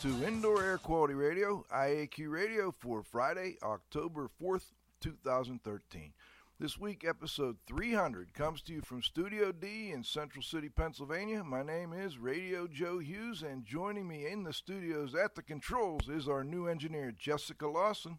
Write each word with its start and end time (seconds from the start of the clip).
To 0.00 0.26
Indoor 0.26 0.64
Air 0.64 0.78
Quality 0.78 1.12
Radio, 1.12 1.62
IAQ 1.70 2.30
Radio, 2.30 2.72
for 2.78 3.02
Friday, 3.02 3.58
October 3.62 4.30
4th, 4.40 4.72
2013. 5.02 6.14
This 6.58 6.78
week, 6.78 7.04
episode 7.06 7.58
300 7.66 8.32
comes 8.32 8.62
to 8.62 8.72
you 8.72 8.80
from 8.80 9.02
Studio 9.02 9.52
D 9.52 9.90
in 9.92 10.02
Central 10.02 10.42
City, 10.42 10.70
Pennsylvania. 10.70 11.44
My 11.44 11.62
name 11.62 11.92
is 11.92 12.16
Radio 12.16 12.66
Joe 12.66 12.98
Hughes, 12.98 13.42
and 13.42 13.66
joining 13.66 14.08
me 14.08 14.26
in 14.26 14.42
the 14.42 14.54
studios 14.54 15.14
at 15.14 15.34
the 15.34 15.42
controls 15.42 16.08
is 16.08 16.28
our 16.28 16.44
new 16.44 16.66
engineer, 16.66 17.12
Jessica 17.18 17.68
Lawson. 17.68 18.18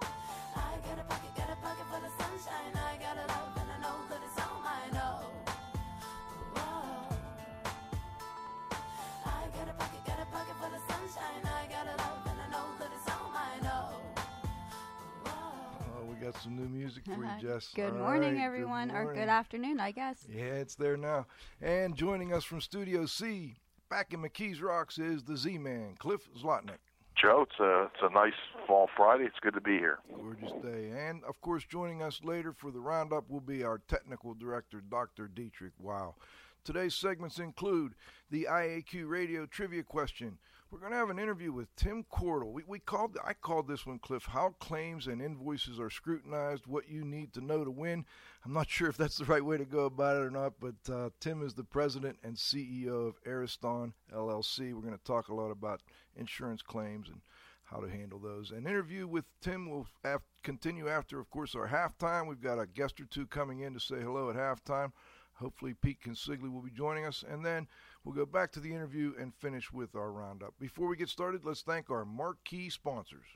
I 0.00 0.78
got 0.82 0.98
a 0.98 1.04
pocket, 1.04 1.36
got 1.36 1.50
a 1.50 1.56
pocket 1.56 1.86
full 1.90 2.06
of 2.06 2.12
sunshine. 2.18 2.75
Got 16.26 16.42
some 16.42 16.56
new 16.56 16.68
music 16.68 17.04
for 17.04 17.22
you, 17.22 17.30
Jess. 17.40 17.70
Good 17.74 17.92
All 17.92 17.98
morning, 17.98 18.34
right, 18.36 18.44
everyone, 18.44 18.90
or 18.90 19.04
morning. 19.04 19.22
good 19.22 19.28
afternoon, 19.28 19.78
I 19.78 19.92
guess. 19.92 20.26
Yeah, 20.28 20.42
it's 20.42 20.74
there 20.74 20.96
now. 20.96 21.26
And 21.62 21.94
joining 21.96 22.32
us 22.32 22.42
from 22.42 22.60
Studio 22.60 23.06
C, 23.06 23.56
back 23.88 24.12
in 24.12 24.20
McKees 24.20 24.60
Rocks, 24.60 24.98
is 24.98 25.22
the 25.22 25.36
Z 25.36 25.58
Man, 25.58 25.94
Cliff 25.98 26.28
Zlotnick. 26.36 26.78
Joe, 27.16 27.46
it's 27.48 27.60
a 27.60 27.84
it's 27.84 28.02
a 28.02 28.12
nice 28.12 28.34
fall 28.66 28.88
Friday. 28.96 29.24
It's 29.24 29.38
good 29.40 29.54
to 29.54 29.60
be 29.60 29.78
here. 29.78 29.98
Gorgeous 30.14 30.52
day. 30.62 30.90
And 31.08 31.22
of 31.24 31.40
course, 31.40 31.64
joining 31.64 32.02
us 32.02 32.20
later 32.24 32.52
for 32.52 32.70
the 32.70 32.80
roundup 32.80 33.30
will 33.30 33.40
be 33.40 33.62
our 33.62 33.80
technical 33.88 34.34
director, 34.34 34.82
Dr. 34.90 35.28
Dietrich 35.28 35.72
Wow. 35.80 36.16
Today's 36.64 36.96
segments 36.96 37.38
include 37.38 37.94
the 38.30 38.48
IAQ 38.50 39.08
radio 39.08 39.46
trivia 39.46 39.84
question. 39.84 40.38
We're 40.70 40.80
going 40.80 40.90
to 40.90 40.98
have 40.98 41.10
an 41.10 41.18
interview 41.20 41.52
with 41.52 41.74
Tim 41.76 42.04
Cordell. 42.12 42.52
We, 42.52 42.64
we 42.66 42.80
called 42.80 43.16
I 43.24 43.34
called 43.34 43.68
this 43.68 43.86
one, 43.86 44.00
Cliff, 44.00 44.26
how 44.26 44.56
claims 44.58 45.06
and 45.06 45.22
invoices 45.22 45.78
are 45.78 45.90
scrutinized, 45.90 46.66
what 46.66 46.88
you 46.88 47.04
need 47.04 47.32
to 47.34 47.40
know 47.40 47.64
to 47.64 47.70
win. 47.70 48.04
I'm 48.44 48.52
not 48.52 48.68
sure 48.70 48.88
if 48.88 48.96
that's 48.96 49.16
the 49.16 49.24
right 49.26 49.44
way 49.44 49.58
to 49.58 49.64
go 49.64 49.84
about 49.84 50.16
it 50.16 50.24
or 50.24 50.30
not, 50.30 50.54
but 50.60 50.92
uh, 50.92 51.10
Tim 51.20 51.42
is 51.42 51.54
the 51.54 51.62
president 51.62 52.18
and 52.24 52.34
CEO 52.34 53.08
of 53.08 53.14
Ariston 53.24 53.92
LLC. 54.12 54.74
We're 54.74 54.80
going 54.80 54.98
to 54.98 55.04
talk 55.04 55.28
a 55.28 55.34
lot 55.34 55.52
about 55.52 55.82
insurance 56.16 56.62
claims 56.62 57.08
and 57.08 57.20
how 57.64 57.78
to 57.78 57.88
handle 57.88 58.18
those. 58.18 58.50
An 58.50 58.66
interview 58.66 59.06
with 59.06 59.24
Tim 59.40 59.70
will 59.70 59.86
af- 60.04 60.22
continue 60.42 60.88
after, 60.88 61.20
of 61.20 61.30
course, 61.30 61.54
our 61.54 61.68
halftime. 61.68 62.26
We've 62.26 62.42
got 62.42 62.58
a 62.58 62.66
guest 62.66 63.00
or 63.00 63.06
two 63.06 63.26
coming 63.26 63.60
in 63.60 63.72
to 63.74 63.80
say 63.80 64.00
hello 64.00 64.30
at 64.30 64.36
halftime. 64.36 64.90
Hopefully, 65.34 65.74
Pete 65.74 65.98
Consigli 66.04 66.50
will 66.50 66.62
be 66.62 66.70
joining 66.70 67.04
us, 67.04 67.22
and 67.28 67.44
then 67.44 67.68
we'll 68.06 68.14
go 68.14 68.24
back 68.24 68.50
to 68.52 68.60
the 68.60 68.72
interview 68.72 69.12
and 69.20 69.34
finish 69.34 69.70
with 69.72 69.96
our 69.96 70.12
roundup. 70.12 70.54
Before 70.60 70.86
we 70.86 70.96
get 70.96 71.10
started, 71.10 71.44
let's 71.44 71.62
thank 71.62 71.90
our 71.90 72.06
marquee 72.06 72.70
sponsors. 72.70 73.26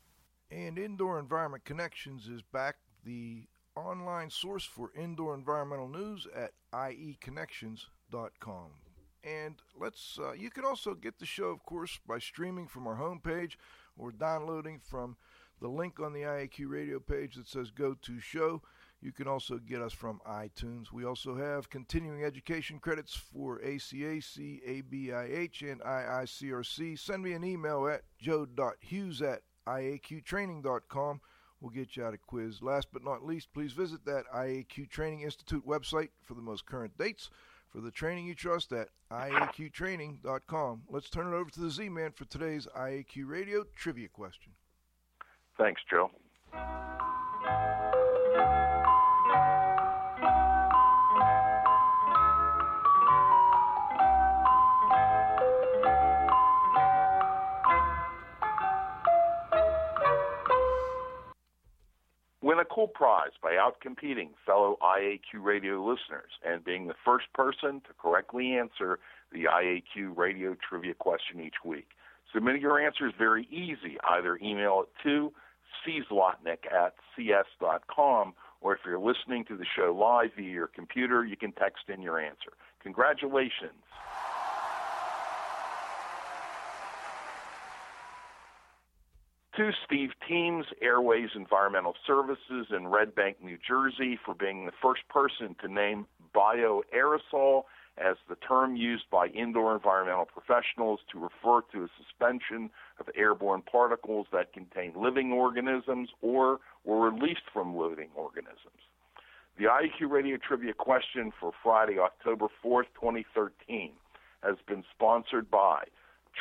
And 0.50 0.78
Indoor 0.78 1.18
Environment 1.18 1.64
Connections 1.64 2.28
is 2.28 2.42
back, 2.42 2.76
the 3.04 3.46
online 3.76 4.30
source 4.30 4.64
for 4.64 4.90
indoor 4.96 5.34
environmental 5.34 5.88
news 5.88 6.26
at 6.34 6.52
ieconnections.com. 6.72 8.70
And 9.24 9.56
let's 9.78 10.18
uh, 10.18 10.32
you 10.32 10.50
can 10.50 10.64
also 10.64 10.94
get 10.94 11.18
the 11.18 11.26
show, 11.26 11.48
of 11.48 11.62
course, 11.64 11.98
by 12.06 12.18
streaming 12.18 12.66
from 12.66 12.86
our 12.86 12.96
homepage 12.96 13.56
or 13.96 14.12
downloading 14.12 14.80
from 14.82 15.16
the 15.60 15.68
link 15.68 16.00
on 16.00 16.12
the 16.12 16.22
IAQ 16.22 16.68
radio 16.68 17.00
page 17.00 17.34
that 17.34 17.48
says 17.48 17.70
Go 17.70 17.94
to 17.94 18.20
Show. 18.20 18.62
You 19.00 19.12
can 19.12 19.28
also 19.28 19.58
get 19.58 19.80
us 19.80 19.92
from 19.92 20.20
iTunes. 20.28 20.90
We 20.92 21.04
also 21.04 21.36
have 21.36 21.70
continuing 21.70 22.24
education 22.24 22.80
credits 22.80 23.14
for 23.14 23.60
ACAC, 23.60 24.60
ABIH, 24.66 25.70
and 25.70 25.80
IICRC. 25.80 26.98
Send 26.98 27.22
me 27.22 27.32
an 27.32 27.44
email 27.44 27.86
at 27.86 28.02
joe.hughes 28.18 29.22
at 29.22 29.42
iaqtraining.com. 29.68 31.20
We'll 31.60 31.70
get 31.70 31.96
you 31.96 32.04
out 32.04 32.14
a 32.14 32.18
quiz. 32.18 32.62
Last 32.62 32.88
but 32.92 33.04
not 33.04 33.24
least, 33.24 33.52
please 33.52 33.72
visit 33.72 34.04
that 34.04 34.24
IAQ 34.34 34.90
Training 34.90 35.22
Institute 35.22 35.66
website 35.66 36.10
for 36.24 36.34
the 36.34 36.42
most 36.42 36.66
current 36.66 36.96
dates. 36.98 37.30
For 37.70 37.80
the 37.80 37.90
training 37.90 38.26
you 38.26 38.34
trust 38.34 38.72
at 38.72 38.88
iaqtraining.com. 39.12 40.82
Let's 40.88 41.10
turn 41.10 41.32
it 41.32 41.36
over 41.36 41.50
to 41.50 41.60
the 41.60 41.70
Z 41.70 41.90
Man 41.90 42.12
for 42.12 42.24
today's 42.24 42.66
IAQ 42.76 43.28
Radio 43.28 43.64
trivia 43.76 44.08
question. 44.08 44.52
Thanks, 45.58 45.82
Joe. 45.90 46.10
A 62.58 62.64
cool 62.64 62.88
prize 62.88 63.30
by 63.40 63.52
outcompeting 63.52 64.30
fellow 64.44 64.78
IAQ 64.82 65.40
radio 65.40 65.80
listeners 65.80 66.32
and 66.44 66.64
being 66.64 66.88
the 66.88 66.94
first 67.04 67.32
person 67.32 67.80
to 67.82 67.94
correctly 68.02 68.54
answer 68.54 68.98
the 69.30 69.44
IAQ 69.44 70.16
radio 70.16 70.56
trivia 70.68 70.94
question 70.94 71.40
each 71.40 71.64
week. 71.64 71.86
Submitting 72.34 72.60
your 72.60 72.80
answer 72.84 73.06
is 73.06 73.12
very 73.16 73.46
easy. 73.52 73.96
Either 74.02 74.40
email 74.42 74.82
it 74.82 74.88
to 75.04 75.32
czlotnick 75.86 76.66
at 76.72 76.94
cs.com, 77.14 78.34
or 78.60 78.74
if 78.74 78.80
you're 78.84 78.98
listening 78.98 79.44
to 79.44 79.56
the 79.56 79.66
show 79.76 79.94
live 79.94 80.30
via 80.36 80.50
your 80.50 80.66
computer, 80.66 81.24
you 81.24 81.36
can 81.36 81.52
text 81.52 81.84
in 81.88 82.02
your 82.02 82.18
answer. 82.18 82.50
Congratulations. 82.82 83.84
To 89.58 89.72
Steve 89.84 90.10
Teams, 90.28 90.66
Airways 90.80 91.30
Environmental 91.34 91.94
Services 92.06 92.68
in 92.70 92.86
Red 92.86 93.12
Bank, 93.16 93.38
New 93.42 93.58
Jersey, 93.66 94.16
for 94.24 94.32
being 94.32 94.66
the 94.66 94.72
first 94.80 95.00
person 95.08 95.56
to 95.60 95.66
name 95.66 96.06
bioaerosol 96.32 97.64
as 97.96 98.14
the 98.28 98.36
term 98.36 98.76
used 98.76 99.10
by 99.10 99.26
indoor 99.26 99.74
environmental 99.74 100.26
professionals 100.26 101.00
to 101.10 101.18
refer 101.18 101.62
to 101.72 101.82
a 101.82 101.88
suspension 101.98 102.70
of 103.00 103.08
airborne 103.16 103.62
particles 103.62 104.28
that 104.30 104.52
contain 104.52 104.92
living 104.96 105.32
organisms 105.32 106.10
or 106.22 106.60
were 106.84 107.10
released 107.10 107.50
from 107.52 107.76
living 107.76 108.10
organisms. 108.14 108.86
The 109.58 109.64
IEQ 109.64 110.08
Radio 110.08 110.36
Trivia 110.36 110.72
question 110.72 111.32
for 111.40 111.50
Friday, 111.64 111.98
October 111.98 112.46
4th, 112.64 112.86
2013, 112.94 113.90
has 114.44 114.54
been 114.68 114.84
sponsored 114.94 115.50
by 115.50 115.82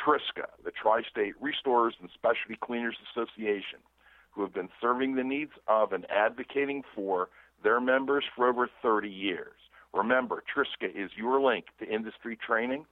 Triska, 0.04 0.46
the 0.64 0.70
Tri 0.70 1.02
State 1.10 1.34
Restorers 1.40 1.94
and 2.00 2.08
Specialty 2.14 2.56
Cleaners 2.60 2.96
Association, 3.10 3.80
who 4.30 4.42
have 4.42 4.54
been 4.54 4.68
serving 4.80 5.16
the 5.16 5.24
needs 5.24 5.50
of 5.66 5.92
and 5.92 6.06
advocating 6.10 6.84
for 6.94 7.28
their 7.62 7.80
members 7.80 8.24
for 8.36 8.48
over 8.48 8.68
30 8.82 9.08
years. 9.08 9.54
Remember, 9.92 10.42
Triska 10.54 10.94
is 10.94 11.10
your 11.16 11.40
link 11.40 11.64
to 11.80 11.88
industry 11.88 12.36
training, 12.36 12.86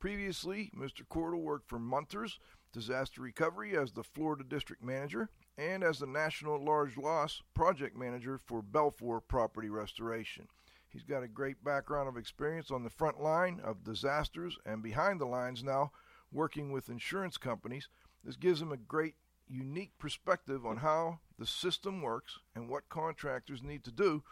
Previously, 0.00 0.70
Mr. 0.78 1.02
Cordell 1.10 1.42
worked 1.42 1.68
for 1.68 1.80
Munters 1.80 2.38
Disaster 2.72 3.20
Recovery 3.20 3.76
as 3.76 3.90
the 3.90 4.04
Florida 4.04 4.44
District 4.44 4.80
Manager 4.80 5.28
and 5.56 5.82
as 5.82 5.98
the 5.98 6.06
National 6.06 6.64
Large 6.64 6.96
Loss 6.96 7.42
Project 7.52 7.96
Manager 7.96 8.38
for 8.38 8.62
Belfor 8.62 9.20
Property 9.26 9.68
Restoration. 9.68 10.46
He's 10.88 11.02
got 11.02 11.24
a 11.24 11.28
great 11.28 11.64
background 11.64 12.08
of 12.08 12.16
experience 12.16 12.70
on 12.70 12.84
the 12.84 12.90
front 12.90 13.20
line 13.20 13.60
of 13.64 13.82
disasters 13.82 14.56
and 14.64 14.84
behind 14.84 15.20
the 15.20 15.26
lines 15.26 15.64
now, 15.64 15.90
working 16.30 16.70
with 16.70 16.88
insurance 16.88 17.36
companies. 17.36 17.88
This 18.22 18.36
gives 18.36 18.62
him 18.62 18.70
a 18.70 18.76
great, 18.76 19.16
unique 19.48 19.98
perspective 19.98 20.64
on 20.64 20.76
how 20.76 21.18
the 21.40 21.46
system 21.46 22.02
works 22.02 22.38
and 22.54 22.68
what 22.68 22.88
contractors 22.88 23.64
need 23.64 23.82
to 23.82 23.90
do 23.90 24.22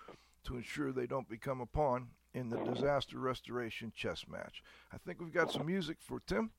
to 0.45 0.57
ensure 0.57 0.93
they 0.93 1.09
don't 1.09 1.29
become 1.29 1.61
a 1.61 1.67
pawn 1.67 2.11
in 2.37 2.51
the 2.51 2.59
disaster 2.59 3.19
restoration 3.19 3.91
chess 3.97 4.27
match. 4.29 4.63
I 4.93 4.99
think 4.99 5.21
we've 5.21 5.33
got 5.33 5.51
some 5.51 5.65
music 5.65 5.97
for 6.01 6.21
Tim. 6.27 6.51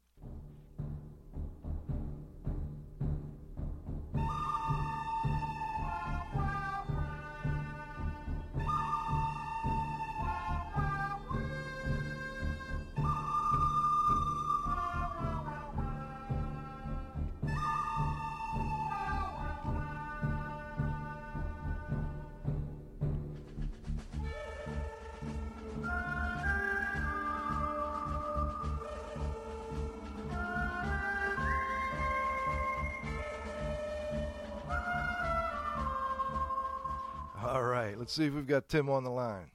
Let's 38.07 38.15
see 38.15 38.27
if 38.27 38.33
we've 38.33 38.47
got 38.47 38.69
Tim 38.69 38.89
on 38.89 39.03
the 39.03 39.09
line. 39.09 39.51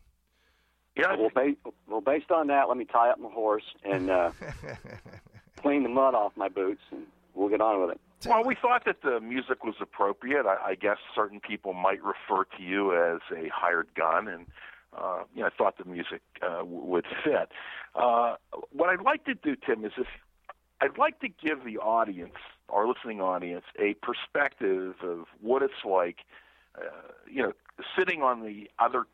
Yeah, 0.94 1.16
Well, 1.16 1.30
ba- 1.34 1.56
well, 1.88 2.02
based 2.02 2.30
on 2.30 2.48
that, 2.48 2.68
let 2.68 2.76
me 2.76 2.84
tie 2.84 3.08
up 3.08 3.18
my 3.18 3.30
horse 3.30 3.64
and 3.82 4.10
uh, 4.10 4.30
clean 5.62 5.84
the 5.84 5.88
mud 5.88 6.14
off 6.14 6.32
my 6.36 6.50
boots, 6.50 6.82
and 6.90 7.04
we'll 7.32 7.48
get 7.48 7.62
on 7.62 7.80
with 7.80 7.92
it. 7.92 8.00
Well, 8.28 8.44
we 8.44 8.54
thought 8.60 8.84
that 8.84 9.00
the 9.02 9.18
music 9.20 9.64
was 9.64 9.76
appropriate. 9.80 10.44
I, 10.44 10.72
I 10.72 10.74
guess 10.74 10.98
certain 11.14 11.40
people 11.40 11.72
might 11.72 12.00
refer 12.04 12.44
to 12.58 12.62
you 12.62 12.92
as 12.94 13.20
a 13.34 13.48
hired 13.48 13.88
gun, 13.96 14.28
and 14.28 14.46
uh, 14.94 15.22
you 15.34 15.40
know, 15.40 15.46
I 15.46 15.50
thought 15.56 15.78
the 15.78 15.86
music 15.86 16.20
uh, 16.42 16.58
w- 16.58 16.84
would 16.84 17.06
fit. 17.24 17.48
Uh, 17.94 18.34
what 18.70 18.90
I'd 18.90 19.00
like 19.00 19.24
to 19.24 19.34
do, 19.34 19.56
Tim, 19.56 19.86
is 19.86 19.92
if 19.96 20.06
I'd 20.82 20.98
like 20.98 21.20
to 21.20 21.28
give 21.28 21.64
the 21.64 21.78
audience, 21.78 22.34
our 22.68 22.86
listening 22.86 23.22
audience, 23.22 23.64
a 23.80 23.94
perspective 24.02 24.96
of 25.02 25.24
what 25.40 25.62
it's 25.62 25.72
like, 25.88 26.16
uh, 26.78 27.12
you 27.30 27.42
know, 27.42 27.52
sitting 27.96 28.22
on 28.22 28.42
the 28.42 28.70
other 28.78 29.04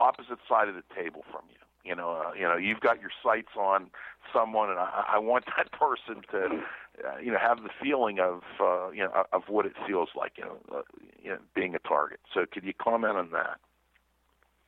opposite 0.00 0.38
side 0.48 0.68
of 0.68 0.74
the 0.74 0.82
table 0.94 1.24
from 1.30 1.42
you. 1.48 1.56
You 1.84 1.96
know, 1.96 2.12
uh, 2.12 2.32
you 2.34 2.42
know, 2.42 2.56
you've 2.56 2.80
got 2.80 3.00
your 3.00 3.10
sights 3.24 3.56
on 3.58 3.90
someone, 4.32 4.70
and 4.70 4.78
I, 4.78 5.14
I 5.14 5.18
want 5.18 5.46
that 5.56 5.72
person 5.78 6.22
to, 6.30 6.62
uh, 7.04 7.18
you 7.18 7.32
know, 7.32 7.38
have 7.38 7.62
the 7.64 7.70
feeling 7.82 8.20
of, 8.20 8.42
uh, 8.60 8.90
you 8.90 9.02
know, 9.02 9.24
of 9.32 9.42
what 9.48 9.66
it 9.66 9.72
feels 9.86 10.10
like, 10.16 10.32
you 10.36 10.44
know, 10.44 10.58
uh, 10.72 10.82
you 11.20 11.30
know, 11.30 11.38
being 11.54 11.74
a 11.74 11.80
target. 11.80 12.20
So, 12.32 12.46
could 12.50 12.62
you 12.62 12.72
comment 12.72 13.16
on 13.16 13.30
that? 13.32 13.58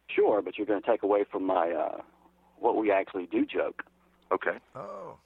Sure, 0.09 0.43
but 0.43 0.59
you're 0.59 0.67
going 0.67 0.83
to 0.83 0.87
take 0.87 1.03
away 1.03 1.25
from 1.31 1.45
my 1.45 1.71
uh, 1.71 2.01
what 2.59 2.77
we 2.77 2.91
actually 2.91 3.27
do 3.27 3.47
joke. 3.47 3.85
Okay. 4.33 4.59
Oh, 4.75 5.17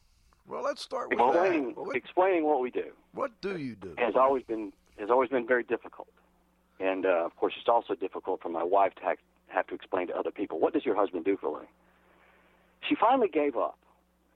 well, 0.46 0.62
let's 0.62 0.82
start 0.82 1.08
with 1.10 1.18
Explaining, 1.18 1.68
that. 1.68 1.78
What, 1.78 1.96
explaining 1.96 2.44
what 2.44 2.60
we 2.60 2.70
do 2.70 2.86
what 3.12 3.30
do 3.40 3.56
you 3.56 3.74
do? 3.74 3.94
has 3.98 4.14
always 4.16 4.42
been 4.44 4.72
has 4.98 5.10
always 5.10 5.30
been 5.30 5.46
very 5.46 5.62
difficult, 5.62 6.08
and 6.80 7.06
uh, 7.06 7.24
of 7.24 7.36
course, 7.36 7.54
it's 7.58 7.68
also 7.68 7.94
difficult 7.94 8.42
for 8.42 8.48
my 8.48 8.62
wife 8.62 8.94
to 8.96 9.02
have, 9.02 9.18
have 9.48 9.66
to 9.68 9.74
explain 9.74 10.08
to 10.08 10.16
other 10.16 10.30
people 10.30 10.60
what 10.60 10.72
does 10.72 10.84
your 10.84 10.96
husband 10.96 11.24
do 11.24 11.36
for 11.36 11.46
a 11.46 11.52
living. 11.52 11.68
She 12.88 12.94
finally 12.94 13.28
gave 13.28 13.56
up, 13.56 13.78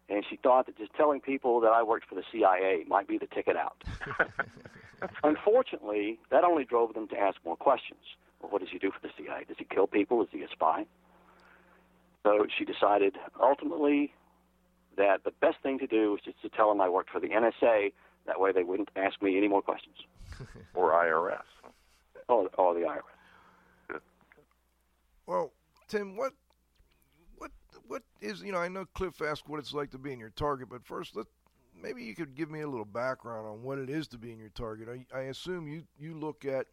and 0.08 0.24
she 0.28 0.36
thought 0.36 0.66
that 0.66 0.76
just 0.76 0.92
telling 0.94 1.20
people 1.20 1.60
that 1.60 1.72
I 1.72 1.82
worked 1.82 2.08
for 2.08 2.14
the 2.14 2.24
CIA 2.32 2.84
might 2.88 3.06
be 3.06 3.18
the 3.18 3.26
ticket 3.26 3.56
out. 3.56 3.82
Unfortunately, 5.24 6.18
that 6.30 6.44
only 6.44 6.64
drove 6.64 6.94
them 6.94 7.08
to 7.08 7.18
ask 7.18 7.38
more 7.44 7.56
questions. 7.56 8.00
Well, 8.40 8.50
what 8.50 8.60
does 8.60 8.70
he 8.70 8.78
do 8.78 8.90
for 8.90 9.00
the 9.00 9.12
CIA? 9.16 9.44
Does 9.46 9.56
he 9.58 9.64
kill 9.64 9.86
people? 9.86 10.22
Is 10.22 10.28
he 10.32 10.42
a 10.42 10.48
spy? 10.48 10.86
So 12.24 12.46
she 12.56 12.64
decided 12.64 13.16
ultimately 13.40 14.12
that 14.96 15.24
the 15.24 15.32
best 15.40 15.56
thing 15.62 15.78
to 15.78 15.86
do 15.86 16.12
was 16.12 16.20
just 16.24 16.40
to 16.42 16.48
tell 16.48 16.68
them 16.68 16.80
I 16.80 16.88
worked 16.88 17.10
for 17.10 17.20
the 17.20 17.28
NSA. 17.28 17.92
That 18.26 18.40
way 18.40 18.52
they 18.52 18.62
wouldn't 18.62 18.90
ask 18.94 19.20
me 19.22 19.36
any 19.36 19.48
more 19.48 19.62
questions. 19.62 19.96
Or 20.74 20.92
IRS. 20.92 21.42
Or, 22.28 22.48
or 22.58 22.74
the 22.74 22.80
IRS. 22.80 24.00
Well, 25.26 25.52
Tim, 25.88 26.16
what, 26.16 26.32
what, 27.36 27.50
what 27.86 28.02
is 28.20 28.42
you 28.42 28.52
know? 28.52 28.58
I 28.58 28.68
know 28.68 28.84
Cliff 28.94 29.20
asked 29.22 29.48
what 29.48 29.58
it's 29.58 29.72
like 29.72 29.90
to 29.92 29.98
be 29.98 30.12
in 30.12 30.18
your 30.18 30.30
target, 30.30 30.68
but 30.68 30.84
first, 30.84 31.16
let 31.16 31.26
maybe 31.80 32.02
you 32.02 32.14
could 32.14 32.34
give 32.34 32.50
me 32.50 32.60
a 32.60 32.68
little 32.68 32.84
background 32.84 33.46
on 33.46 33.62
what 33.62 33.78
it 33.78 33.88
is 33.88 34.08
to 34.08 34.18
be 34.18 34.32
in 34.32 34.38
your 34.38 34.50
target. 34.50 34.88
I, 34.88 35.16
I 35.16 35.22
assume 35.22 35.68
you 35.68 35.84
you 35.98 36.14
look 36.18 36.44
at 36.44 36.66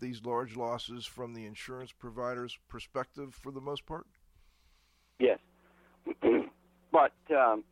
these 0.00 0.22
large 0.24 0.56
losses 0.56 1.06
from 1.06 1.34
the 1.34 1.46
insurance 1.46 1.92
provider's 1.92 2.58
perspective 2.68 3.34
for 3.34 3.50
the 3.50 3.60
most 3.60 3.86
part. 3.86 4.06
Yes. 5.18 5.38
but 6.92 7.12
um, 7.30 7.64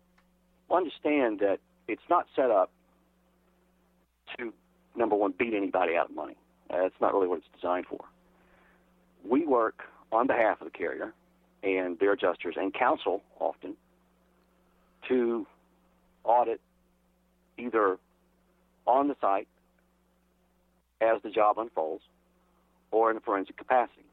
understand 0.70 1.40
that 1.40 1.58
it's 1.88 2.02
not 2.10 2.26
set 2.34 2.50
up 2.50 2.70
to, 4.36 4.52
number 4.96 5.14
one, 5.14 5.34
beat 5.38 5.54
anybody 5.54 5.94
out 5.96 6.10
of 6.10 6.16
money. 6.16 6.36
Uh, 6.70 6.82
that's 6.82 7.00
not 7.00 7.14
really 7.14 7.28
what 7.28 7.38
it's 7.38 7.48
designed 7.54 7.86
for. 7.86 8.04
We 9.28 9.46
work 9.46 9.82
on 10.12 10.26
behalf 10.26 10.60
of 10.60 10.66
the 10.66 10.76
carrier 10.76 11.12
and 11.62 11.98
their 11.98 12.12
adjusters 12.12 12.54
and 12.56 12.72
counsel 12.72 13.22
often 13.40 13.74
to 15.08 15.46
audit 16.24 16.60
either 17.58 17.98
on 18.86 19.08
the 19.08 19.16
site 19.20 19.48
as 21.00 21.20
the 21.22 21.30
job 21.30 21.58
unfolds 21.58 22.04
or 22.90 23.10
in 23.10 23.16
a 23.16 23.20
forensic 23.20 23.56
capacity. 23.56 24.04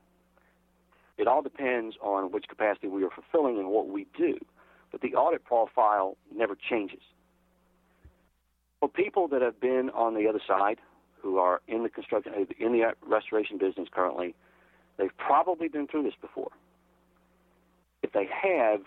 It 1.17 1.27
all 1.27 1.41
depends 1.41 1.95
on 2.01 2.31
which 2.31 2.45
capacity 2.47 2.87
we 2.87 3.03
are 3.03 3.09
fulfilling 3.09 3.59
and 3.59 3.67
what 3.67 3.87
we 3.87 4.07
do, 4.17 4.37
but 4.91 5.01
the 5.01 5.15
audit 5.15 5.43
profile 5.45 6.17
never 6.35 6.55
changes. 6.69 7.01
For 8.79 8.89
people 8.89 9.27
that 9.29 9.41
have 9.41 9.59
been 9.61 9.89
on 9.91 10.15
the 10.15 10.27
other 10.27 10.41
side, 10.45 10.79
who 11.23 11.37
are 11.37 11.61
in 11.67 11.83
the 11.83 11.89
construction, 11.89 12.33
uh, 12.35 12.63
in 12.63 12.73
the 12.73 12.83
uh, 12.83 12.91
restoration 13.07 13.57
business 13.57 13.87
currently, 13.89 14.35
they've 14.97 15.17
probably 15.17 15.69
been 15.69 15.87
through 15.87 16.03
this 16.03 16.13
before. 16.21 16.51
If 18.03 18.11
they 18.11 18.27
have, 18.29 18.81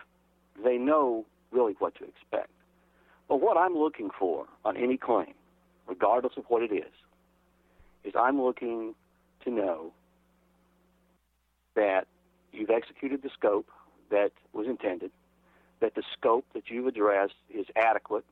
they 0.63 0.77
know 0.77 1.25
really 1.51 1.75
what 1.79 1.95
to 1.97 2.05
expect. 2.05 2.51
But 3.29 3.41
what 3.41 3.57
I'm 3.57 3.75
looking 3.75 4.11
for 4.17 4.47
on 4.65 4.77
any 4.77 4.99
claim, 4.99 5.33
regardless 5.89 6.35
of 6.37 6.45
what 6.49 6.63
it 6.63 6.73
is, 6.73 6.93
is 8.05 8.13
I'm 8.15 8.41
looking 8.41 8.95
to 9.45 9.51
know 9.51 9.93
that 11.75 12.07
you've 12.53 12.71
executed 12.71 13.23
the 13.23 13.31
scope 13.31 13.69
that 14.11 14.31
was 14.53 14.67
intended, 14.67 15.11
that 15.81 15.95
the 15.95 16.03
scope 16.13 16.45
that 16.53 16.65
you've 16.69 16.87
addressed 16.87 17.35
is 17.53 17.67
adequate 17.75 18.25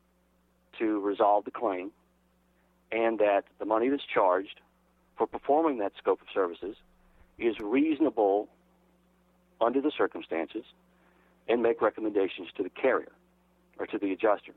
to 0.79 1.01
resolve 1.01 1.45
the 1.45 1.51
claim, 1.51 1.91
and 2.93 3.19
that 3.19 3.45
the 3.59 3.65
money 3.65 3.89
that's 3.89 4.05
charged 4.05 4.61
for 5.17 5.27
performing 5.27 5.79
that 5.79 5.93
scope 5.99 6.21
of 6.21 6.29
services 6.33 6.77
is 7.39 7.59
reasonable 7.61 8.49
under 9.61 9.81
the 9.81 9.93
circumstances 9.97 10.65
and 11.49 11.63
make 11.63 11.81
recommendations 11.83 12.49
to 12.57 12.63
the 12.63 12.71
carrier 12.71 13.13
or 13.79 13.87
to 13.87 13.99
the 13.99 14.13
adjuster. 14.13 14.53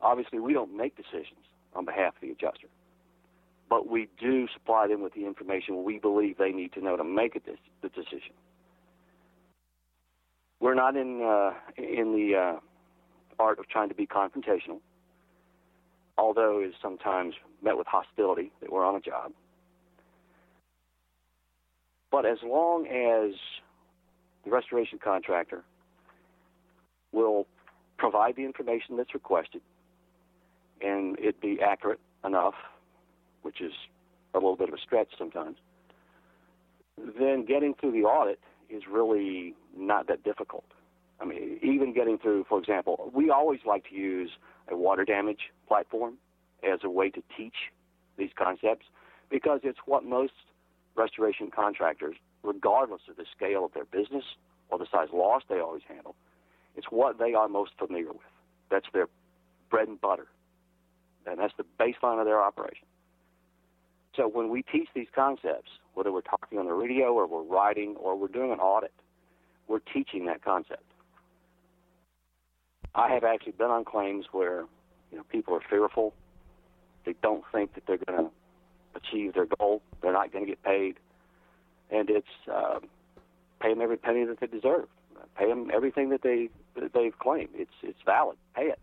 Obviously, 0.00 0.38
we 0.38 0.52
don't 0.52 0.76
make 0.76 0.96
decisions 0.96 1.44
on 1.74 1.84
behalf 1.84 2.14
of 2.14 2.20
the 2.20 2.30
adjuster, 2.30 2.68
but 3.68 3.88
we 3.88 4.08
do 4.18 4.48
supply 4.52 4.86
them 4.86 5.02
with 5.02 5.14
the 5.14 5.26
information 5.26 5.84
we 5.84 5.98
believe 5.98 6.38
they 6.38 6.52
need 6.52 6.72
to 6.72 6.80
know 6.80 6.96
to 6.96 7.04
make 7.04 7.36
a, 7.36 7.40
the 7.82 7.88
decision. 7.88 8.34
We're 10.58 10.74
not 10.74 10.96
in 10.96 11.22
uh, 11.22 11.52
in 11.76 12.12
the 12.12 12.36
uh, 12.36 12.60
art 13.38 13.58
of 13.58 13.68
trying 13.68 13.88
to 13.88 13.94
be 13.94 14.06
confrontational, 14.06 14.80
although 16.20 16.62
is 16.62 16.74
sometimes 16.82 17.34
met 17.62 17.78
with 17.78 17.86
hostility 17.86 18.52
that 18.60 18.70
we're 18.70 18.84
on 18.84 18.94
a 18.94 19.00
job. 19.00 19.32
But 22.12 22.26
as 22.26 22.38
long 22.44 22.86
as 22.86 23.34
the 24.44 24.50
restoration 24.50 24.98
contractor 25.02 25.64
will 27.12 27.46
provide 27.96 28.36
the 28.36 28.44
information 28.44 28.96
that's 28.98 29.14
requested 29.14 29.62
and 30.82 31.18
it 31.18 31.40
be 31.40 31.58
accurate 31.62 32.00
enough, 32.24 32.54
which 33.42 33.60
is 33.62 33.72
a 34.34 34.38
little 34.38 34.56
bit 34.56 34.68
of 34.68 34.74
a 34.74 34.78
stretch 34.78 35.08
sometimes, 35.16 35.56
then 37.18 37.46
getting 37.46 37.74
through 37.74 37.92
the 37.92 38.02
audit 38.02 38.40
is 38.68 38.82
really 38.90 39.54
not 39.76 40.06
that 40.08 40.22
difficult. 40.22 40.64
I 41.20 41.24
mean, 41.24 41.58
even 41.62 41.92
getting 41.92 42.18
through, 42.18 42.44
for 42.48 42.58
example, 42.58 43.10
we 43.14 43.30
always 43.30 43.60
like 43.66 43.88
to 43.90 43.94
use 43.94 44.30
a 44.68 44.76
water 44.76 45.04
damage 45.04 45.50
platform 45.68 46.14
as 46.62 46.80
a 46.82 46.90
way 46.90 47.10
to 47.10 47.22
teach 47.36 47.54
these 48.16 48.30
concepts 48.36 48.86
because 49.30 49.60
it's 49.62 49.78
what 49.84 50.04
most 50.04 50.32
restoration 50.96 51.50
contractors, 51.50 52.16
regardless 52.42 53.02
of 53.08 53.16
the 53.16 53.26
scale 53.36 53.64
of 53.64 53.72
their 53.74 53.84
business 53.84 54.24
or 54.70 54.78
the 54.78 54.86
size 54.90 55.08
loss 55.12 55.42
they 55.48 55.60
always 55.60 55.82
handle, 55.86 56.14
it's 56.76 56.86
what 56.90 57.18
they 57.18 57.34
are 57.34 57.48
most 57.48 57.72
familiar 57.78 58.12
with. 58.12 58.20
That's 58.70 58.86
their 58.92 59.08
bread 59.70 59.88
and 59.88 60.00
butter. 60.00 60.26
And 61.26 61.38
that's 61.38 61.54
the 61.56 61.66
baseline 61.78 62.18
of 62.18 62.24
their 62.24 62.42
operation. 62.42 62.86
So 64.16 64.26
when 64.26 64.48
we 64.48 64.62
teach 64.62 64.88
these 64.94 65.06
concepts, 65.14 65.70
whether 65.94 66.12
we're 66.12 66.22
talking 66.22 66.58
on 66.58 66.66
the 66.66 66.72
radio 66.72 67.12
or 67.12 67.26
we're 67.26 67.42
writing 67.42 67.96
or 67.96 68.16
we're 68.16 68.28
doing 68.28 68.52
an 68.52 68.58
audit, 68.58 68.92
we're 69.68 69.80
teaching 69.80 70.26
that 70.26 70.42
concept. 70.42 70.89
I 72.94 73.12
have 73.12 73.24
actually 73.24 73.52
been 73.52 73.70
on 73.70 73.84
claims 73.84 74.26
where 74.32 74.64
you 75.10 75.18
know 75.18 75.24
people 75.24 75.54
are 75.54 75.62
fearful. 75.68 76.14
They 77.04 77.14
don't 77.22 77.44
think 77.52 77.74
that 77.74 77.84
they're 77.86 77.98
going 77.98 78.26
to 78.26 78.30
achieve 78.94 79.34
their 79.34 79.46
goal. 79.46 79.82
They're 80.02 80.12
not 80.12 80.32
going 80.32 80.44
to 80.44 80.50
get 80.50 80.62
paid, 80.62 80.96
and 81.90 82.10
it's 82.10 82.26
uh, 82.52 82.80
pay 83.60 83.70
them 83.70 83.80
every 83.80 83.96
penny 83.96 84.24
that 84.24 84.40
they 84.40 84.46
deserve. 84.46 84.86
Pay 85.36 85.48
them 85.48 85.70
everything 85.72 86.08
that 86.10 86.22
they 86.22 86.48
that 86.74 86.92
they've 86.92 87.18
claimed. 87.18 87.50
It's 87.54 87.70
it's 87.82 88.00
valid. 88.04 88.36
Pay 88.54 88.66
it. 88.66 88.80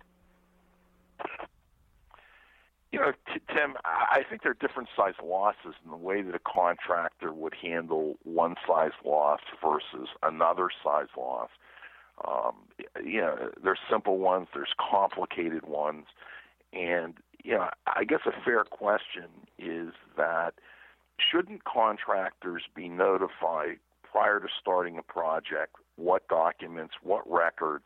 You 2.91 2.99
know, 2.99 3.11
t- 3.11 3.41
Tim, 3.53 3.75
I 3.83 4.23
think 4.29 4.43
there 4.43 4.51
are 4.51 4.67
different 4.67 4.87
size 4.95 5.13
losses 5.21 5.75
in 5.83 5.91
the 5.91 5.97
way 5.97 6.21
that 6.21 6.33
a 6.33 6.39
contractor 6.39 7.33
would 7.33 7.53
handle 7.53 8.15
one 8.23 8.55
size 8.65 8.93
loss 9.03 9.41
versus 9.61 10.07
another 10.23 10.69
size 10.83 11.07
loss. 11.17 11.49
Um, 12.25 12.55
you 13.03 13.21
know, 13.21 13.51
there's 13.63 13.79
simple 13.89 14.17
ones, 14.17 14.47
there's 14.53 14.73
complicated 14.77 15.65
ones, 15.65 16.05
and 16.73 17.15
you 17.43 17.53
know, 17.53 17.69
I 17.85 18.03
guess 18.03 18.21
a 18.25 18.31
fair 18.43 18.63
question 18.63 19.25
is 19.57 19.93
that 20.17 20.55
shouldn't 21.19 21.63
contractors 21.63 22.63
be 22.75 22.89
notified 22.89 23.79
prior 24.03 24.39
to 24.39 24.47
starting 24.59 24.97
a 24.97 25.03
project 25.03 25.75
what 25.95 26.27
documents, 26.27 26.95
what 27.01 27.23
records 27.29 27.85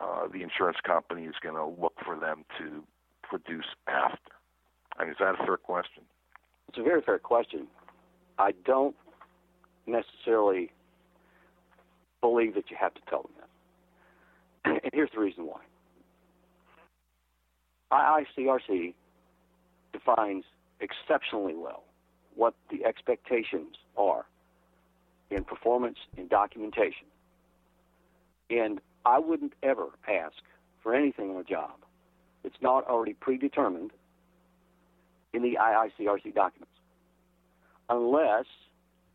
uh, 0.00 0.26
the 0.32 0.42
insurance 0.42 0.78
company 0.84 1.24
is 1.24 1.34
going 1.42 1.54
to 1.54 1.80
look 1.80 1.94
for 2.04 2.18
them 2.18 2.44
to 2.58 2.82
produce 3.22 3.66
after? 3.86 4.32
I 4.98 5.04
mean, 5.04 5.12
is 5.12 5.18
that 5.20 5.34
a 5.40 5.46
fair 5.46 5.56
question? 5.56 6.04
It's 6.68 6.78
a 6.78 6.82
very 6.82 7.02
fair 7.02 7.18
question. 7.18 7.66
I 8.38 8.52
don't 8.64 8.96
necessarily 9.86 10.72
believe 12.20 12.54
that 12.54 12.70
you 12.70 12.76
have 12.80 12.94
to 12.94 13.00
tell 13.08 13.22
them 13.22 13.32
that. 13.40 13.48
and 14.64 14.80
here's 14.92 15.10
the 15.14 15.20
reason 15.20 15.46
why. 15.46 15.60
IICRC 17.92 18.94
defines 19.92 20.44
exceptionally 20.80 21.54
well 21.54 21.84
what 22.34 22.54
the 22.70 22.84
expectations 22.84 23.76
are 23.96 24.24
in 25.30 25.44
performance 25.44 25.98
in 26.16 26.28
documentation. 26.28 27.06
And 28.50 28.80
I 29.04 29.18
wouldn't 29.18 29.52
ever 29.62 29.88
ask 30.08 30.36
for 30.82 30.94
anything 30.94 31.30
on 31.30 31.36
a 31.36 31.44
job 31.44 31.72
that's 32.42 32.60
not 32.60 32.86
already 32.86 33.14
predetermined 33.14 33.92
in 35.32 35.42
the 35.42 35.58
IICRC 35.60 36.34
documents, 36.34 36.74
unless 37.88 38.46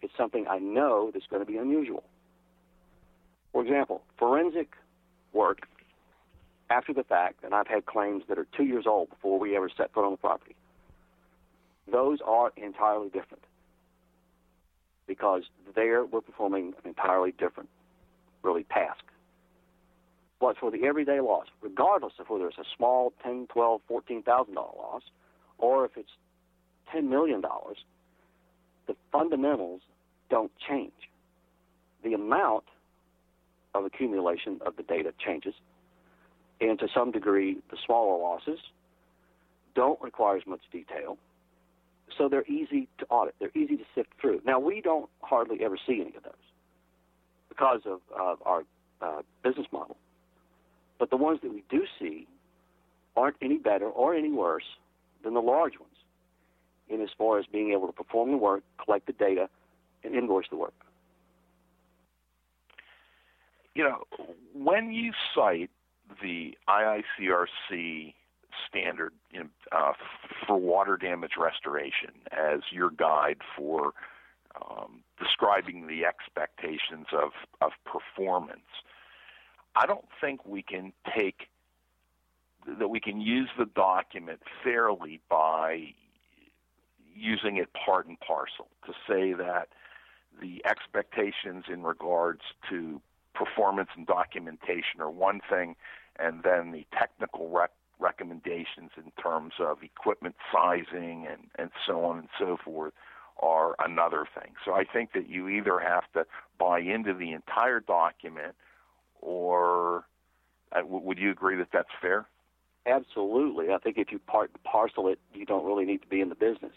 it's 0.02 0.14
something 0.18 0.46
I 0.50 0.60
know 0.60 1.12
that's 1.14 1.28
going 1.28 1.46
to 1.46 1.52
be 1.52 1.58
unusual. 1.58 2.04
For 3.52 3.64
example, 3.64 4.04
forensic 4.18 4.74
work 5.38 5.68
after 6.70 6.94
the 6.94 7.04
fact, 7.04 7.44
and 7.44 7.54
I've 7.54 7.68
had 7.68 7.86
claims 7.86 8.24
that 8.28 8.38
are 8.38 8.48
two 8.58 8.66
years 8.66 8.86
old 8.86 9.10
before 9.10 9.40
we 9.40 9.56
ever 9.56 9.70
set 9.70 9.94
foot 9.94 10.06
on 10.06 10.12
the 10.12 10.18
property. 10.18 10.56
Those 11.90 12.20
are 12.26 12.52
entirely 12.58 13.08
different 13.10 13.44
because 15.08 15.44
there 15.76 16.04
we're 16.04 16.22
performing 16.22 16.74
an 16.84 16.90
entirely 16.90 17.32
different, 17.32 17.70
really, 18.44 18.66
task. 18.66 19.04
But 20.40 20.58
for 20.58 20.70
the 20.70 20.86
everyday 20.86 21.22
loss, 21.22 21.48
regardless 21.62 22.14
of 22.20 22.30
whether 22.30 22.48
it's 22.48 22.58
a 22.58 22.70
small 22.76 23.14
ten, 23.24 23.48
twelve, 23.48 23.82
fourteen 23.88 24.22
thousand 24.22 24.56
dollar 24.56 24.76
loss, 24.78 25.04
or 25.58 25.86
if 25.86 25.92
it's 25.96 26.12
ten 26.92 27.10
million 27.10 27.40
dollars, 27.40 27.78
the 28.88 28.96
fundamentals 29.12 29.82
don't 30.30 30.52
change. 30.70 30.92
The 32.04 32.14
amount 32.14 32.66
of 33.80 33.86
accumulation 33.86 34.60
of 34.66 34.76
the 34.76 34.84
data 34.84 35.14
changes, 35.24 35.54
and 36.60 36.80
to 36.80 36.88
some 36.94 37.12
degree, 37.12 37.58
the 37.70 37.78
smaller 37.86 38.18
losses 38.18 38.60
don't 39.76 40.02
require 40.02 40.38
as 40.38 40.48
much 40.48 40.62
detail, 40.72 41.18
so 42.18 42.28
they're 42.28 42.48
easy 42.48 42.88
to 42.98 43.06
audit. 43.10 43.36
They're 43.40 43.52
easy 43.56 43.78
to 43.78 43.84
sift 43.94 44.10
through. 44.20 44.42
Now, 44.46 44.60
we 44.60 44.82
don't 44.82 45.10
hardly 45.22 45.64
ever 45.64 45.78
see 45.86 46.02
any 46.02 46.16
of 46.16 46.24
those 46.24 46.34
because 47.50 47.82
of 47.86 48.00
uh, 48.18 48.36
our 48.44 48.64
uh, 49.02 49.22
business 49.44 49.68
model. 49.72 49.98
But 51.00 51.12
the 51.12 51.18
ones 51.18 51.40
that 51.44 51.54
we 51.54 51.64
do 51.70 51.84
see 52.00 52.28
aren't 53.16 53.36
any 53.42 53.58
better 53.58 53.86
or 53.86 54.16
any 54.16 54.32
worse 54.32 54.64
than 55.24 55.34
the 55.34 55.42
large 55.42 55.80
ones 55.80 55.92
in 56.90 57.02
as 57.02 57.10
far 57.18 57.38
as 57.38 57.46
being 57.46 57.72
able 57.72 57.88
to 57.88 57.94
perform 57.94 58.32
the 58.32 58.38
work, 58.38 58.64
collect 58.84 59.06
the 59.08 59.14
data, 59.14 59.50
and 60.04 60.16
invoice 60.16 60.46
the 60.50 60.56
work. 60.56 60.74
You 63.78 63.84
know, 63.84 64.06
when 64.56 64.92
you 64.92 65.12
cite 65.36 65.70
the 66.20 66.58
IICRC 66.68 68.16
standard 68.68 69.14
uh, 69.72 69.92
for 70.48 70.58
water 70.58 70.98
damage 70.98 71.34
restoration 71.38 72.10
as 72.32 72.62
your 72.72 72.90
guide 72.90 73.38
for 73.56 73.94
um, 74.60 75.04
describing 75.20 75.86
the 75.86 76.06
expectations 76.06 77.06
of, 77.12 77.30
of 77.62 77.72
performance. 77.86 78.82
I 79.76 79.86
don't 79.86 80.08
think 80.20 80.44
we 80.44 80.64
can 80.64 80.92
take 81.16 81.48
that 82.80 82.88
we 82.88 83.00
can 83.00 83.22
use 83.22 83.50
the 83.60 83.66
document 83.66 84.40
fairly 84.64 85.22
by 85.30 85.94
using 87.16 87.58
it 87.58 87.70
part 87.74 88.08
and 88.08 88.20
parcel 88.20 88.70
to 88.88 88.94
say 89.08 89.34
that 89.34 89.68
the 90.42 90.66
expectations 90.66 91.66
in 91.72 91.84
regards 91.84 92.42
to 92.70 93.00
performance 93.38 93.90
and 93.96 94.06
documentation 94.08 95.00
are 95.00 95.10
one 95.10 95.42
thing, 95.50 95.76
and 96.18 96.44
then 96.44 96.72
the 96.72 96.86
technical 96.98 97.50
rec- 97.50 97.72
recommendations 98.00 98.92
in 98.98 99.12
terms 99.22 99.54
of 99.60 99.84
equipment 99.84 100.36
sizing 100.52 101.28
and, 101.30 101.44
and 101.58 101.72
so 101.86 102.04
on 102.04 102.20
and 102.20 102.30
so 102.40 102.58
forth 102.64 102.94
are 103.40 103.76
another 103.80 104.26
thing. 104.40 104.54
So 104.66 104.74
I 104.74 104.84
think 104.84 105.14
that 105.14 105.30
you 105.30 105.48
either 105.48 105.80
have 105.80 106.12
to 106.14 106.26
buy 106.60 106.80
into 106.80 107.14
the 107.14 107.32
entire 107.32 107.80
document 107.80 108.56
or 109.22 110.06
uh, 110.72 110.82
would 110.86 111.18
you 111.18 111.32
agree 111.32 111.56
that 111.58 111.70
that's 111.72 111.90
fair? 112.02 112.28
absolutely. 112.88 113.72
I 113.74 113.78
think 113.78 113.98
if 113.98 114.12
you 114.12 114.20
parcel 114.64 115.08
it, 115.08 115.20
you 115.34 115.46
don't 115.46 115.66
really 115.66 115.86
need 115.86 116.02
to 116.02 116.08
be 116.08 116.22
in 116.22 116.30
the 116.30 116.36
business. 116.36 116.74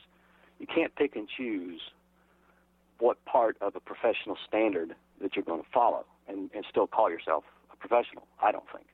You 0.59 0.67
can't 0.67 0.95
pick 0.97 1.17
and 1.17 1.29
choose 1.29 1.81
what 2.99 3.25
part 3.25 3.57
of 3.61 3.76
a 3.76 3.81
professional 3.81 4.37
standard 4.47 4.95
that 5.23 5.35
you're 5.35 5.45
going 5.45 5.62
to 5.62 5.69
follow 5.73 6.05
and, 6.31 6.51
and 6.55 6.65
still 6.69 6.87
call 6.87 7.11
yourself 7.11 7.45
a 7.73 7.77
professional. 7.77 8.27
I 8.43 8.53
don't 8.53 8.65
think. 8.73 8.87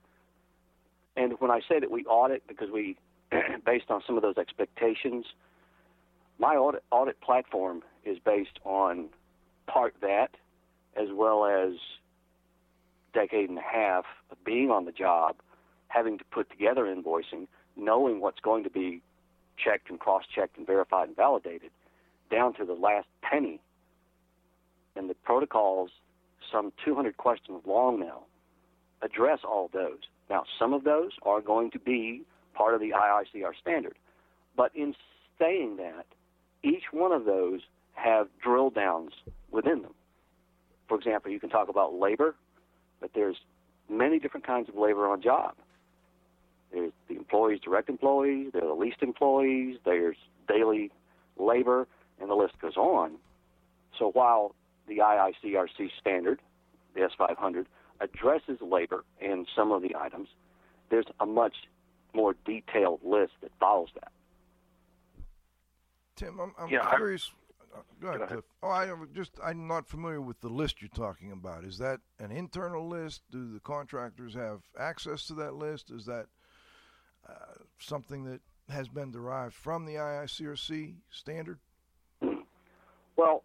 And 1.17 1.35
when 1.39 1.51
I 1.51 1.61
say 1.69 1.81
that 1.81 1.91
we 1.91 2.05
audit 2.05 2.47
because 2.47 2.71
we, 2.71 2.97
based 3.65 3.91
on 3.91 4.03
some 4.07 4.17
of 4.17 4.23
those 4.23 4.37
expectations, 4.37 5.27
my 6.39 6.57
audit, 6.57 6.85
audit 6.91 7.21
platform 7.21 7.83
is 8.05 8.19
based 8.19 8.59
on 8.65 9.09
part 9.67 9.95
that 10.03 10.31
as 10.97 11.09
well 11.13 11.45
as 11.45 11.75
decade 13.13 13.49
and 13.49 13.59
a 13.59 13.63
half 13.63 14.05
of 14.31 14.43
being 14.45 14.71
on 14.71 14.85
the 14.85 14.93
job, 14.93 15.37
having 15.89 16.19
to 16.19 16.25
put 16.25 16.51
together 16.51 16.85
invoicing, 16.85 17.47
knowing 17.77 18.21
what's 18.21 18.41
going 18.41 18.65
to 18.65 18.71
be 18.71 19.03
checked 19.57 19.89
and 19.89 19.99
cross-checked 19.99 20.57
and 20.59 20.67
verified 20.67 21.09
and 21.09 21.17
validated, 21.17 21.71
down 22.31 22.55
to 22.55 22.65
the 22.65 22.75
last 22.75 23.07
penny. 23.23 23.61
And 24.95 25.09
the 25.09 25.15
protocols, 25.15 25.91
some 26.51 26.73
200 26.85 27.17
questions 27.17 27.63
long 27.67 28.01
now, 28.01 28.23
address 29.03 29.41
all 29.45 29.71
those. 29.73 30.01
Now, 30.29 30.45
some 30.59 30.73
of 30.73 30.85
those 30.85 31.13
are 31.23 31.41
going 31.41 31.71
to 31.73 31.79
be 31.79 32.23
part 32.55 32.75
of 32.75 32.81
the 32.81 32.91
IICR 32.91 33.53
standard, 33.61 33.97
but 34.57 34.75
in 34.75 34.95
saying 35.39 35.77
that, 35.77 36.07
each 36.63 36.85
one 36.91 37.13
of 37.13 37.25
those 37.25 37.61
have 37.95 38.29
drill 38.43 38.71
downs 38.71 39.13
within 39.51 39.83
them. 39.83 39.95
For 40.89 40.97
example, 40.97 41.31
you 41.31 41.41
can 41.41 41.51
talk 41.51 41.69
about 41.69 41.95
labor, 41.95 42.35
but 43.01 43.11
there's 43.15 43.37
many 43.89 44.19
different 44.19 44.47
kinds 44.47 44.69
of 44.69 44.77
labor 44.77 45.09
on 45.09 45.19
a 45.19 45.23
job. 45.23 45.55
There's 46.73 46.93
the 47.09 47.17
employees, 47.17 47.61
direct 47.61 47.89
employees, 47.89 48.51
there 48.53 48.65
are 48.65 48.69
the 48.69 48.75
leased 48.75 49.03
employees, 49.03 49.79
there's 49.85 50.17
daily 50.49 50.91
labor, 51.39 51.87
and 52.21 52.31
the 52.31 52.35
list 52.35 52.59
goes 52.61 52.77
on. 52.77 53.13
So 53.99 54.11
while 54.11 54.55
the 54.87 54.99
IICRC 54.99 55.91
standard, 56.01 56.41
the 56.95 57.01
S500, 57.19 57.67
addresses 58.01 58.59
labor 58.61 59.05
and 59.21 59.47
some 59.57 59.73
of 59.73 59.83
the 59.83 59.95
items, 59.97 60.29
there's 60.91 61.07
a 61.21 61.27
much 61.27 61.55
more 62.15 62.35
detailed 62.45 63.01
list 63.05 63.33
that 63.43 63.51
follows 63.59 63.89
that. 63.95 64.13
Tim, 66.17 66.41
I'm, 66.41 66.55
I'm 66.59 66.69
Yeah, 66.71 66.87
I- 66.87 66.97
curious. 66.97 67.31
uh, 67.75 67.81
Go 68.01 68.09
ahead, 68.09 68.19
Go 68.21 68.25
ahead. 68.25 68.29
Cliff. 68.29 68.45
Oh, 68.63 68.69
I 68.69 68.87
am 68.87 69.09
just 69.15 69.33
I'm 69.43 69.67
not 69.67 69.87
familiar 69.87 70.21
with 70.21 70.41
the 70.41 70.49
list 70.49 70.81
you're 70.81 70.89
talking 70.89 71.31
about. 71.33 71.65
Is 71.65 71.77
that 71.79 72.01
an 72.19 72.31
internal 72.31 72.89
list? 72.89 73.23
Do 73.31 73.53
the 73.53 73.61
contractors 73.61 74.35
have 74.35 74.63
access 74.79 75.27
to 75.27 75.35
that 75.35 75.55
list? 75.55 75.91
Is 75.91 76.07
that 76.07 76.27
uh, 77.29 77.33
something 77.79 78.25
that 78.25 78.41
has 78.71 78.89
been 78.89 79.11
derived 79.11 79.55
from 79.55 79.85
the 79.85 79.95
IICRC 79.97 80.95
standard? 81.11 81.59
Well, 83.17 83.45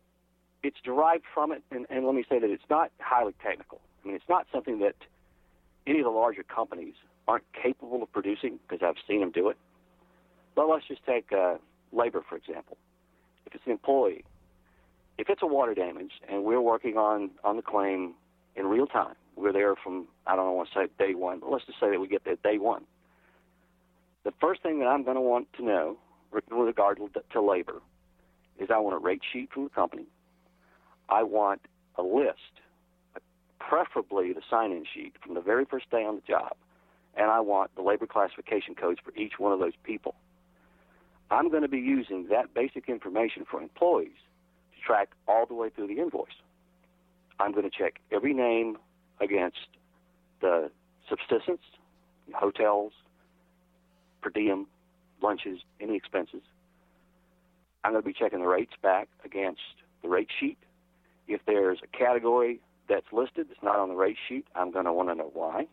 it's 0.63 0.77
derived 0.84 1.24
from 1.34 1.51
it, 1.51 1.63
and, 1.72 1.86
and 1.89 2.06
let 2.06 2.15
me 2.15 2.24
say 2.30 2.39
that 2.39 2.50
it's 2.50 2.70
not 2.70 2.91
highly 3.00 3.34
technical. 3.44 3.82
I 4.03 4.08
mean, 4.08 4.15
it's 4.15 4.30
not 4.30 4.48
something 4.51 4.80
that 4.80 4.96
any 5.88 6.00
of 6.00 6.06
the 6.06 6.12
larger 6.12 6.44
companies 6.44 6.94
aren't 7.27 7.46
capable 7.53 8.03
of 8.03 8.12
producing 8.12 8.60
because 8.68 8.86
I've 8.86 9.01
seen 9.08 9.22
them 9.22 9.32
do 9.32 9.50
it. 9.50 9.58
But 10.56 10.68
let's 10.70 10.88
just 10.88 11.06
take 11.06 11.32
uh, 11.32 11.56
labor, 11.91 12.24
for 12.27 12.36
example. 12.36 12.77
If 13.46 13.56
it's 13.56 13.63
an 13.65 13.72
employee, 13.72 14.24
if 15.18 15.30
it's 15.30 15.41
a 15.41 15.48
water 15.48 15.74
damage 15.74 16.12
and 16.30 16.44
we're 16.44 16.62
working 16.62 16.98
on, 16.98 17.32
on 17.44 17.56
the 17.56 17.62
claim 17.62 18.13
in 18.56 18.65
real 18.65 18.88
time, 18.88 19.15
we're 19.36 19.53
there 19.53 19.75
from, 19.75 20.08
I 20.27 20.36
don't 20.36 20.56
want 20.56 20.70
to 20.74 20.80
say 20.80 20.88
day 21.00 21.15
one, 21.15 21.39
but 21.39 21.51
let's 21.51 21.65
just 21.65 21.80
say 21.80 21.89
that 21.89 22.00
we 22.00 22.08
get 22.08 22.24
there 22.25 22.36
day 22.44 22.58
one. 22.58 22.84
The 24.24 24.34
first 24.39 24.62
thing 24.62 24.80
that 24.80 24.86
I'm 24.86 25.03
going 25.03 25.15
to 25.15 25.22
want 25.22 25.51
to 25.53 25.65
know 25.65 25.98
with 26.32 26.44
regard 26.50 26.98
to, 26.98 27.10
to 27.34 27.41
labor 27.41 27.82
is 28.60 28.70
I 28.70 28.77
want 28.77 28.96
a 28.96 29.00
rate 29.00 29.22
sheet 29.32 29.50
from 29.51 29.63
the 29.63 29.70
company. 29.70 30.05
I 31.12 31.24
want 31.24 31.62
a 31.98 32.04
list, 32.04 32.62
preferably 33.60 34.32
the 34.32 34.42
sign-in 34.50 34.86
sheet 34.92 35.14
from 35.24 35.36
the 35.36 35.42
very 35.42 35.66
first 35.66 35.92
day 35.92 36.06
on 36.06 36.16
the 36.16 36.22
job, 36.22 36.54
and 37.16 37.30
I 37.30 37.42
want 37.42 37.76
the 37.76 37.82
labor 37.82 38.08
classification 38.08 38.76
codes 38.76 39.00
for 39.04 39.14
each 39.16 39.34
one 39.38 39.52
of 39.52 39.60
those 39.60 39.76
people. 39.84 40.16
I'm 41.30 41.50
going 41.50 41.64
to 41.64 41.70
be 41.70 41.80
using 41.80 42.28
that 42.30 42.54
basic 42.54 42.88
information 42.88 43.46
for 43.50 43.62
employees 43.62 44.16
to 44.74 44.82
track 44.82 45.10
all 45.28 45.46
the 45.46 45.54
way 45.54 45.70
through 45.70 45.88
the 45.88 46.00
invoice. 46.00 46.30
I'm 47.40 47.52
going 47.52 47.70
to 47.70 47.78
check 47.78 48.00
every 48.12 48.34
name 48.34 48.78
against 49.20 49.58
the 50.40 50.72
subsistence, 51.10 51.62
hotels, 52.34 52.94
per 54.22 54.30
diem, 54.30 54.68
lunches, 55.22 55.60
any 55.82 55.96
expenses. 55.96 56.42
I'm 57.84 57.92
going 57.92 58.04
to 58.04 58.08
be 58.08 58.14
checking 58.14 58.40
the 58.40 58.48
rates 58.48 58.74
back 58.82 59.10
against 59.26 59.62
the 60.04 60.10
rate 60.10 60.30
sheet. 60.40 60.58
If 61.33 61.41
there's 61.46 61.79
a 61.83 61.98
category 61.98 62.59
that's 62.89 63.05
listed 63.11 63.48
that's 63.50 63.63
not 63.63 63.79
on 63.79 63.89
the 63.89 63.96
rate 63.96 64.17
sheet, 64.27 64.46
I'm 64.55 64.72
going 64.72 64.85
to 64.85 64.94
want 64.94 65.09
to 65.09 65.15
know 65.15 65.31
why. 65.33 65.67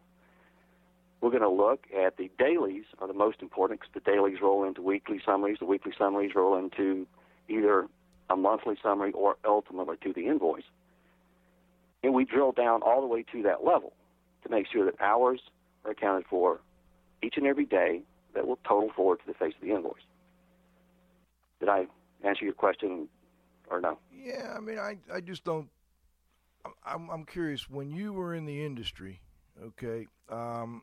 We're 1.21 1.31
going 1.31 1.43
to 1.43 1.49
look 1.49 1.85
at 1.97 2.17
the 2.17 2.31
dailies 2.39 2.85
are 3.01 3.09
the 3.09 3.15
most 3.15 3.43
important 3.43 3.81
because 3.81 3.93
the 3.93 4.09
dailies 4.09 4.39
roll 4.41 4.65
into 4.65 4.83
weekly 4.83 5.21
summaries. 5.25 5.59
The 5.59 5.67
weekly 5.67 5.93
summaries 5.99 6.33
roll 6.35 6.57
into 6.57 7.07
either 7.49 7.87
a 8.31 8.37
monthly 8.37 8.77
summary 8.83 9.11
or 9.13 9.37
ultimately 9.45 9.97
to 10.05 10.13
the 10.13 10.27
invoice. 10.27 10.63
And 12.05 12.15
we 12.15 12.25
drill 12.25 12.53
down 12.53 12.83
all 12.83 13.01
the 13.01 13.09
way 13.09 13.25
to 13.33 13.43
that 13.43 13.65
level 13.65 13.93
to 14.45 14.49
make 14.49 14.67
sure 14.73 14.85
that 14.85 15.01
hours 15.01 15.41
are 15.85 15.91
accounted 15.91 16.27
for 16.31 16.61
each 17.21 17.35
and 17.37 17.47
every 17.47 17.65
day 17.65 18.03
that 18.35 18.47
will 18.47 18.59
total 18.67 18.91
forward 18.95 19.19
to 19.21 19.27
the 19.27 19.35
face 19.35 19.55
of 19.61 19.67
the 19.67 19.75
invoice. 19.75 19.95
Did 21.59 21.69
I 21.69 21.87
answer 22.23 22.45
your 22.45 22.55
question 22.55 23.09
or 23.71 23.81
no? 23.81 23.99
Yeah, 24.13 24.55
I 24.57 24.61
mean, 24.61 24.79
I 24.79 24.97
I 25.13 25.21
just 25.21 25.45
don't. 25.45 25.69
I'm- 26.65 26.75
I'm 26.85 27.11
I'm 27.11 27.25
curious. 27.25 27.69
When 27.69 27.91
you 27.91 28.13
were 28.13 28.35
in 28.35 28.45
the 28.45 28.65
industry, 28.65 29.21
okay, 29.63 30.07
um, 30.29 30.83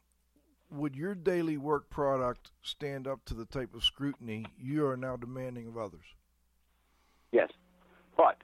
would 0.71 0.95
your 0.95 1.15
daily 1.15 1.57
work 1.57 1.89
product 1.89 2.51
stand 2.61 3.07
up 3.07 3.23
to 3.25 3.33
the 3.33 3.45
type 3.45 3.73
of 3.75 3.83
scrutiny 3.83 4.45
you 4.57 4.85
are 4.87 4.97
now 4.97 5.15
demanding 5.15 5.67
of 5.67 5.77
others? 5.77 6.05
Yes. 7.31 7.51
But 8.17 8.37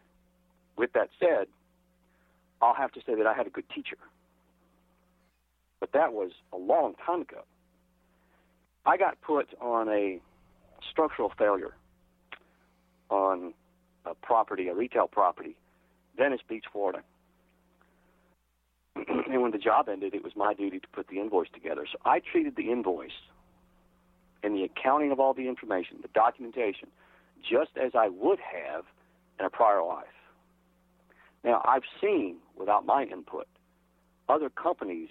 with 0.77 0.91
that 0.93 1.09
said, 1.19 1.47
I'll 2.61 2.75
have 2.75 2.91
to 2.93 2.99
say 3.05 3.15
that 3.15 3.25
I 3.25 3.33
had 3.33 3.47
a 3.47 3.49
good 3.49 3.69
teacher. 3.69 3.97
But 5.79 5.93
that 5.93 6.13
was 6.13 6.31
a 6.53 6.57
long 6.57 6.93
time 7.05 7.21
ago. 7.21 7.43
I 8.85 8.97
got 8.97 9.19
put 9.21 9.47
on 9.59 9.89
a 9.89 10.19
structural 10.89 11.31
failure 11.37 11.75
on 13.09 13.53
a 14.05 14.15
property, 14.15 14.67
a 14.67 14.75
retail 14.75 15.07
property, 15.07 15.55
Venice 16.17 16.41
Beach, 16.47 16.65
Florida. 16.71 17.01
and 18.95 19.41
when 19.41 19.51
the 19.51 19.57
job 19.57 19.89
ended, 19.89 20.13
it 20.13 20.23
was 20.23 20.33
my 20.35 20.53
duty 20.53 20.79
to 20.79 20.87
put 20.89 21.07
the 21.07 21.19
invoice 21.19 21.49
together. 21.53 21.85
So 21.91 21.97
I 22.05 22.19
treated 22.19 22.55
the 22.55 22.71
invoice 22.71 23.11
and 24.43 24.55
the 24.55 24.63
accounting 24.63 25.11
of 25.11 25.19
all 25.19 25.33
the 25.33 25.47
information, 25.47 25.97
the 26.01 26.09
documentation, 26.09 26.87
just 27.41 27.71
as 27.81 27.91
I 27.95 28.09
would 28.09 28.39
have 28.39 28.85
in 29.39 29.45
a 29.45 29.49
prior 29.49 29.83
life. 29.83 30.05
Now, 31.43 31.61
I've 31.65 31.83
seen, 31.99 32.37
without 32.57 32.85
my 32.85 33.03
input, 33.03 33.47
other 34.29 34.49
companies 34.49 35.09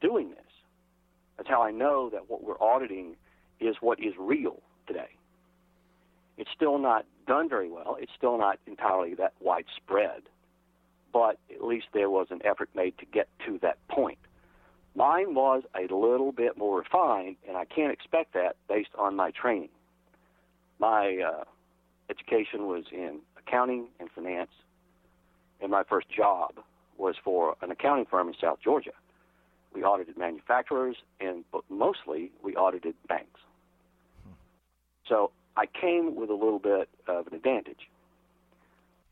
doing 0.00 0.30
this. 0.30 0.38
That's 1.36 1.48
how 1.48 1.62
I 1.62 1.70
know 1.70 2.10
that 2.10 2.30
what 2.30 2.44
we're 2.44 2.60
auditing 2.60 3.16
is 3.60 3.76
what 3.80 3.98
is 4.00 4.14
real 4.18 4.60
today. 4.86 5.16
It's 6.36 6.50
still 6.54 6.78
not 6.78 7.04
done 7.26 7.48
very 7.48 7.70
well. 7.70 7.96
It's 8.00 8.12
still 8.16 8.38
not 8.38 8.58
entirely 8.66 9.14
that 9.14 9.32
widespread, 9.40 10.22
but 11.12 11.38
at 11.54 11.64
least 11.64 11.86
there 11.92 12.10
was 12.10 12.28
an 12.30 12.40
effort 12.44 12.70
made 12.74 12.96
to 12.98 13.06
get 13.06 13.28
to 13.46 13.58
that 13.62 13.78
point. 13.88 14.18
Mine 14.94 15.34
was 15.34 15.62
a 15.74 15.92
little 15.94 16.32
bit 16.32 16.56
more 16.58 16.78
refined, 16.78 17.36
and 17.48 17.56
I 17.56 17.64
can't 17.64 17.92
expect 17.92 18.34
that 18.34 18.56
based 18.68 18.90
on 18.98 19.16
my 19.16 19.30
training. 19.30 19.70
My 20.78 21.18
uh, 21.18 21.44
education 22.10 22.66
was 22.66 22.84
in 22.92 23.20
accounting 23.38 23.86
and 24.00 24.10
finance, 24.10 24.50
and 25.60 25.70
my 25.70 25.82
first 25.84 26.08
job 26.10 26.54
was 26.98 27.14
for 27.24 27.56
an 27.62 27.70
accounting 27.70 28.04
firm 28.04 28.28
in 28.28 28.34
South 28.40 28.58
Georgia. 28.62 28.92
We 29.72 29.82
audited 29.82 30.18
manufacturers, 30.18 30.96
and 31.20 31.44
but 31.50 31.62
mostly 31.70 32.30
we 32.42 32.54
audited 32.54 32.94
banks. 33.08 33.40
So 35.08 35.30
I 35.56 35.66
came 35.66 36.16
with 36.16 36.30
a 36.30 36.34
little 36.34 36.58
bit 36.58 36.88
of 37.06 37.26
an 37.26 37.34
advantage, 37.34 37.88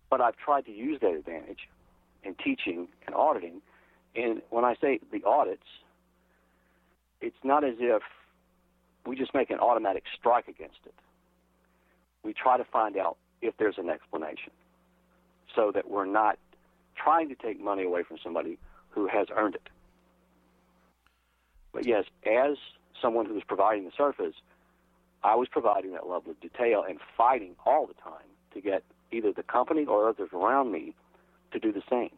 but 0.09 0.21
I've 0.21 0.37
tried 0.37 0.65
to 0.67 0.73
use 0.73 1.01
that 1.01 1.13
advantage 1.15 1.69
in 2.25 2.35
teaching 2.35 2.89
and 3.07 3.15
auditing. 3.15 3.61
And 4.17 4.43
when 4.51 4.65
I 4.65 4.75
say 4.81 5.01
the 5.13 5.23
audits, 5.25 5.67
it's 7.21 7.37
not 7.45 7.65
as 7.65 7.75
if 7.79 8.03
we 9.07 9.17
just 9.17 9.35
make 9.35 9.51
an 9.51 9.59
automatic 9.59 10.05
strike 10.19 10.49
against 10.49 10.79
it. 10.87 10.95
We 12.23 12.33
try 12.33 12.57
to 12.59 12.65
find 12.65 12.97
out 12.97 13.17
if 13.43 13.57
there's 13.59 13.79
an 13.79 13.89
explanation 13.89 14.53
so 15.55 15.73
that 15.75 15.91
we're 15.91 16.07
not 16.07 16.39
trying 16.97 17.29
to 17.29 17.35
take 17.35 17.61
money 17.61 17.85
away 17.85 18.03
from 18.03 18.19
somebody 18.23 18.59
who 18.91 19.07
has 19.07 19.29
earned 19.35 19.55
it. 19.55 19.69
But 21.73 21.87
yes, 21.87 22.05
as 22.27 22.57
someone 23.01 23.27
who's 23.27 23.45
providing 23.45 23.85
the 23.85 23.93
surface, 23.97 24.35
I 25.23 25.35
was 25.37 25.49
providing 25.49 25.93
that 25.93 26.07
level 26.09 26.33
of 26.33 26.41
detail 26.41 26.85
and 26.89 26.99
fighting 27.17 27.55
all 27.67 27.87
the 27.87 27.95
time 27.95 28.27
to 28.55 28.61
get 28.61 28.83
either 29.13 29.33
the 29.33 29.43
company 29.43 29.85
or 29.85 30.09
others 30.09 30.31
around 30.33 30.73
me 30.73 30.95
to 31.53 31.59
do 31.59 31.73
the 31.73 31.83
same. 31.91 32.11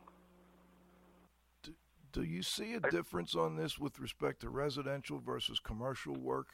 Do, 1.63 1.73
do 2.13 2.23
you 2.23 2.43
see 2.43 2.75
a 2.75 2.81
difference 2.81 3.35
on 3.35 3.57
this 3.57 3.79
with 3.79 3.99
respect 3.99 4.41
to 4.43 4.51
residential 4.51 5.19
versus 5.19 5.59
commercial 5.59 6.15
work? 6.17 6.49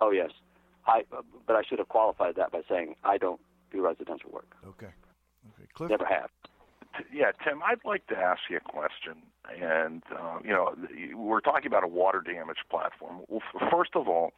Oh 0.00 0.10
yes, 0.10 0.30
I. 0.86 1.04
But 1.46 1.56
I 1.56 1.62
should 1.68 1.78
have 1.78 1.88
qualified 1.88 2.36
that 2.36 2.52
by 2.52 2.62
saying 2.68 2.96
I 3.04 3.18
don't 3.18 3.40
do 3.72 3.84
residential 3.84 4.30
work. 4.30 4.54
Okay. 4.66 4.86
Okay. 4.86 5.68
Cliff. 5.74 5.90
Never 5.90 6.04
have. 6.04 6.30
Yeah, 7.12 7.30
Tim, 7.44 7.62
I'd 7.62 7.84
like 7.84 8.06
to 8.08 8.16
ask 8.16 8.40
you 8.50 8.56
a 8.56 8.60
question. 8.60 9.22
And, 9.60 10.02
uh, 10.10 10.38
you 10.42 10.50
know, 10.50 10.74
we're 11.14 11.40
talking 11.40 11.66
about 11.66 11.84
a 11.84 11.88
water 11.88 12.20
damage 12.20 12.58
platform. 12.70 13.20
Well, 13.28 13.40
first 13.70 13.94
of 13.94 14.08
all, 14.08 14.32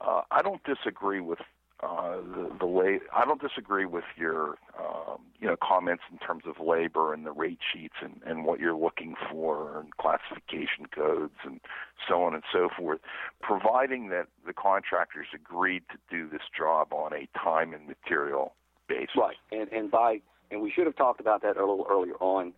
uh, 0.00 0.22
I 0.30 0.42
don't 0.42 0.62
disagree 0.64 1.20
with 1.20 1.40
uh, 1.80 2.16
the, 2.16 2.50
the 2.58 2.66
way 2.66 2.98
I 3.14 3.24
don't 3.24 3.40
disagree 3.40 3.86
with 3.86 4.04
your 4.16 4.58
um, 4.78 5.18
you 5.38 5.46
know 5.46 5.56
comments 5.62 6.02
in 6.10 6.18
terms 6.18 6.42
of 6.46 6.64
labor 6.64 7.14
and 7.14 7.24
the 7.24 7.30
rate 7.30 7.60
sheets 7.72 7.94
and, 8.02 8.20
and 8.26 8.44
what 8.44 8.58
you're 8.58 8.76
looking 8.76 9.14
for 9.30 9.78
and 9.78 9.96
classification 9.96 10.86
codes 10.92 11.36
and 11.44 11.60
so 12.08 12.22
on 12.22 12.34
and 12.34 12.42
so 12.52 12.68
forth, 12.76 12.98
providing 13.40 14.08
that 14.08 14.26
the 14.44 14.52
contractors 14.52 15.28
agreed 15.32 15.84
to 15.90 15.98
do 16.10 16.28
this 16.28 16.42
job 16.56 16.92
on 16.92 17.12
a 17.12 17.28
time 17.38 17.72
and 17.72 17.86
material 17.86 18.54
basis. 18.88 19.14
Right, 19.16 19.36
and 19.52 19.70
and 19.70 19.88
by 19.88 20.20
and 20.50 20.60
we 20.60 20.72
should 20.72 20.86
have 20.86 20.96
talked 20.96 21.20
about 21.20 21.42
that 21.42 21.56
a 21.56 21.60
little 21.60 21.86
earlier 21.88 22.14
on. 22.14 22.52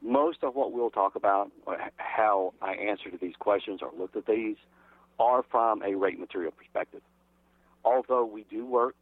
Most 0.00 0.44
of 0.44 0.54
what 0.54 0.72
we'll 0.72 0.90
talk 0.90 1.16
about, 1.16 1.50
how 1.96 2.52
I 2.60 2.74
answer 2.74 3.10
to 3.10 3.16
these 3.16 3.34
questions 3.38 3.80
or 3.82 3.90
looked 3.98 4.16
at 4.16 4.26
these, 4.26 4.56
are 5.18 5.42
from 5.50 5.82
a 5.82 5.94
rate 5.94 6.18
material 6.18 6.52
perspective. 6.52 7.02
Although 7.84 8.24
we 8.24 8.44
do 8.50 8.64
work 8.64 8.96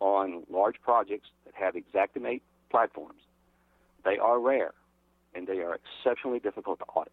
on 0.00 0.42
large 0.50 0.80
projects 0.82 1.28
that 1.44 1.54
have 1.54 1.74
Xactimate 1.94 2.42
platforms, 2.70 3.20
they 4.04 4.18
are 4.18 4.38
rare 4.38 4.72
and 5.34 5.46
they 5.46 5.60
are 5.60 5.76
exceptionally 5.76 6.38
difficult 6.38 6.78
to 6.80 6.84
audit. 6.86 7.12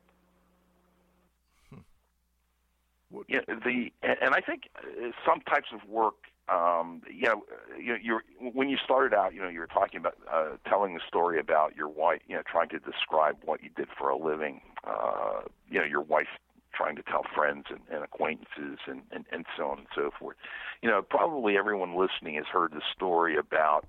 Yeah, 3.28 3.40
the 3.48 3.92
and 4.02 4.34
I 4.34 4.40
think 4.40 4.70
uh, 4.78 5.12
some 5.26 5.42
types 5.42 5.68
of 5.74 5.88
work 5.90 6.16
um, 6.52 7.02
you 7.10 7.28
know, 7.28 7.44
you, 7.80 7.96
you're 8.02 8.24
when 8.40 8.70
you 8.70 8.78
started 8.84 9.16
out, 9.16 9.34
you 9.34 9.42
know, 9.42 9.48
you 9.48 9.60
were 9.60 9.68
talking 9.68 10.00
about 10.00 10.16
uh, 10.32 10.58
telling 10.68 10.94
the 10.94 11.00
story 11.08 11.40
about 11.40 11.76
your 11.76 11.88
wife, 11.88 12.22
you 12.28 12.36
know, 12.36 12.42
trying 12.46 12.70
to 12.70 12.80
describe 12.80 13.38
what 13.46 13.64
you 13.64 13.70
did 13.76 13.88
for 13.98 14.10
a 14.10 14.18
living. 14.18 14.62
Uh, 14.84 15.42
you 15.70 15.80
know, 15.80 15.86
your 15.86 16.02
wife 16.02 16.28
trying 16.74 16.96
to 16.96 17.04
tell 17.04 17.24
friends 17.36 17.66
and, 17.70 17.80
and 17.92 18.04
acquaintances 18.04 18.80
and, 18.88 19.02
and, 19.12 19.26
and 19.32 19.46
so 19.58 19.68
on 19.68 19.80
and 19.80 19.88
so 19.96 20.12
forth. 20.18 20.38
You 20.82 20.90
know, 20.90 21.02
probably 21.02 21.58
everyone 21.58 21.96
listening 21.96 22.36
has 22.36 22.46
heard 22.52 22.72
the 22.72 22.82
story 22.96 23.38
about 23.38 23.86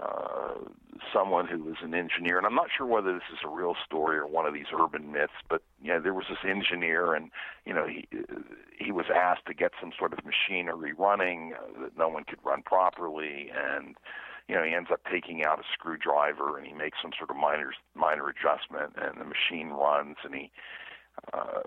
uh, 0.00 0.54
someone 1.12 1.46
who 1.46 1.62
was 1.62 1.76
an 1.82 1.94
engineer, 1.94 2.36
and 2.36 2.46
I'm 2.46 2.54
not 2.54 2.66
sure 2.76 2.86
whether 2.86 3.12
this 3.12 3.30
is 3.32 3.38
a 3.44 3.48
real 3.48 3.74
story 3.84 4.16
or 4.16 4.26
one 4.26 4.44
of 4.44 4.52
these 4.52 4.66
urban 4.76 5.12
myths, 5.12 5.32
but 5.48 5.62
you 5.80 5.92
know, 5.92 6.00
there 6.00 6.14
was 6.14 6.24
this 6.28 6.38
engineer, 6.44 7.14
and 7.14 7.30
you 7.64 7.72
know, 7.72 7.86
he 7.86 8.08
he 8.76 8.90
was 8.90 9.06
asked 9.14 9.46
to 9.46 9.54
get 9.54 9.70
some 9.80 9.92
sort 9.96 10.12
of 10.12 10.18
machinery 10.24 10.92
running 10.98 11.54
uh, 11.54 11.82
that 11.82 11.96
no 11.96 12.08
one 12.08 12.24
could 12.24 12.40
run 12.44 12.62
properly, 12.62 13.52
and 13.54 13.94
you 14.48 14.54
know, 14.54 14.62
he 14.64 14.74
ends 14.74 14.90
up 14.92 15.00
taking 15.10 15.44
out 15.44 15.58
a 15.58 15.62
screwdriver 15.72 16.58
and 16.58 16.66
he 16.66 16.72
makes 16.72 16.98
some 17.00 17.12
sort 17.16 17.30
of 17.30 17.36
minor 17.36 17.72
minor 17.94 18.28
adjustment, 18.28 18.94
and 18.96 19.20
the 19.20 19.24
machine 19.24 19.70
runs, 19.70 20.16
and 20.24 20.34
he 20.34 20.50
uh, 21.32 21.60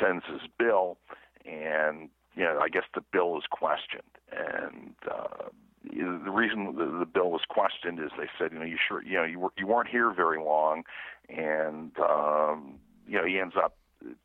sends 0.00 0.24
his 0.26 0.42
bill, 0.58 0.98
and 1.44 2.08
you 2.34 2.44
know, 2.44 2.58
I 2.60 2.68
guess 2.68 2.84
the 2.94 3.02
bill 3.12 3.36
is 3.38 3.44
questioned, 3.50 4.02
and 4.30 4.94
uh, 5.10 5.48
the 5.84 6.30
reason 6.30 6.76
the, 6.76 6.98
the 6.98 7.06
bill 7.06 7.30
was 7.30 7.42
questioned 7.48 7.98
is 7.98 8.10
they 8.18 8.28
said, 8.38 8.52
you 8.52 8.58
know, 8.58 8.64
you 8.64 8.78
sure, 8.88 9.02
you 9.02 9.14
know, 9.14 9.24
you, 9.24 9.38
were, 9.38 9.50
you 9.56 9.66
weren't 9.66 9.88
here 9.88 10.12
very 10.12 10.38
long, 10.38 10.84
and 11.28 11.92
um, 11.98 12.74
you 13.06 13.16
know, 13.16 13.24
he 13.24 13.38
ends 13.38 13.54
up 13.56 13.76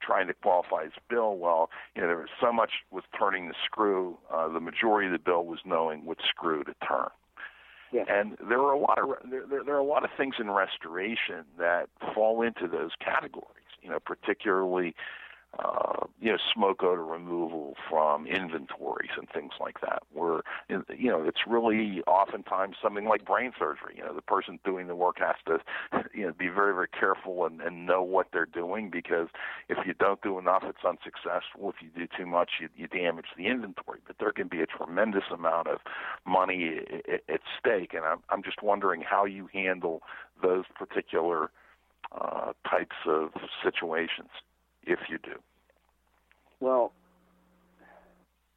trying 0.01 0.27
to 0.27 0.33
qualify 0.33 0.83
his 0.83 0.93
bill. 1.09 1.37
Well, 1.37 1.69
you 1.95 2.01
know, 2.01 2.07
there 2.07 2.17
was 2.17 2.29
so 2.39 2.51
much 2.51 2.71
with 2.91 3.05
turning 3.17 3.47
the 3.47 3.55
screw. 3.65 4.17
Uh, 4.31 4.47
the 4.49 4.59
majority 4.59 5.07
of 5.07 5.13
the 5.13 5.19
bill 5.19 5.45
was 5.45 5.59
knowing 5.65 6.05
which 6.05 6.19
screw 6.29 6.63
to 6.63 6.73
turn. 6.87 7.09
Yeah. 7.91 8.03
And 8.09 8.37
there 8.49 8.59
are 8.59 8.73
a 8.73 8.79
lot 8.79 8.97
of 8.97 9.09
there, 9.29 9.43
there, 9.47 9.63
there 9.63 9.75
are 9.75 9.79
a 9.79 9.83
lot 9.83 10.03
of 10.03 10.09
things 10.17 10.35
in 10.39 10.49
restoration 10.49 11.45
that 11.59 11.89
fall 12.15 12.41
into 12.41 12.67
those 12.67 12.91
categories. 12.99 13.47
You 13.83 13.91
know, 13.91 13.99
particularly 13.99 14.95
uh, 15.59 16.07
you 16.19 16.31
know, 16.31 16.37
smoke 16.51 16.81
odor 16.81 17.05
removal 17.05 17.75
from 17.87 18.25
inventories 18.25 19.11
and 19.17 19.29
things 19.29 19.51
like 19.59 19.81
that. 19.81 20.01
Where 20.11 20.41
you 20.67 21.11
know, 21.11 21.23
it's 21.23 21.41
really 21.45 22.01
oftentimes 22.07 22.77
something 22.81 23.05
like 23.05 23.23
brain 23.23 23.51
surgery. 23.59 23.95
You 23.97 24.03
know, 24.03 24.15
the 24.15 24.21
person 24.21 24.59
doing 24.65 24.87
the 24.87 24.95
work 24.95 25.19
has 25.19 25.35
to, 25.45 25.59
you 26.13 26.25
know, 26.25 26.33
be 26.33 26.47
very 26.47 26.73
very 26.73 26.87
careful 26.87 27.45
and, 27.45 27.61
and 27.61 27.85
know 27.85 28.01
what 28.01 28.29
they're 28.33 28.47
doing 28.47 28.89
because 28.89 29.27
if 29.69 29.77
you 29.85 29.93
don't 29.93 30.21
do 30.23 30.39
enough, 30.39 30.63
it's 30.65 30.83
unsuccessful. 30.83 31.69
If 31.69 31.75
you 31.81 31.89
do 31.95 32.07
too 32.17 32.25
much, 32.25 32.53
you, 32.59 32.69
you 32.75 32.87
damage 32.87 33.27
the 33.37 33.45
inventory. 33.45 33.99
But 34.07 34.17
there 34.19 34.31
can 34.31 34.47
be 34.47 34.61
a 34.61 34.65
tremendous 34.65 35.25
amount 35.31 35.67
of 35.67 35.79
money 36.25 36.79
at 37.29 37.41
stake, 37.59 37.93
and 37.93 38.05
I'm 38.05 38.23
I'm 38.29 38.41
just 38.41 38.63
wondering 38.63 39.01
how 39.01 39.25
you 39.25 39.49
handle 39.53 40.01
those 40.41 40.63
particular 40.75 41.51
uh, 42.11 42.53
types 42.69 42.95
of 43.07 43.31
situations 43.63 44.29
if 44.83 44.99
you 45.09 45.17
do? 45.23 45.35
Well, 46.59 46.93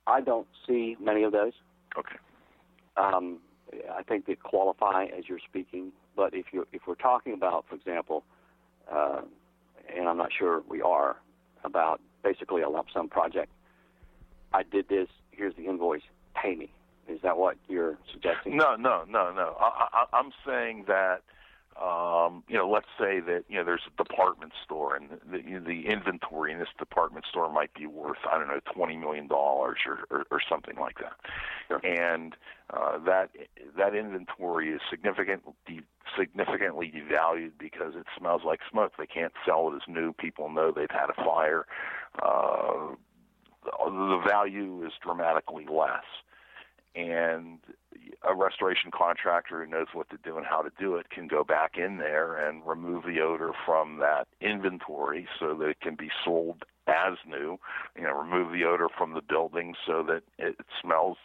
I 0.06 0.20
don't 0.20 0.46
see 0.66 0.96
many 1.00 1.22
of 1.22 1.32
those. 1.32 1.52
Okay. 1.98 2.16
Um, 2.96 3.38
I 3.92 4.02
think 4.02 4.26
they 4.26 4.36
qualify 4.36 5.06
as 5.16 5.28
you're 5.28 5.40
speaking, 5.40 5.92
but 6.14 6.34
if 6.34 6.46
you 6.52 6.66
if 6.72 6.82
we're 6.86 6.94
talking 6.94 7.32
about, 7.32 7.66
for 7.68 7.74
example, 7.74 8.24
uh, 8.90 9.22
and 9.94 10.08
I'm 10.08 10.16
not 10.16 10.30
sure 10.36 10.62
we 10.68 10.80
are 10.80 11.16
about 11.64 12.00
basically 12.22 12.62
a 12.62 12.68
lump 12.68 12.88
sum 12.92 13.08
project. 13.08 13.50
I 14.52 14.62
did 14.62 14.88
this. 14.88 15.08
Here's 15.30 15.54
the 15.56 15.66
invoice. 15.66 16.02
Pay 16.40 16.54
me. 16.54 16.70
Is 17.08 17.20
that 17.22 17.36
what 17.36 17.56
you're 17.68 17.98
suggesting? 18.12 18.56
No, 18.56 18.76
no, 18.76 19.04
no, 19.08 19.32
no. 19.32 19.56
I, 19.60 19.88
I, 19.92 20.16
I'm 20.16 20.32
saying 20.46 20.84
that 20.88 21.22
um, 21.82 22.42
you 22.48 22.56
know, 22.56 22.68
let's 22.68 22.86
say 22.98 23.20
that 23.20 23.44
you 23.48 23.56
know 23.58 23.64
there's 23.64 23.82
a 23.86 24.02
department 24.02 24.52
store 24.64 24.96
and 24.96 25.10
the, 25.30 25.58
the 25.60 25.86
inventory 25.86 26.52
in 26.52 26.58
this 26.58 26.68
department 26.78 27.26
store 27.28 27.52
might 27.52 27.74
be 27.74 27.86
worth 27.86 28.16
I 28.30 28.38
don't 28.38 28.48
know 28.48 28.60
twenty 28.72 28.96
million 28.96 29.26
dollars 29.28 29.78
or, 29.86 30.06
or 30.10 30.24
or 30.30 30.40
something 30.48 30.76
like 30.76 30.98
that, 31.00 31.16
Sure. 31.68 31.80
and 31.84 32.34
uh, 32.70 32.98
that 33.04 33.30
that 33.76 33.94
inventory 33.94 34.70
is 34.72 34.80
significantly 34.88 35.82
significantly 36.18 36.90
devalued 36.94 37.52
because 37.58 37.94
it 37.94 38.06
smells 38.18 38.42
like 38.44 38.60
smoke. 38.70 38.92
They 38.98 39.06
can't 39.06 39.32
sell 39.44 39.70
it 39.70 39.76
as 39.76 39.82
new. 39.86 40.12
People 40.14 40.48
know 40.48 40.72
they've 40.72 40.90
had 40.90 41.10
a 41.10 41.24
fire. 41.24 41.66
Uh, 42.22 42.94
the 43.64 44.22
value 44.26 44.84
is 44.86 44.92
dramatically 45.02 45.66
less 45.70 46.04
and 46.96 47.58
a 48.22 48.34
restoration 48.34 48.90
contractor 48.90 49.64
who 49.64 49.70
knows 49.70 49.88
what 49.92 50.08
to 50.10 50.16
do 50.24 50.36
and 50.36 50.46
how 50.46 50.62
to 50.62 50.70
do 50.78 50.96
it 50.96 51.10
can 51.10 51.28
go 51.28 51.44
back 51.44 51.76
in 51.76 51.98
there 51.98 52.34
and 52.34 52.66
remove 52.66 53.04
the 53.04 53.20
odor 53.20 53.52
from 53.64 53.98
that 53.98 54.26
inventory 54.40 55.28
so 55.38 55.54
that 55.54 55.68
it 55.68 55.80
can 55.80 55.94
be 55.94 56.08
sold 56.24 56.64
as 56.86 57.18
new. 57.26 57.58
You 57.96 58.04
know, 58.04 58.14
remove 58.18 58.52
the 58.52 58.64
odor 58.64 58.88
from 58.96 59.14
the 59.14 59.20
building 59.20 59.74
so 59.86 60.02
that 60.04 60.22
it 60.38 60.56
smells 60.80 61.18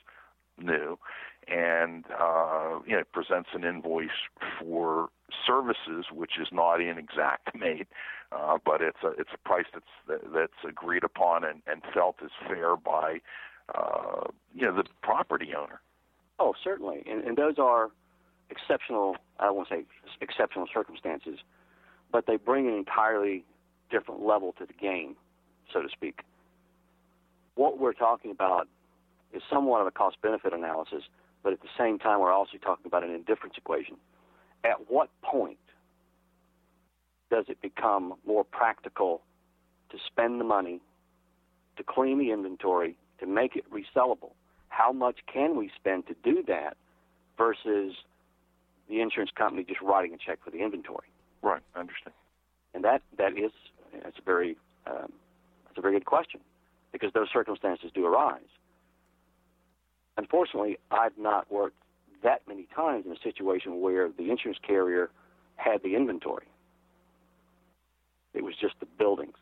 new, 0.60 1.00
and 1.48 2.06
uh, 2.20 2.80
you 2.86 2.98
know, 2.98 3.04
presents 3.12 3.50
an 3.54 3.64
invoice 3.64 4.10
for 4.60 5.10
services 5.48 6.06
which 6.14 6.34
is 6.40 6.50
not 6.52 6.82
in 6.82 7.08
Xactimate, 7.08 7.88
uh, 8.32 8.58
but 8.64 8.82
it's 8.82 9.04
a 9.04 9.10
it's 9.20 9.32
a 9.34 9.48
price 9.48 9.66
that's 9.74 10.22
that's 10.34 10.68
agreed 10.68 11.04
upon 11.04 11.44
and, 11.44 11.62
and 11.68 11.82
felt 11.94 12.18
is 12.24 12.32
fair 12.48 12.76
by 12.76 13.20
uh, 13.76 14.28
you 14.54 14.66
know 14.66 14.76
the 14.76 14.84
property 15.02 15.50
owner. 15.58 15.82
Oh, 16.40 16.54
certainly, 16.64 17.04
and, 17.10 17.24
and 17.24 17.38
those 17.38 17.56
are 17.58 17.90
exceptional. 18.50 19.16
I 19.40 19.50
won't 19.52 19.70
say 19.70 19.86
exceptional 20.22 20.68
circumstances, 20.74 21.40
but 22.12 22.26
they 22.28 22.38
bring 22.38 22.68
an 22.68 22.74
entirely 22.74 23.46
different 23.90 24.24
level 24.24 24.54
to 24.60 24.66
the 24.66 24.74
game, 24.74 25.16
so 25.72 25.82
to 25.82 25.90
speak. 25.90 26.22
What 27.56 27.80
we're 27.80 27.94
talking 27.94 28.32
about 28.32 28.68
is 29.34 29.42
somewhat 29.50 29.82
of 29.82 29.88
a 29.88 29.92
cost-benefit 29.92 30.54
analysis, 30.54 31.04
but 31.44 31.54
at 31.54 31.62
the 31.62 31.68
same 31.78 32.00
time, 32.00 32.20
we're 32.20 32.32
also 32.32 32.58
talking 32.58 32.86
about 32.86 33.04
an 33.04 33.12
indifference 33.12 33.56
equation. 33.58 33.98
At 34.64 34.90
what 34.90 35.10
point 35.22 35.58
does 37.30 37.46
it 37.48 37.62
become 37.62 38.14
more 38.26 38.44
practical 38.44 39.22
to 39.90 39.98
spend 40.06 40.40
the 40.40 40.46
money 40.46 40.82
to 41.78 41.84
clean 41.84 42.20
the 42.20 42.32
inventory 42.32 42.96
to 43.22 43.26
make 43.28 43.56
it 43.56 43.64
resellable. 43.72 44.32
How 44.70 44.92
much 44.92 45.20
can 45.32 45.56
we 45.58 45.72
spend 45.76 46.08
to 46.08 46.16
do 46.24 46.44
that 46.48 46.76
versus 47.38 47.96
the 48.90 49.00
insurance 49.02 49.32
company 49.38 49.64
just 49.64 49.82
writing 49.82 50.14
a 50.14 50.18
check 50.18 50.40
for 50.44 50.52
the 50.52 50.60
inventory? 50.60 51.08
Right, 51.42 51.62
I 51.76 51.80
understand. 51.80 52.14
And 52.74 52.84
that 52.84 53.02
that 53.18 53.38
is 53.38 53.52
that's 54.04 54.18
a 54.18 54.22
very 54.24 54.58
um, 54.88 55.12
that's 55.66 55.78
a 55.78 55.82
very 55.82 55.94
good 55.94 56.06
question. 56.06 56.42
because 56.92 57.12
those 57.14 57.28
circumstances 57.32 57.92
do 57.94 58.06
arise. 58.06 58.42
Unfortunately, 60.18 60.78
I've 60.92 61.18
not 61.18 61.52
worked 61.52 61.78
that 62.24 62.42
many 62.48 62.68
times 62.76 63.06
in 63.06 63.12
a 63.12 63.20
situation 63.24 63.82
where 63.82 64.10
the 64.10 64.30
insurance 64.30 64.60
carrier 64.66 65.10
had 65.56 65.82
the 65.84 65.96
inventory. 65.96 66.46
It 68.34 68.44
was 68.44 68.54
just 68.60 68.76
the 68.80 68.86
buildings. 68.86 69.36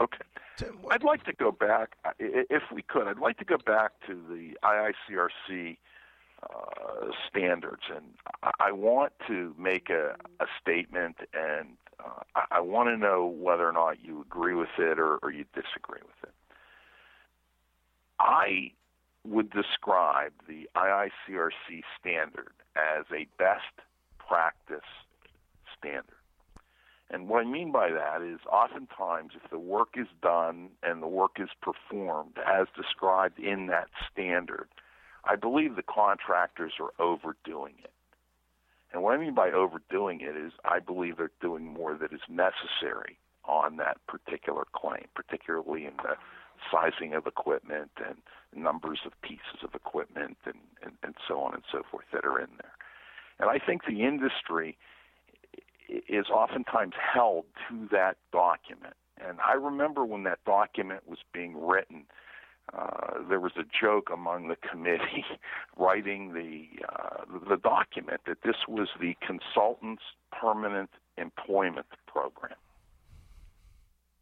Okay. 0.00 0.24
Tim, 0.56 0.82
what- 0.82 0.94
I'd 0.94 1.04
like 1.04 1.24
to 1.24 1.32
go 1.32 1.50
back, 1.52 1.96
i- 2.04 2.14
if 2.18 2.70
we 2.72 2.82
could. 2.82 3.06
I'd 3.08 3.18
like 3.18 3.38
to 3.38 3.44
go 3.44 3.58
back 3.58 3.92
to 4.06 4.14
the 4.14 4.58
IICRC 4.62 5.78
uh, 6.42 7.12
standards, 7.28 7.82
and 7.94 8.14
I, 8.58 8.72
want 8.72 9.12
to 9.28 9.54
make 9.56 9.90
a, 9.90 10.16
a 10.40 10.46
statement, 10.60 11.18
and 11.32 11.76
uh, 12.00 12.22
I, 12.34 12.44
I 12.56 12.60
want 12.60 12.88
to 12.88 12.96
know 12.96 13.26
whether 13.26 13.68
or 13.68 13.72
not 13.72 14.04
you 14.04 14.22
agree 14.22 14.54
with 14.54 14.76
it 14.78 14.98
or, 14.98 15.18
or 15.18 15.30
you 15.30 15.44
disagree 15.54 16.00
with 16.02 16.24
it. 16.24 16.34
I 18.18 18.72
would 19.24 19.50
describe 19.50 20.32
the 20.48 20.68
IICRC 20.74 21.82
standard 22.00 22.52
as 22.74 23.04
a 23.14 23.26
best 23.38 23.62
practice 24.18 24.80
standard. 25.78 26.21
And 27.12 27.28
what 27.28 27.42
I 27.42 27.48
mean 27.48 27.70
by 27.70 27.90
that 27.90 28.22
is 28.22 28.40
oftentimes 28.50 29.32
if 29.36 29.50
the 29.50 29.58
work 29.58 29.90
is 29.96 30.06
done 30.22 30.70
and 30.82 31.02
the 31.02 31.08
work 31.08 31.32
is 31.38 31.50
performed 31.60 32.38
as 32.38 32.66
described 32.74 33.38
in 33.38 33.66
that 33.66 33.88
standard, 34.10 34.68
I 35.24 35.36
believe 35.36 35.76
the 35.76 35.82
contractors 35.82 36.72
are 36.80 36.92
overdoing 36.98 37.74
it. 37.84 37.92
And 38.92 39.02
what 39.02 39.14
I 39.14 39.18
mean 39.18 39.34
by 39.34 39.50
overdoing 39.50 40.20
it 40.22 40.36
is 40.36 40.52
I 40.64 40.78
believe 40.80 41.18
they're 41.18 41.30
doing 41.40 41.66
more 41.66 41.96
that 41.96 42.12
is 42.12 42.20
necessary 42.28 43.18
on 43.44 43.76
that 43.76 43.98
particular 44.06 44.64
claim, 44.74 45.04
particularly 45.14 45.84
in 45.84 45.96
the 45.98 46.16
sizing 46.70 47.12
of 47.12 47.26
equipment 47.26 47.90
and 48.06 48.16
numbers 48.54 49.00
of 49.04 49.12
pieces 49.22 49.62
of 49.62 49.74
equipment 49.74 50.36
and, 50.46 50.58
and, 50.82 50.92
and 51.02 51.14
so 51.28 51.40
on 51.40 51.54
and 51.54 51.62
so 51.70 51.82
forth 51.90 52.04
that 52.12 52.24
are 52.24 52.40
in 52.40 52.50
there. 52.60 52.72
And 53.38 53.50
I 53.50 53.58
think 53.64 53.82
the 53.84 54.02
industry 54.02 54.78
is 56.08 56.26
oftentimes 56.28 56.94
held 56.96 57.44
to 57.68 57.88
that 57.90 58.16
document. 58.32 58.94
And 59.18 59.38
I 59.40 59.54
remember 59.54 60.04
when 60.04 60.24
that 60.24 60.44
document 60.44 61.02
was 61.06 61.18
being 61.32 61.66
written, 61.66 62.04
uh, 62.76 63.18
there 63.28 63.40
was 63.40 63.52
a 63.56 63.64
joke 63.64 64.08
among 64.12 64.48
the 64.48 64.56
committee 64.56 65.24
writing 65.76 66.32
the 66.32 66.66
uh, 66.88 67.24
the 67.48 67.56
document 67.56 68.20
that 68.26 68.38
this 68.44 68.56
was 68.68 68.88
the 69.00 69.14
consultant's 69.26 70.02
permanent 70.30 70.90
employment 71.18 71.86
program. 72.06 72.56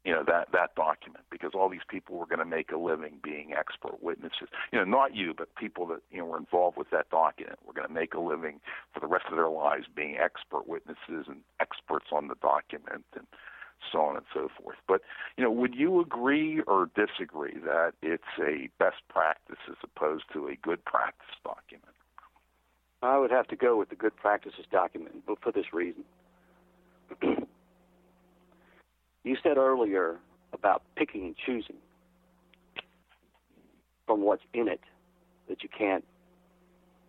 You 0.05 0.13
know 0.13 0.25
that 0.27 0.49
that 0.53 0.75
document 0.77 1.25
because 1.31 1.51
all 1.55 1.69
these 1.69 1.85
people 1.89 2.17
were 2.17 2.27
going 2.27 2.39
to 2.39 2.47
make 2.47 2.73
a 2.73 2.79
living 2.79 3.19
being 3.23 3.53
expert 3.53 4.03
witnesses. 4.03 4.49
You 4.73 4.79
know, 4.79 4.85
not 4.85 5.15
you, 5.15 5.35
but 5.37 5.55
people 5.57 5.87
that 5.89 6.01
you 6.11 6.19
know 6.19 6.25
were 6.25 6.39
involved 6.39 6.79
with 6.79 6.89
that 6.91 7.11
document 7.11 7.59
were 7.67 7.75
going 7.75 7.87
to 7.87 7.93
make 7.93 8.15
a 8.15 8.21
living 8.21 8.61
for 8.95 9.01
the 9.01 9.07
rest 9.07 9.27
of 9.31 9.37
their 9.37 9.51
lives 9.51 9.87
being 9.95 10.17
expert 10.17 10.67
witnesses 10.67 11.27
and 11.29 11.43
experts 11.61 12.07
on 12.13 12.29
the 12.29 12.35
document 12.37 13.05
and 13.15 13.27
so 13.93 14.01
on 14.01 14.17
and 14.17 14.25
so 14.33 14.49
forth. 14.61 14.79
But 14.89 15.03
you 15.37 15.45
know, 15.45 15.51
would 15.51 15.75
you 15.75 16.01
agree 16.01 16.63
or 16.67 16.91
disagree 16.95 17.59
that 17.65 17.93
it's 18.01 18.25
a 18.41 18.71
best 18.79 19.03
practice 19.09 19.61
as 19.69 19.77
opposed 19.83 20.25
to 20.33 20.49
a 20.49 20.57
good 20.57 20.83
practice 20.85 21.37
document? 21.45 21.95
I 23.03 23.19
would 23.19 23.31
have 23.31 23.49
to 23.49 23.57
go 23.57 23.77
with 23.77 23.89
the 23.89 23.97
good 23.97 24.17
practices 24.17 24.65
document, 24.71 25.25
but 25.27 25.41
for 25.43 25.53
this 25.53 25.73
reason. 25.73 26.05
you 29.25 29.37
said 29.43 29.57
earlier 29.57 30.19
about 30.53 30.83
picking 30.97 31.25
and 31.25 31.37
choosing 31.37 31.77
from 34.07 34.23
what's 34.23 34.43
in 34.55 34.69
it 34.69 34.81
that 35.49 35.63
you 35.63 35.69
can't 35.69 36.05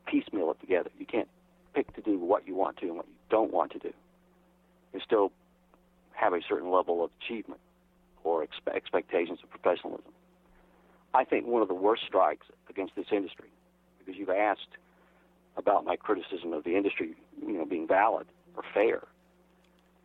piecemeal 0.06 0.52
it 0.52 0.60
together. 0.60 0.90
You 1.00 1.06
can't 1.06 1.30
pick 1.74 1.94
to 1.96 2.02
do 2.02 2.20
what 2.20 2.48
you 2.48 2.56
want 2.56 2.78
to 2.78 2.88
and 2.88 2.98
what 2.98 3.08
you 3.08 3.14
don't 3.30 3.52
want 3.52 3.72
to 3.72 3.80
do. 3.80 3.94
You 4.94 5.00
still 5.06 5.32
have 6.14 6.34
a 6.34 6.42
certain 6.48 6.70
level 6.70 7.04
of 7.04 7.12
achievement 7.24 7.62
or 8.24 8.46
expe- 8.46 8.76
expectations 8.76 9.40
of 9.44 9.50
professionalism. 9.50 10.12
I 11.14 11.24
think 11.24 11.46
one 11.48 11.62
of 11.62 11.68
the 11.68 11.74
worst 11.74 12.04
strikes 12.08 12.46
against 12.70 12.96
this 12.96 13.08
industry, 13.12 13.50
because 14.00 14.18
you've 14.18 14.30
asked 14.30 14.78
about 15.58 15.86
my 15.86 15.96
criticism 15.96 16.54
of 16.54 16.64
the 16.64 16.76
industry, 16.76 17.16
you 17.46 17.54
know, 17.54 17.66
being 17.66 17.88
valid 17.88 18.28
or 18.56 18.64
fair. 18.74 19.02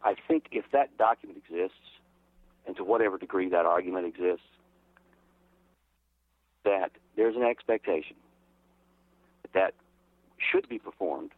I 0.03 0.15
think 0.29 0.45
if 0.53 0.65
that 0.73 0.97
document 0.99 1.43
exists, 1.49 1.77
and 2.67 2.77
to 2.77 2.85
whatever 2.85 3.19
degree 3.19 3.49
that 3.49 3.67
argument 3.67 4.07
exists, 4.07 4.47
that 6.65 6.91
there's 7.17 7.37
an 7.37 7.43
expectation 7.43 8.17
that 9.43 9.53
that 9.53 9.75
should 10.39 10.69
be 10.69 10.79
performed 10.79 11.31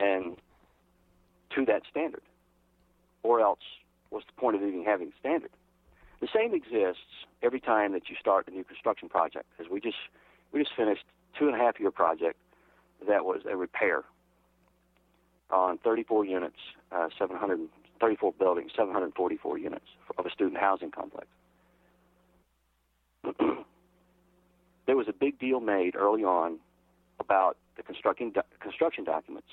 and 0.00 0.36
to 1.54 1.64
that 1.64 1.82
standard, 1.90 2.22
or 3.22 3.40
else 3.40 3.60
what's 4.10 4.26
the 4.26 4.40
point 4.40 4.56
of 4.56 4.62
even 4.62 4.84
having 4.84 5.08
a 5.08 5.18
standard? 5.18 5.50
The 6.20 6.28
same 6.34 6.54
exists 6.54 7.26
every 7.42 7.60
time 7.60 7.92
that 7.92 8.08
you 8.08 8.16
start 8.20 8.48
a 8.48 8.50
new 8.50 8.64
construction 8.64 9.08
project, 9.08 9.46
as 9.60 9.66
we 9.70 9.80
just 9.80 9.96
we 10.52 10.60
just 10.60 10.74
finished 10.74 11.04
two 11.38 11.46
and 11.46 11.54
a 11.54 11.58
half 11.58 11.78
year 11.78 11.90
project 11.90 12.38
that 13.06 13.24
was 13.24 13.42
a 13.48 13.56
repair 13.56 14.04
on 15.50 15.78
34 15.78 16.24
units, 16.24 16.56
uh, 16.92 17.08
734 17.98 18.32
buildings, 18.38 18.70
744 18.76 19.58
units 19.58 19.84
of 20.16 20.26
a 20.26 20.30
student 20.30 20.58
housing 20.58 20.90
complex. 20.90 21.26
there 24.86 24.96
was 24.96 25.08
a 25.08 25.12
big 25.12 25.38
deal 25.38 25.60
made 25.60 25.96
early 25.96 26.22
on 26.22 26.58
about 27.20 27.56
the 27.76 27.82
constructing 27.82 28.30
do- 28.30 28.42
construction 28.60 29.04
documents, 29.04 29.48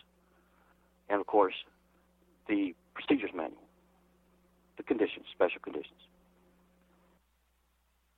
and 1.09 1.19
of 1.19 1.27
course, 1.27 1.55
the 2.47 2.75
procedures 2.93 3.31
manual, 3.33 3.61
the 4.77 4.83
conditions, 4.83 5.25
special 5.33 5.59
conditions. 5.61 5.99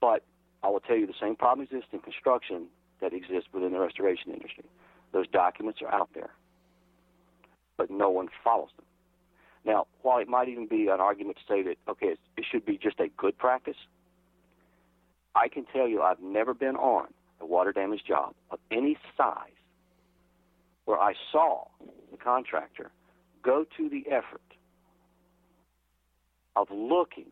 But 0.02 0.24
I 0.62 0.70
will 0.70 0.82
tell 0.82 0.98
you 0.98 1.08
the 1.08 1.14
same 1.22 1.36
problem 1.36 1.66
exists 1.66 1.90
in 1.94 2.00
construction 2.00 2.68
that 3.02 3.14
exists 3.14 3.50
within 3.54 3.72
the 3.72 3.80
restoration 3.80 4.32
industry. 4.34 4.66
Those 5.14 5.28
documents 5.30 5.80
are 5.82 5.94
out 5.94 6.10
there, 6.14 6.32
but 7.78 7.90
no 7.90 8.10
one 8.10 8.28
follows 8.44 8.70
them. 8.76 8.86
Now, 9.68 9.86
while 10.02 10.20
it 10.20 10.30
might 10.30 10.48
even 10.48 10.66
be 10.66 10.88
an 10.88 11.02
argument 11.02 11.38
to 11.38 11.54
say 11.54 11.62
that, 11.64 11.76
okay, 11.90 12.16
it 12.38 12.46
should 12.50 12.66
be 12.66 12.78
just 12.78 13.02
a 13.02 13.10
good 13.18 13.38
practice, 13.38 13.76
I 15.36 15.50
can 15.50 15.66
tell 15.66 15.90
you 15.90 16.02
I've 16.02 16.22
never 16.22 16.54
been 16.54 16.78
on 16.78 17.08
a 17.42 17.46
water 17.46 17.74
damage 17.74 18.04
job 18.08 18.34
of 18.50 18.60
any 18.72 18.98
size 19.18 19.52
where 20.86 20.98
I 20.98 21.14
saw 21.34 21.66
the 22.12 22.18
contractor 22.18 22.92
go 23.44 23.66
to 23.76 23.90
the 23.90 24.06
effort 24.10 24.42
of 26.56 26.68
looking 26.72 27.28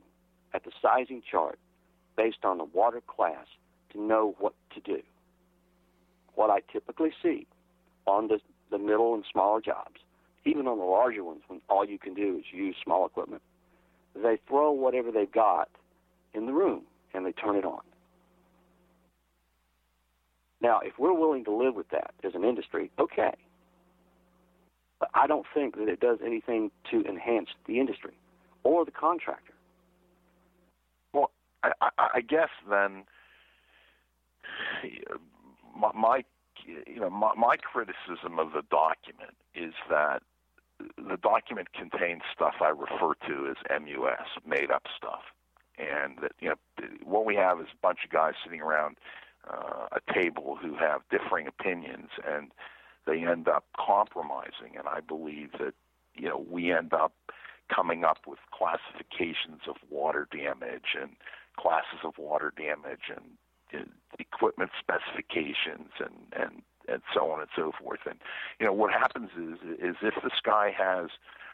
at 0.53 0.65
the 0.65 0.71
sizing 0.81 1.23
chart 1.29 1.57
based 2.17 2.43
on 2.43 2.57
the 2.57 2.65
water 2.65 3.01
class 3.07 3.47
to 3.93 4.01
know 4.01 4.35
what 4.39 4.53
to 4.73 4.81
do. 4.81 5.01
What 6.35 6.49
I 6.49 6.59
typically 6.71 7.13
see 7.23 7.47
on 8.05 8.27
the, 8.27 8.39
the 8.71 8.77
middle 8.77 9.15
and 9.15 9.23
smaller 9.31 9.61
jobs, 9.61 10.01
even 10.45 10.67
on 10.67 10.77
the 10.77 10.85
larger 10.85 11.23
ones, 11.23 11.41
when 11.47 11.61
all 11.69 11.85
you 11.85 11.97
can 11.97 12.13
do 12.13 12.37
is 12.37 12.45
use 12.51 12.75
small 12.83 13.05
equipment, 13.05 13.41
they 14.15 14.37
throw 14.47 14.71
whatever 14.71 15.11
they've 15.11 15.31
got 15.31 15.69
in 16.33 16.45
the 16.45 16.53
room 16.53 16.83
and 17.13 17.25
they 17.25 17.31
turn 17.31 17.55
it 17.55 17.65
on. 17.65 17.81
Now, 20.61 20.79
if 20.83 20.93
we're 20.97 21.13
willing 21.13 21.43
to 21.45 21.51
live 21.51 21.75
with 21.75 21.89
that 21.89 22.13
as 22.23 22.33
an 22.33 22.43
industry, 22.43 22.91
okay. 22.99 23.33
But 24.99 25.09
I 25.13 25.27
don't 25.27 25.45
think 25.53 25.75
that 25.77 25.89
it 25.89 25.99
does 25.99 26.19
anything 26.25 26.71
to 26.91 27.03
enhance 27.03 27.49
the 27.67 27.79
industry 27.79 28.13
or 28.63 28.85
the 28.85 28.91
contractor. 28.91 29.53
Well, 31.13 31.31
I, 31.63 31.71
I, 31.81 31.89
I 32.15 32.21
guess 32.21 32.49
then 32.69 33.03
my, 35.77 35.91
my 35.93 36.23
you 36.65 36.99
know 36.99 37.09
my, 37.09 37.33
my 37.35 37.57
criticism 37.57 38.39
of 38.39 38.53
the 38.53 38.63
document 38.71 39.35
is 39.53 39.73
that 39.89 40.23
the 40.79 41.17
document 41.17 41.73
contains 41.73 42.21
stuff 42.33 42.55
I 42.61 42.69
refer 42.69 43.13
to 43.27 43.49
as 43.49 43.81
MUS, 43.81 44.27
made 44.45 44.71
up 44.71 44.83
stuff, 44.95 45.21
and 45.77 46.17
that 46.21 46.33
you 46.39 46.49
know 46.49 46.55
what 47.03 47.25
we 47.25 47.35
have 47.35 47.59
is 47.59 47.67
a 47.73 47.81
bunch 47.81 47.99
of 48.03 48.11
guys 48.11 48.33
sitting 48.43 48.61
around 48.61 48.97
uh, 49.49 49.87
a 49.91 50.13
table 50.13 50.57
who 50.61 50.75
have 50.75 51.01
differing 51.09 51.47
opinions, 51.47 52.09
and 52.27 52.51
they 53.05 53.23
end 53.23 53.47
up 53.47 53.65
compromising. 53.77 54.77
And 54.77 54.87
I 54.87 54.99
believe 54.99 55.51
that 55.59 55.73
you 56.15 56.27
know 56.27 56.45
we 56.49 56.71
end 56.71 56.93
up 56.93 57.13
coming 57.73 58.03
up 58.03 58.19
with 58.27 58.39
classifications 58.53 59.61
of 59.67 59.75
water 59.89 60.27
damage 60.31 60.95
and 60.99 61.11
classes 61.57 61.99
of 62.03 62.17
water 62.17 62.53
damage 62.55 63.09
and 63.09 63.25
uh, 63.73 63.85
equipment 64.19 64.71
specifications 64.79 65.89
and 65.99 66.15
and 66.35 66.61
and 66.87 67.01
so 67.13 67.31
on 67.31 67.39
and 67.39 67.49
so 67.55 67.71
forth. 67.81 67.99
And 68.05 68.19
you 68.59 68.65
know 68.65 68.73
what 68.73 68.91
happens 68.91 69.29
is 69.37 69.59
is 69.79 69.95
if 70.01 70.15
this 70.23 70.39
guy 70.43 70.71
has 70.77 71.09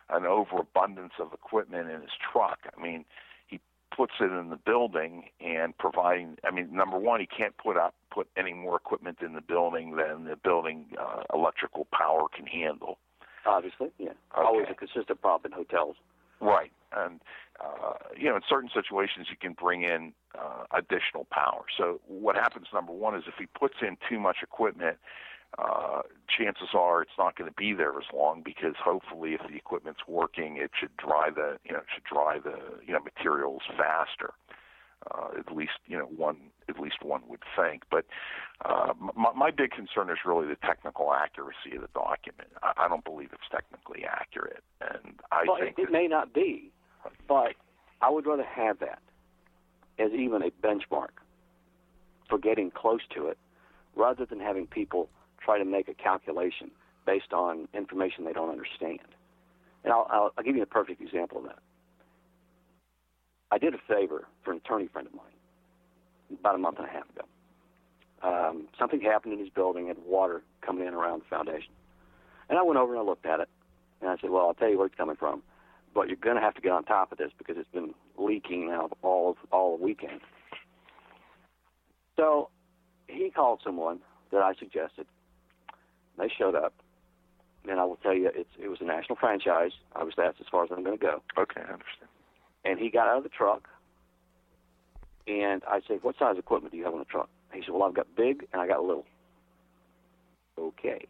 an 0.10 0.26
overabundance 0.26 1.14
of 1.20 1.34
equipment 1.34 1.90
in 1.90 2.02
his 2.02 2.12
truck, 2.32 2.60
I 2.78 2.82
mean, 2.82 3.06
he 3.48 3.60
puts 3.96 4.14
it 4.20 4.32
in 4.32 4.50
the 4.50 4.58
building 4.58 5.30
and 5.40 5.78
providing. 5.78 6.38
I 6.44 6.52
mean, 6.52 6.74
number 6.74 6.98
one, 6.98 7.20
he 7.20 7.28
can't 7.28 7.56
put 7.58 7.78
up 7.78 7.96
put 8.12 8.28
any 8.36 8.54
more 8.54 8.76
equipment 8.76 9.20
in 9.22 9.34
the 9.34 9.42
building 9.42 9.96
than 9.96 10.26
the 10.26 10.36
building 10.36 10.86
uh, 11.00 11.24
electrical 11.34 11.88
power 11.94 12.28
can 12.36 12.46
handle. 12.46 12.98
Obviously, 13.46 13.90
yeah. 13.98 14.10
Okay. 14.38 14.46
Always 14.46 14.68
a 14.70 14.76
consistent 14.76 15.22
problem 15.22 15.52
in 15.52 15.58
hotels. 15.58 15.96
Right, 16.40 16.72
and 16.96 17.22
uh, 17.60 17.94
you 18.18 18.30
know, 18.30 18.36
in 18.36 18.42
certain 18.48 18.70
situations, 18.74 19.28
you 19.30 19.38
can 19.40 19.54
bring 19.54 19.84
in 19.84 20.14
uh, 20.38 20.64
additional 20.72 21.28
power. 21.32 21.64
So 21.78 22.02
what 22.08 22.36
happens? 22.36 22.68
Number 22.74 22.92
one 22.92 23.16
is 23.16 23.24
if 23.28 23.36
he 23.38 23.46
puts 23.46 23.76
in 23.82 23.98
too 24.10 24.20
much 24.20 24.38
equipment, 24.42 24.98
uh, 25.60 26.02
chances 26.30 26.70
are 26.74 27.02
it's 27.02 27.18
not 27.18 27.36
going 27.36 27.50
to 27.50 27.56
be 27.56 27.74
there 27.74 27.98
as 27.98 28.06
long 28.14 28.42
because 28.44 28.76
hopefully, 28.84 29.34
if 29.34 29.42
the 29.42 29.56
equipment's 29.56 30.02
working, 30.08 30.58
it 30.58 30.72
should 30.80 30.96
dry 30.98 31.30
the 31.34 31.58
you 31.66 31.74
know 31.74 31.80
it 31.80 31.86
should 31.94 32.04
dry 32.04 32.40
the 32.40 32.58
you 32.86 32.94
know 32.94 33.00
materials 33.00 33.62
faster. 33.78 34.34
Uh, 35.10 35.30
at 35.38 35.52
least 35.54 35.82
you 35.88 35.98
know 35.98 36.06
one 36.06 36.38
at 36.70 36.80
least 36.80 37.04
one 37.04 37.22
would 37.28 37.44
think. 37.58 37.84
But 37.92 38.06
uh, 38.64 38.94
my, 39.16 39.34
my 39.34 39.52
big 39.52 39.72
concern 39.72 40.10
is 40.10 40.20
really 40.26 40.48
the 40.48 40.56
technical 40.56 41.12
accuracy 41.14 41.76
of 41.76 41.82
the 41.82 41.90
document. 41.94 42.50
I, 42.64 42.86
I 42.86 42.88
don't 42.88 43.04
believe 43.04 43.30
it's 43.34 43.50
technically 43.52 44.06
accurate, 44.06 44.64
and 44.80 45.20
I 45.32 45.44
well, 45.48 45.58
think 45.60 45.78
it, 45.78 45.84
it 45.84 45.92
may 45.92 46.08
not 46.08 46.34
be, 46.34 46.72
but 47.28 47.54
I 48.02 48.10
would 48.10 48.26
rather 48.26 48.44
have 48.44 48.80
that 48.80 49.00
as 50.00 50.12
even 50.12 50.42
a 50.42 50.52
benchmark 50.66 51.10
for 52.30 52.38
getting 52.38 52.72
close 52.72 53.02
to 53.16 53.28
it, 53.28 53.38
rather 53.96 54.26
than 54.26 54.40
having 54.40 54.66
people 54.68 55.10
try 55.44 55.58
to 55.58 55.66
make 55.66 55.88
a 55.90 55.94
calculation 55.94 56.72
based 57.06 57.34
on 57.34 57.68
information 57.74 58.26
they 58.26 58.34
don't 58.34 58.50
understand. 58.50 59.00
And 59.84 59.92
I'll, 59.92 60.08
I'll, 60.10 60.32
I'll 60.38 60.44
give 60.44 60.56
you 60.56 60.62
a 60.62 60.68
perfect 60.68 61.02
example 61.02 61.40
of 61.40 61.44
that. 61.46 61.60
I 63.52 63.58
did 63.58 63.74
a 63.74 63.80
favor 63.88 64.28
for 64.44 64.52
an 64.52 64.58
attorney 64.64 64.88
friend 64.88 65.08
of 65.08 65.14
mine 65.14 66.40
about 66.40 66.56
a 66.56 66.58
month 66.58 66.78
and 66.78 66.88
a 66.88 66.90
half 66.90 67.10
ago. 67.10 67.26
Um, 68.24 68.68
something 68.80 69.02
happened 69.02 69.34
in 69.34 69.40
his 69.40 69.50
building, 69.50 69.88
had 69.88 69.98
water 70.06 70.42
coming 70.62 70.88
in 70.88 70.94
around 70.94 71.22
the 71.24 71.26
foundation. 71.26 71.74
And 72.50 72.58
I 72.58 72.62
went 72.62 72.80
over 72.80 72.94
and 72.94 73.02
I 73.02 73.04
looked 73.04 73.26
at 73.26 73.40
it, 73.40 73.50
and 74.00 74.10
I 74.10 74.18
said, 74.22 74.30
"Well, 74.30 74.46
I'll 74.48 74.54
tell 74.54 74.70
you 74.70 74.78
where 74.78 74.88
it's 74.88 74.96
coming 74.96 75.16
from, 75.16 75.42
but 75.94 76.08
you're 76.08 76.18
going 76.18 76.36
to 76.36 76.42
have 76.42 76.56
to 76.56 76.62
get 76.62 76.72
on 76.72 76.84
top 76.84 77.12
of 77.12 77.18
this 77.18 77.32
because 77.38 77.58
it's 77.58 77.70
been 77.70 77.94
leaking 78.18 78.68
now 78.68 78.90
all 79.02 79.38
all 79.52 79.78
weekend." 79.78 80.22
So 82.18 82.50
he 83.08 83.30
called 83.30 83.62
someone 83.64 84.00
that 84.32 84.42
I 84.42 84.54
suggested. 84.56 85.06
They 86.18 86.30
showed 86.38 86.56
up, 86.56 86.74
and 87.68 87.80
I 87.80 87.86
will 87.86 87.96
tell 87.98 88.14
you, 88.14 88.30
it's 88.34 88.50
it 88.62 88.68
was 88.68 88.80
a 88.82 88.86
national 88.86 89.16
franchise. 89.16 89.72
Obviously, 89.96 90.24
that's 90.26 90.40
as 90.40 90.48
far 90.52 90.64
as 90.64 90.70
I'm 90.72 90.84
going 90.84 90.98
to 90.98 91.04
go. 91.04 91.22
okay, 91.38 91.62
I 91.62 91.74
understand. 91.74 92.10
And 92.64 92.80
he 92.80 92.90
got 92.90 93.08
out 93.08 93.18
of 93.18 93.24
the 93.24 93.30
truck, 93.30 93.68
and 95.28 95.64
I 95.68 95.82
said, 95.88 96.00
"What 96.04 96.18
size 96.18 96.36
equipment 96.38 96.72
do 96.72 96.78
you 96.78 96.84
have 96.86 96.94
on 96.94 97.00
the 97.00 97.06
truck?" 97.06 97.30
He 97.54 97.62
said, 97.62 97.74
"Well, 97.74 97.84
I've 97.84 97.96
got 97.96 98.08
big 98.16 98.48
and 98.54 98.62
I 98.62 98.68
got 98.68 98.84
little." 98.84 99.06
Okay. 100.58 101.08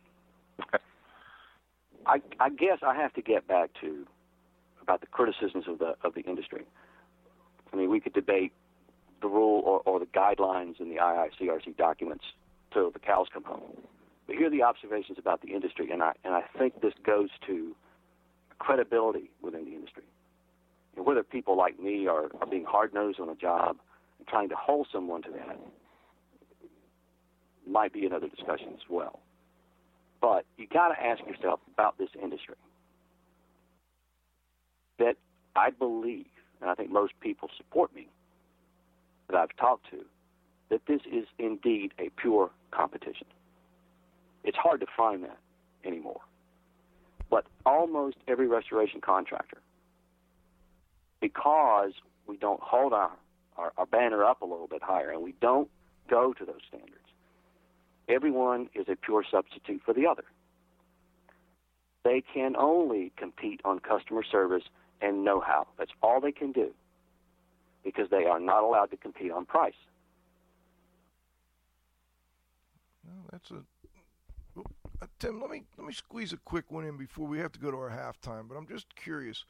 I, 2.05 2.21
I 2.39 2.49
guess 2.49 2.79
I 2.83 2.95
have 2.95 3.13
to 3.13 3.21
get 3.21 3.47
back 3.47 3.69
to 3.81 4.05
about 4.81 5.01
the 5.01 5.07
criticisms 5.07 5.65
of 5.67 5.79
the 5.79 5.95
of 6.03 6.13
the 6.13 6.21
industry. 6.21 6.65
I 7.71 7.75
mean, 7.75 7.89
we 7.89 7.99
could 7.99 8.13
debate 8.13 8.51
the 9.21 9.27
rule 9.27 9.61
or, 9.65 9.81
or 9.85 9.99
the 9.99 10.05
guidelines 10.07 10.79
in 10.79 10.89
the 10.89 10.97
IICRC 10.97 11.77
documents 11.77 12.25
till 12.73 12.91
the 12.91 12.99
cows 12.99 13.27
come 13.31 13.43
home. 13.43 13.77
But 14.27 14.35
here 14.35 14.47
are 14.47 14.49
the 14.49 14.63
observations 14.63 15.17
about 15.17 15.41
the 15.41 15.53
industry, 15.53 15.91
and 15.91 16.01
I 16.01 16.13
and 16.23 16.33
I 16.33 16.43
think 16.57 16.81
this 16.81 16.93
goes 17.03 17.29
to 17.47 17.75
credibility 18.59 19.31
within 19.41 19.65
the 19.65 19.71
industry. 19.71 20.03
And 20.95 21.05
whether 21.05 21.23
people 21.23 21.57
like 21.57 21.79
me 21.79 22.07
are, 22.07 22.29
are 22.39 22.45
being 22.45 22.65
hard 22.65 22.93
nosed 22.93 23.19
on 23.19 23.29
a 23.29 23.35
job 23.35 23.77
and 24.19 24.27
trying 24.27 24.49
to 24.49 24.55
hold 24.55 24.87
someone 24.91 25.21
to 25.23 25.31
that 25.31 25.57
might 27.67 27.93
be 27.93 28.05
another 28.05 28.27
discussion 28.27 28.69
as 28.73 28.89
well. 28.89 29.19
But 30.19 30.45
you 30.57 30.67
got 30.67 30.89
to 30.89 31.03
ask 31.03 31.25
yourself 31.25 31.59
about 31.73 31.97
this 31.97 32.09
industry. 32.21 32.55
That 35.01 35.17
I 35.55 35.71
believe, 35.71 36.27
and 36.61 36.69
I 36.69 36.75
think 36.75 36.91
most 36.91 37.13
people 37.21 37.49
support 37.57 37.93
me 37.95 38.07
that 39.27 39.35
I've 39.35 39.55
talked 39.57 39.89
to, 39.89 40.05
that 40.69 40.81
this 40.87 41.01
is 41.11 41.25
indeed 41.39 41.91
a 41.97 42.09
pure 42.21 42.51
competition. 42.69 43.25
It's 44.43 44.57
hard 44.57 44.79
to 44.81 44.85
find 44.95 45.23
that 45.23 45.39
anymore. 45.83 46.21
But 47.31 47.45
almost 47.65 48.17
every 48.27 48.47
restoration 48.47 49.01
contractor, 49.01 49.57
because 51.19 51.93
we 52.27 52.37
don't 52.37 52.61
hold 52.61 52.93
our, 52.93 53.11
our, 53.57 53.73
our 53.79 53.87
banner 53.87 54.23
up 54.23 54.43
a 54.43 54.45
little 54.45 54.67
bit 54.67 54.83
higher 54.83 55.09
and 55.09 55.23
we 55.23 55.33
don't 55.41 55.69
go 56.11 56.31
to 56.33 56.45
those 56.45 56.61
standards, 56.67 57.09
everyone 58.07 58.69
is 58.75 58.85
a 58.87 58.95
pure 58.95 59.23
substitute 59.29 59.81
for 59.83 59.95
the 59.95 60.05
other. 60.05 60.25
They 62.03 62.21
can 62.33 62.55
only 62.55 63.11
compete 63.17 63.61
on 63.65 63.79
customer 63.79 64.23
service 64.23 64.63
and 65.01 65.23
know 65.23 65.39
how. 65.39 65.67
That's 65.77 65.91
all 66.01 66.21
they 66.21 66.31
can 66.31 66.51
do 66.51 66.71
because 67.83 68.09
they 68.09 68.25
are 68.25 68.39
not 68.39 68.63
allowed 68.63 68.91
to 68.91 68.97
compete 68.97 69.31
on 69.31 69.45
price. 69.45 69.73
Well, 73.05 73.25
that's 73.31 73.51
a 73.51 73.63
uh, 75.01 75.07
Tim. 75.19 75.41
Let 75.41 75.49
me 75.49 75.63
let 75.77 75.87
me 75.87 75.93
squeeze 75.93 76.33
a 76.33 76.37
quick 76.37 76.65
one 76.69 76.85
in 76.85 76.97
before 76.97 77.27
we 77.27 77.39
have 77.39 77.51
to 77.53 77.59
go 77.59 77.71
to 77.71 77.77
our 77.77 77.89
halftime. 77.89 78.47
But 78.47 78.55
I'm 78.55 78.67
just 78.67 78.95
curious, 78.95 79.45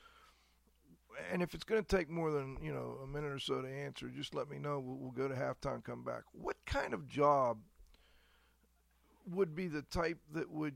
and 1.32 1.42
if 1.42 1.54
it's 1.54 1.64
going 1.64 1.84
to 1.84 1.98
take 1.98 2.10
more 2.10 2.32
than 2.32 2.58
you 2.62 2.74
know 2.74 2.98
a 3.04 3.08
minute 3.08 3.32
or 3.32 3.40
so 3.40 3.62
to 3.62 3.68
answer, 3.68 4.08
just 4.10 4.34
let 4.34 4.50
me 4.50 4.58
know. 4.58 4.80
We'll, 4.80 4.98
we'll 4.98 5.12
go 5.12 5.28
to 5.28 5.36
halftime, 5.36 5.84
come 5.84 6.04
back. 6.04 6.24
What 6.32 6.56
kind 6.66 6.94
of 6.94 7.08
job 7.08 7.58
would 9.30 9.56
be 9.56 9.68
the 9.68 9.82
type 9.84 10.18
that 10.34 10.50
would 10.50 10.76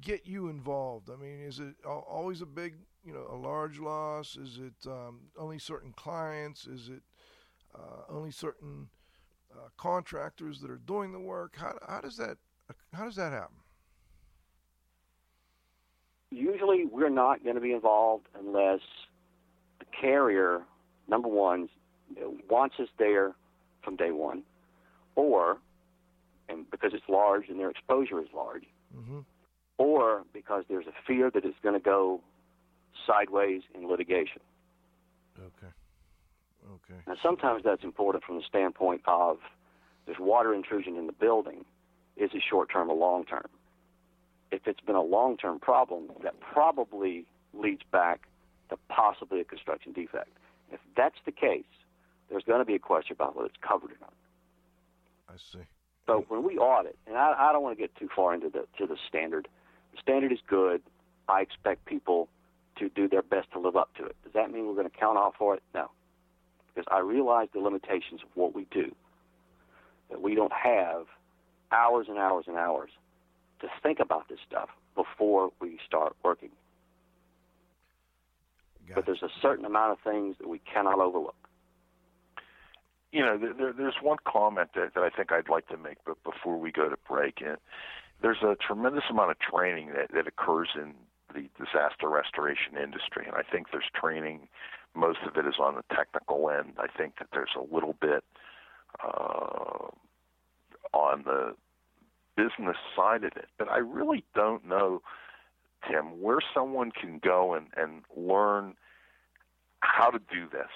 get 0.00 0.26
you 0.26 0.48
involved? 0.48 1.10
I 1.10 1.16
mean, 1.16 1.40
is 1.40 1.58
it 1.58 1.74
always 1.84 2.42
a 2.42 2.46
big, 2.46 2.74
you 3.04 3.12
know, 3.12 3.26
a 3.30 3.36
large 3.36 3.78
loss? 3.78 4.36
Is 4.36 4.58
it 4.58 4.88
um, 4.88 5.20
only 5.38 5.58
certain 5.58 5.92
clients? 5.92 6.66
Is 6.66 6.88
it 6.88 7.02
uh, 7.74 8.02
only 8.08 8.30
certain 8.30 8.88
uh, 9.52 9.68
contractors 9.76 10.60
that 10.60 10.70
are 10.70 10.76
doing 10.86 11.12
the 11.12 11.20
work? 11.20 11.56
How, 11.56 11.74
how 11.86 12.00
does 12.00 12.16
that 12.16 12.36
how 12.92 13.04
does 13.04 13.16
that 13.16 13.32
happen? 13.32 13.56
Usually, 16.30 16.86
we're 16.86 17.10
not 17.10 17.42
going 17.44 17.56
to 17.56 17.60
be 17.60 17.72
involved 17.72 18.26
unless 18.38 18.80
the 19.78 19.84
carrier, 20.00 20.62
number 21.08 21.28
one, 21.28 21.68
wants 22.48 22.76
us 22.78 22.88
there 22.98 23.32
from 23.84 23.96
day 23.96 24.10
one, 24.12 24.42
or 25.14 25.58
and 26.48 26.70
because 26.70 26.92
it's 26.94 27.08
large 27.08 27.48
and 27.48 27.58
their 27.60 27.70
exposure 27.70 28.20
is 28.20 28.28
large, 28.34 28.64
Mm-hmm. 28.96 29.20
or 29.78 30.24
because 30.32 30.64
there's 30.68 30.86
a 30.86 30.92
fear 31.06 31.30
that 31.30 31.44
it's 31.44 31.56
going 31.62 31.74
to 31.74 31.80
go 31.84 32.20
sideways 33.06 33.62
in 33.74 33.88
litigation. 33.88 34.40
Okay. 35.38 35.72
Okay. 36.74 37.00
Now, 37.06 37.14
sometimes 37.22 37.62
that's 37.64 37.82
important 37.84 38.24
from 38.24 38.36
the 38.36 38.44
standpoint 38.46 39.02
of 39.06 39.38
there's 40.06 40.18
water 40.18 40.54
intrusion 40.54 40.96
in 40.96 41.06
the 41.06 41.12
building. 41.12 41.64
Is 42.16 42.30
it 42.34 42.42
short 42.48 42.70
term 42.70 42.90
or 42.90 42.96
long 42.96 43.24
term? 43.24 43.48
If 44.50 44.66
it's 44.66 44.80
been 44.80 44.96
a 44.96 45.02
long 45.02 45.36
term 45.36 45.58
problem, 45.58 46.10
that 46.22 46.38
probably 46.40 47.24
leads 47.54 47.82
back 47.90 48.28
to 48.68 48.76
possibly 48.88 49.40
a 49.40 49.44
construction 49.44 49.92
defect. 49.92 50.30
If 50.70 50.80
that's 50.96 51.16
the 51.24 51.32
case, 51.32 51.64
there's 52.30 52.44
going 52.44 52.60
to 52.60 52.64
be 52.64 52.74
a 52.74 52.78
question 52.78 53.14
about 53.14 53.36
whether 53.36 53.46
it's 53.46 53.56
covered 53.66 53.90
or 53.90 53.96
not. 54.00 54.12
I 55.28 55.34
see. 55.52 55.64
So 56.06 56.24
when 56.28 56.42
we 56.42 56.58
audit, 56.58 56.96
and 57.06 57.16
I, 57.16 57.34
I 57.38 57.52
don't 57.52 57.62
want 57.62 57.76
to 57.76 57.80
get 57.80 57.94
too 57.96 58.08
far 58.14 58.34
into 58.34 58.48
the 58.48 58.66
to 58.78 58.86
the 58.86 58.96
standard. 59.08 59.48
The 59.92 59.98
standard 60.00 60.32
is 60.32 60.40
good. 60.46 60.82
I 61.28 61.40
expect 61.42 61.84
people 61.84 62.28
to 62.88 62.94
do 63.00 63.08
their 63.08 63.22
best 63.22 63.50
to 63.52 63.58
live 63.58 63.76
up 63.76 63.90
to 63.96 64.04
it. 64.04 64.16
Does 64.24 64.32
that 64.34 64.50
mean 64.52 64.66
we're 64.66 64.74
going 64.80 64.90
to 64.90 64.98
count 65.04 65.18
off 65.18 65.34
for 65.38 65.54
it? 65.54 65.62
No, 65.74 65.90
because 66.68 66.86
I 66.90 67.00
realize 67.00 67.48
the 67.52 67.60
limitations 67.60 68.20
of 68.22 68.28
what 68.34 68.54
we 68.54 68.66
do. 68.70 68.94
That 70.10 70.20
we 70.20 70.34
don't 70.34 70.52
have 70.52 71.06
hours 71.70 72.06
and 72.08 72.18
hours 72.18 72.44
and 72.48 72.56
hours 72.56 72.90
to 73.60 73.68
think 73.82 73.98
about 74.00 74.28
this 74.28 74.40
stuff 74.46 74.68
before 74.94 75.50
we 75.60 75.78
start 75.86 76.14
working. 76.22 76.50
Got 78.88 78.96
But 78.96 79.06
there's 79.06 79.22
a 79.22 79.32
certain 79.40 79.64
amount 79.64 79.92
of 79.92 79.98
things 80.04 80.36
that 80.38 80.48
we 80.48 80.58
cannot 80.60 80.98
overlook. 80.98 81.36
you 83.12 83.20
know, 83.20 83.38
there, 83.38 83.52
there, 83.52 83.72
there's 83.72 83.96
one 84.02 84.18
comment 84.26 84.70
that, 84.74 84.94
that 84.94 85.02
I 85.02 85.10
think 85.10 85.30
I'd 85.32 85.48
like 85.48 85.68
to 85.68 85.76
make, 85.76 85.98
but 86.04 86.22
before 86.24 86.58
we 86.58 86.72
go 86.72 86.88
to 86.88 86.96
break, 87.08 87.40
and 87.40 87.58
there's 88.22 88.42
a 88.42 88.56
tremendous 88.56 89.04
amount 89.10 89.30
of 89.30 89.38
training 89.38 89.88
that, 89.94 90.10
that 90.14 90.26
occurs 90.26 90.70
in 90.74 90.94
the 91.32 91.48
disaster 91.58 92.08
restoration 92.08 92.76
industry, 92.82 93.24
and 93.26 93.34
I 93.34 93.42
think 93.42 93.68
there's 93.70 93.90
training. 93.94 94.48
Most 94.94 95.20
of 95.26 95.36
it 95.36 95.46
is 95.46 95.54
on 95.58 95.74
the 95.74 95.84
technical 95.94 96.50
end. 96.50 96.74
I 96.78 96.86
think 96.86 97.18
that 97.18 97.28
there's 97.32 97.56
a 97.56 97.74
little 97.74 97.94
bit 98.00 98.24
uh, 99.02 99.88
on 100.92 101.22
the 101.24 101.54
business 102.36 102.76
side 102.96 103.24
of 103.24 103.32
it, 103.36 103.48
but 103.58 103.70
I 103.70 103.78
really 103.78 104.24
don't 104.34 104.66
know, 104.66 105.02
Tim, 105.88 106.20
where 106.20 106.38
someone 106.54 106.90
can 106.92 107.18
go 107.18 107.54
and, 107.54 107.66
and 107.76 108.02
learn 108.16 108.74
how 109.80 110.10
to 110.10 110.18
do 110.18 110.48
this. 110.50 110.68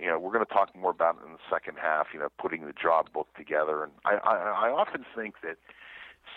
You 0.00 0.06
know, 0.06 0.18
we're 0.18 0.32
going 0.32 0.44
to 0.44 0.52
talk 0.52 0.74
more 0.74 0.90
about 0.90 1.16
it 1.16 1.26
in 1.26 1.32
the 1.32 1.38
second 1.50 1.76
half. 1.80 2.08
You 2.14 2.20
know, 2.20 2.28
putting 2.38 2.66
the 2.66 2.72
job 2.72 3.12
book 3.12 3.28
together, 3.36 3.84
and 3.84 3.92
I, 4.04 4.14
I, 4.14 4.68
I 4.68 4.70
often 4.70 5.04
think 5.14 5.34
that 5.42 5.56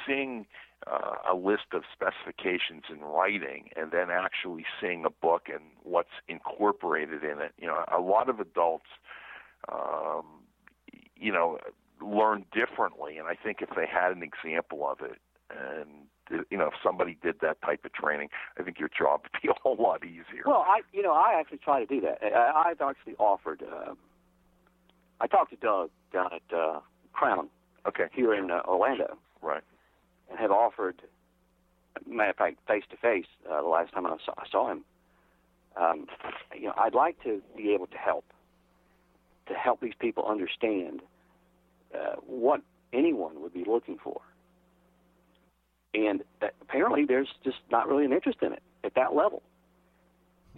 seeing 0.06 0.46
uh, 0.86 1.16
a 1.32 1.36
list 1.36 1.74
of 1.74 1.84
specifications 1.92 2.84
in 2.90 3.00
writing 3.02 3.70
and 3.76 3.92
then 3.92 4.10
actually 4.10 4.66
seeing 4.80 5.06
a 5.06 5.10
book 5.10 5.48
and 5.52 5.64
what's 5.84 6.10
incorporated 6.28 7.24
in 7.24 7.42
it. 7.42 7.54
You 7.58 7.68
know, 7.68 7.84
a 7.92 8.00
lot 8.00 8.30
of 8.30 8.40
adults, 8.40 8.86
um, 9.72 10.26
you 11.16 11.32
know, 11.32 11.58
learn 12.02 12.46
differently, 12.54 13.18
and 13.18 13.28
I 13.28 13.36
think 13.36 13.62
if 13.62 13.70
they 13.76 13.88
had 13.92 14.12
an 14.12 14.22
example 14.22 14.88
of 14.88 15.00
it 15.02 15.20
and 15.50 16.08
you 16.50 16.58
know, 16.58 16.68
if 16.68 16.74
somebody 16.84 17.18
did 17.24 17.36
that 17.42 17.62
type 17.62 17.86
of 17.86 17.94
training, 17.94 18.30
I 18.60 18.64
think 18.64 18.80
your 18.80 18.90
job 18.90 19.22
would 19.34 19.42
be 19.42 19.50
a 19.50 19.54
whole 19.62 19.78
lot 19.80 20.04
easier. 20.04 20.44
Well, 20.46 20.66
I, 20.68 20.82
you 20.92 21.02
know, 21.02 21.14
I 21.14 21.40
actually 21.40 21.60
try 21.60 21.80
to 21.80 21.86
do 21.86 22.02
that. 22.02 22.20
I, 22.24 22.70
I've 22.70 22.82
actually 22.82 23.16
offered. 23.18 23.64
Uh, 23.64 23.94
I 25.20 25.28
talked 25.28 25.52
to 25.52 25.58
Doug 25.58 25.90
down 26.14 26.30
at 26.34 26.56
uh, 26.56 26.80
Crown, 27.14 27.50
okay, 27.88 28.06
here 28.14 28.34
in 28.34 28.52
uh, 28.52 28.62
Orlando, 28.68 29.18
right, 29.42 29.64
have 30.38 30.52
offered. 30.52 31.02
Matter 32.06 32.30
of 32.30 32.36
fact, 32.36 32.58
face 32.68 32.84
to 32.92 32.98
face, 32.98 33.26
the 33.48 33.62
last 33.62 33.94
time 33.94 34.06
I 34.06 34.18
saw, 34.24 34.34
I 34.38 34.48
saw 34.52 34.72
him. 34.72 34.84
Um, 35.76 36.08
you 36.56 36.68
know, 36.68 36.74
I'd 36.78 36.94
like 36.94 37.22
to 37.24 37.42
be 37.56 37.74
able 37.74 37.88
to 37.88 37.98
help, 37.98 38.26
to 39.48 39.54
help 39.54 39.82
these 39.82 39.94
people 40.00 40.26
understand 40.26 41.02
uh, 41.94 42.16
what 42.26 42.62
anyone 42.94 43.42
would 43.42 43.54
be 43.54 43.64
looking 43.66 43.98
for 44.04 44.22
and 45.98 46.24
apparently 46.62 47.06
there's 47.06 47.30
just 47.44 47.58
not 47.72 47.88
really 47.88 48.06
an 48.06 48.14
interest 48.14 48.40
in 48.42 48.54
it 48.54 48.62
at 48.84 48.94
that 48.96 49.16
level. 49.16 49.42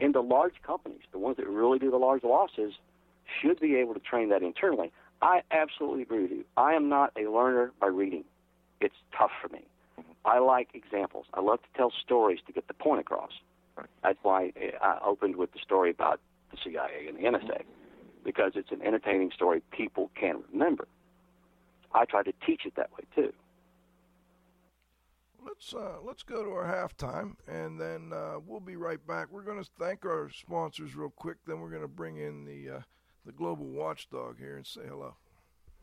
And 0.01 0.13
the 0.13 0.21
large 0.21 0.55
companies, 0.65 1.01
the 1.11 1.19
ones 1.19 1.37
that 1.37 1.47
really 1.47 1.79
do 1.79 1.91
the 1.91 1.97
large 1.97 2.23
losses, 2.23 2.73
should 3.41 3.59
be 3.59 3.75
able 3.75 3.93
to 3.93 3.99
train 3.99 4.29
that 4.29 4.41
internally. 4.41 4.91
I 5.21 5.41
absolutely 5.51 6.03
agree 6.03 6.23
with 6.23 6.31
you. 6.31 6.45
I 6.57 6.73
am 6.73 6.89
not 6.89 7.11
a 7.17 7.29
learner 7.29 7.71
by 7.79 7.87
reading. 7.87 8.23
It's 8.81 8.95
tough 9.17 9.31
for 9.41 9.49
me. 9.49 9.65
I 10.25 10.39
like 10.39 10.69
examples. 10.73 11.25
I 11.33 11.41
love 11.41 11.61
to 11.61 11.67
tell 11.77 11.91
stories 11.91 12.39
to 12.47 12.53
get 12.53 12.67
the 12.67 12.73
point 12.73 13.01
across. 13.01 13.31
That's 14.03 14.19
why 14.23 14.51
I 14.81 14.99
opened 15.05 15.37
with 15.37 15.53
the 15.53 15.59
story 15.59 15.89
about 15.89 16.19
the 16.51 16.57
CIA 16.63 17.07
and 17.07 17.17
the 17.17 17.23
NSA, 17.23 17.61
because 18.25 18.53
it's 18.55 18.71
an 18.71 18.81
entertaining 18.81 19.31
story 19.31 19.61
people 19.71 20.11
can 20.19 20.43
remember. 20.51 20.87
I 21.93 22.05
try 22.05 22.23
to 22.23 22.33
teach 22.45 22.65
it 22.65 22.75
that 22.75 22.91
way 22.91 23.05
too 23.15 23.33
let's 25.49 25.73
uh, 25.73 25.97
let's 26.03 26.23
go 26.23 26.43
to 26.43 26.49
our 26.51 26.65
halftime, 26.65 27.35
and 27.47 27.79
then 27.79 28.13
uh, 28.13 28.39
we'll 28.45 28.59
be 28.59 28.75
right 28.75 29.05
back. 29.07 29.27
We're 29.31 29.43
going 29.43 29.63
to 29.63 29.69
thank 29.79 30.05
our 30.05 30.29
sponsors 30.29 30.95
real 30.95 31.09
quick. 31.09 31.37
Then 31.45 31.59
we're 31.59 31.69
going 31.69 31.81
to 31.81 31.87
bring 31.87 32.17
in 32.17 32.45
the 32.45 32.77
uh, 32.77 32.81
the 33.25 33.31
global 33.31 33.65
watchdog 33.65 34.37
here 34.37 34.57
and 34.57 34.65
say 34.65 34.81
hello. 34.87 35.15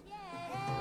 Yeah. 0.06 0.75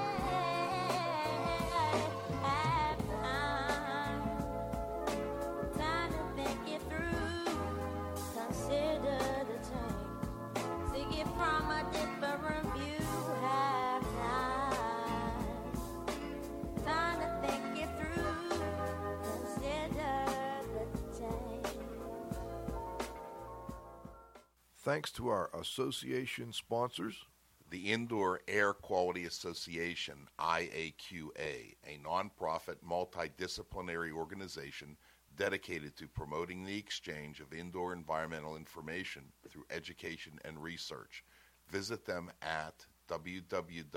Thanks 24.86 25.12
to 25.12 25.28
our 25.28 25.50
association 25.60 26.54
sponsors 26.54 27.26
the 27.72 27.92
Indoor 27.92 28.42
Air 28.48 28.72
Quality 28.72 29.26
Association, 29.26 30.28
IAQA, 30.40 31.74
a 31.84 32.00
nonprofit 32.06 32.76
multidisciplinary 32.88 34.12
organization 34.12 34.96
dedicated 35.36 35.98
to 35.98 36.08
promoting 36.08 36.64
the 36.64 36.78
exchange 36.78 37.40
of 37.40 37.52
indoor 37.52 37.94
environmental 37.94 38.56
information 38.56 39.24
through 39.50 39.66
education 39.72 40.38
and 40.46 40.62
research. 40.62 41.24
Visit 41.72 42.06
them 42.06 42.32
at 42.44 42.86
www.iaqa.org. 43.10 43.88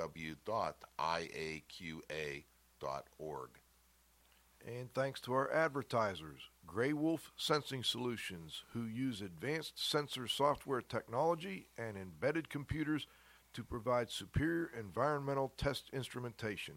And 4.66 4.94
thanks 4.94 5.20
to 5.20 5.34
our 5.34 5.52
advertisers, 5.52 6.40
GrayWolf 6.68 7.30
Sensing 7.36 7.82
Solutions, 7.82 8.62
who 8.72 8.84
use 8.84 9.22
advanced 9.22 9.90
sensor 9.90 10.28
software 10.28 10.82
technology 10.82 11.66
and 11.78 11.96
embedded 11.96 12.50
computers 12.50 13.06
to 13.54 13.64
provide 13.64 14.10
superior 14.10 14.70
environmental 14.78 15.54
test 15.56 15.88
instrumentation. 15.92 16.74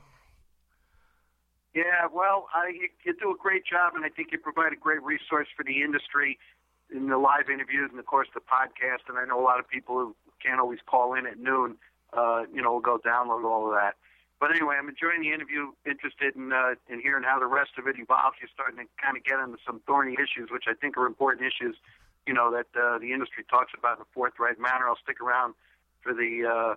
Yeah, 1.73 2.07
well, 2.11 2.47
I, 2.53 2.67
you, 2.67 2.89
you 3.05 3.15
do 3.15 3.31
a 3.31 3.37
great 3.37 3.63
job, 3.65 3.93
and 3.95 4.03
I 4.03 4.09
think 4.09 4.29
you 4.31 4.37
provide 4.37 4.73
a 4.73 4.75
great 4.75 5.01
resource 5.03 5.47
for 5.55 5.63
the 5.63 5.81
industry 5.81 6.37
in 6.93 7.07
the 7.07 7.17
live 7.17 7.49
interviews 7.49 7.87
and, 7.91 7.99
of 7.99 8.05
course, 8.05 8.27
the 8.33 8.41
podcast. 8.41 9.07
And 9.07 9.17
I 9.17 9.23
know 9.23 9.39
a 9.39 9.45
lot 9.45 9.59
of 9.59 9.67
people 9.69 9.95
who 9.95 10.15
can't 10.43 10.59
always 10.59 10.79
call 10.85 11.13
in 11.13 11.25
at 11.25 11.39
noon, 11.39 11.77
uh, 12.11 12.43
you 12.53 12.61
know, 12.61 12.73
will 12.73 12.81
go 12.81 12.99
download 12.99 13.45
all 13.45 13.67
of 13.67 13.73
that. 13.73 13.95
But 14.41 14.51
anyway, 14.51 14.75
I'm 14.77 14.89
enjoying 14.89 15.21
the 15.21 15.31
interview. 15.31 15.71
Interested 15.85 16.35
in 16.35 16.51
uh, 16.51 16.73
in 16.89 16.99
hearing 16.99 17.23
how 17.23 17.37
the 17.39 17.45
rest 17.45 17.77
of 17.77 17.85
it 17.85 17.95
evolves. 17.99 18.37
You're 18.41 18.49
starting 18.51 18.77
to 18.81 18.89
kind 18.97 19.15
of 19.15 19.23
get 19.23 19.37
into 19.39 19.61
some 19.63 19.81
thorny 19.85 20.17
issues, 20.17 20.49
which 20.49 20.65
I 20.67 20.73
think 20.73 20.97
are 20.97 21.05
important 21.05 21.45
issues. 21.45 21.77
You 22.25 22.33
know 22.33 22.49
that 22.49 22.65
uh, 22.73 22.97
the 22.97 23.13
industry 23.13 23.45
talks 23.47 23.71
about 23.77 23.97
in 23.97 24.01
a 24.01 24.09
forthright 24.17 24.59
manner. 24.59 24.89
I'll 24.89 24.97
stick 24.97 25.21
around 25.21 25.53
for 26.01 26.13
the 26.13 26.49
uh, 26.49 26.73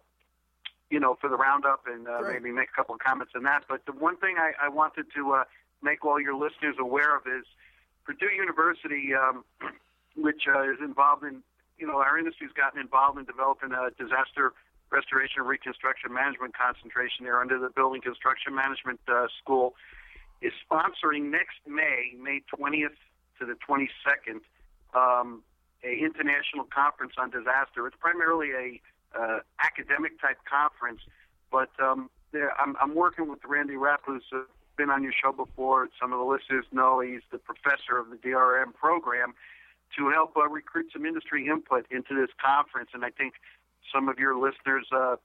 you 0.95 1.01
know, 1.01 1.19
for 1.21 1.29
the 1.29 1.37
roundup 1.37 1.83
and 1.91 2.07
uh, 2.07 2.21
maybe 2.23 2.53
make 2.53 2.69
a 2.73 2.77
couple 2.77 2.95
of 2.95 3.01
comments 3.01 3.33
on 3.35 3.43
that. 3.43 3.65
But 3.69 3.85
the 3.85 3.91
one 3.91 4.17
thing 4.17 4.37
I, 4.39 4.53
I 4.63 4.69
wanted 4.69 5.07
to 5.17 5.33
uh, 5.33 5.45
make 5.83 6.05
all 6.05 6.21
your 6.21 6.37
listeners 6.39 6.77
aware 6.79 7.17
of 7.17 7.27
is 7.27 7.45
Purdue 8.05 8.31
University, 8.31 9.11
um, 9.13 9.45
which 10.17 10.47
uh, 10.47 10.63
is 10.63 10.79
involved 10.79 11.25
in, 11.25 11.43
you 11.79 11.89
know, 11.89 11.99
our 11.99 12.17
industry's 12.17 12.55
gotten 12.55 12.81
involved 12.81 13.19
in 13.19 13.25
developing 13.25 13.73
a 13.73 13.91
disaster 13.99 14.53
restoration 14.93 15.43
and 15.43 15.49
reconstruction 15.49 16.15
management 16.15 16.55
concentration 16.55 17.27
there 17.27 17.41
under 17.41 17.59
the 17.59 17.71
building 17.75 18.01
construction 18.01 18.55
management 18.55 19.01
uh, 19.09 19.27
school, 19.43 19.75
is 20.43 20.53
sponsoring 20.63 21.29
next 21.35 21.59
May, 21.67 22.15
May 22.23 22.39
20th 22.55 22.95
to 23.41 23.47
the 23.47 23.59
22nd, 23.67 24.47
um, 24.95 25.43
a 25.83 25.91
international 25.91 26.71
conference 26.71 27.15
on 27.19 27.31
disaster. 27.31 27.85
It's 27.89 27.97
primarily 27.99 28.55
a 28.55 28.81
uh, 29.19 29.39
academic 29.61 30.21
type 30.21 30.39
conference, 30.49 31.01
but 31.51 31.71
um, 31.83 32.11
there, 32.33 32.53
I'm, 32.61 32.77
I'm 32.81 32.95
working 32.95 33.29
with 33.29 33.39
Randy 33.47 33.77
Rapp, 33.77 34.03
who's 34.07 34.25
uh, 34.33 34.41
been 34.77 34.91
on 34.91 35.03
your 35.03 35.13
show 35.13 35.33
before. 35.33 35.89
Some 36.01 36.13
of 36.13 36.19
the 36.19 36.25
listeners 36.25 36.65
know 36.73 37.01
he's 37.01 37.23
the 37.31 37.39
professor 37.39 37.99
of 37.99 38.11
the 38.11 38.17
DRM 38.17 38.75
program 38.75 39.35
to 39.97 40.11
help 40.11 40.37
uh, 40.37 40.49
recruit 40.49 40.87
some 40.93 41.07
industry 41.07 41.47
input 41.47 41.87
into 41.91 42.15
this 42.15 42.31
conference. 42.45 42.91
And 42.93 43.05
I 43.05 43.11
think 43.11 43.35
some 43.93 44.09
of 44.09 44.19
your 44.19 44.37
listeners, 44.37 44.87
uh, 44.93 45.17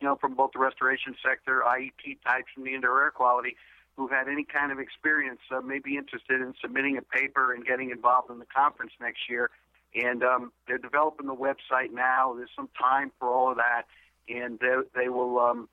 you 0.00 0.06
know, 0.06 0.16
from 0.16 0.34
both 0.34 0.52
the 0.52 0.58
restoration 0.58 1.16
sector, 1.24 1.62
IEP 1.66 2.18
types, 2.24 2.48
and 2.56 2.66
the 2.66 2.74
indoor 2.74 3.02
air 3.02 3.10
quality, 3.10 3.56
who've 3.96 4.10
had 4.10 4.28
any 4.28 4.44
kind 4.44 4.70
of 4.70 4.78
experience, 4.78 5.40
uh, 5.50 5.60
may 5.60 5.78
be 5.78 5.96
interested 5.96 6.40
in 6.40 6.54
submitting 6.60 6.96
a 6.98 7.02
paper 7.02 7.52
and 7.52 7.64
getting 7.64 7.90
involved 7.90 8.30
in 8.30 8.38
the 8.38 8.46
conference 8.46 8.92
next 9.00 9.28
year. 9.28 9.50
And 9.94 10.22
um, 10.22 10.52
they're 10.66 10.78
developing 10.78 11.26
the 11.26 11.34
website 11.34 11.92
now. 11.92 12.34
There's 12.36 12.50
some 12.54 12.68
time 12.80 13.10
for 13.18 13.28
all 13.28 13.50
of 13.50 13.56
that, 13.56 13.84
and 14.28 14.58
they, 14.58 14.74
they 14.94 15.08
will 15.08 15.38
um, 15.38 15.68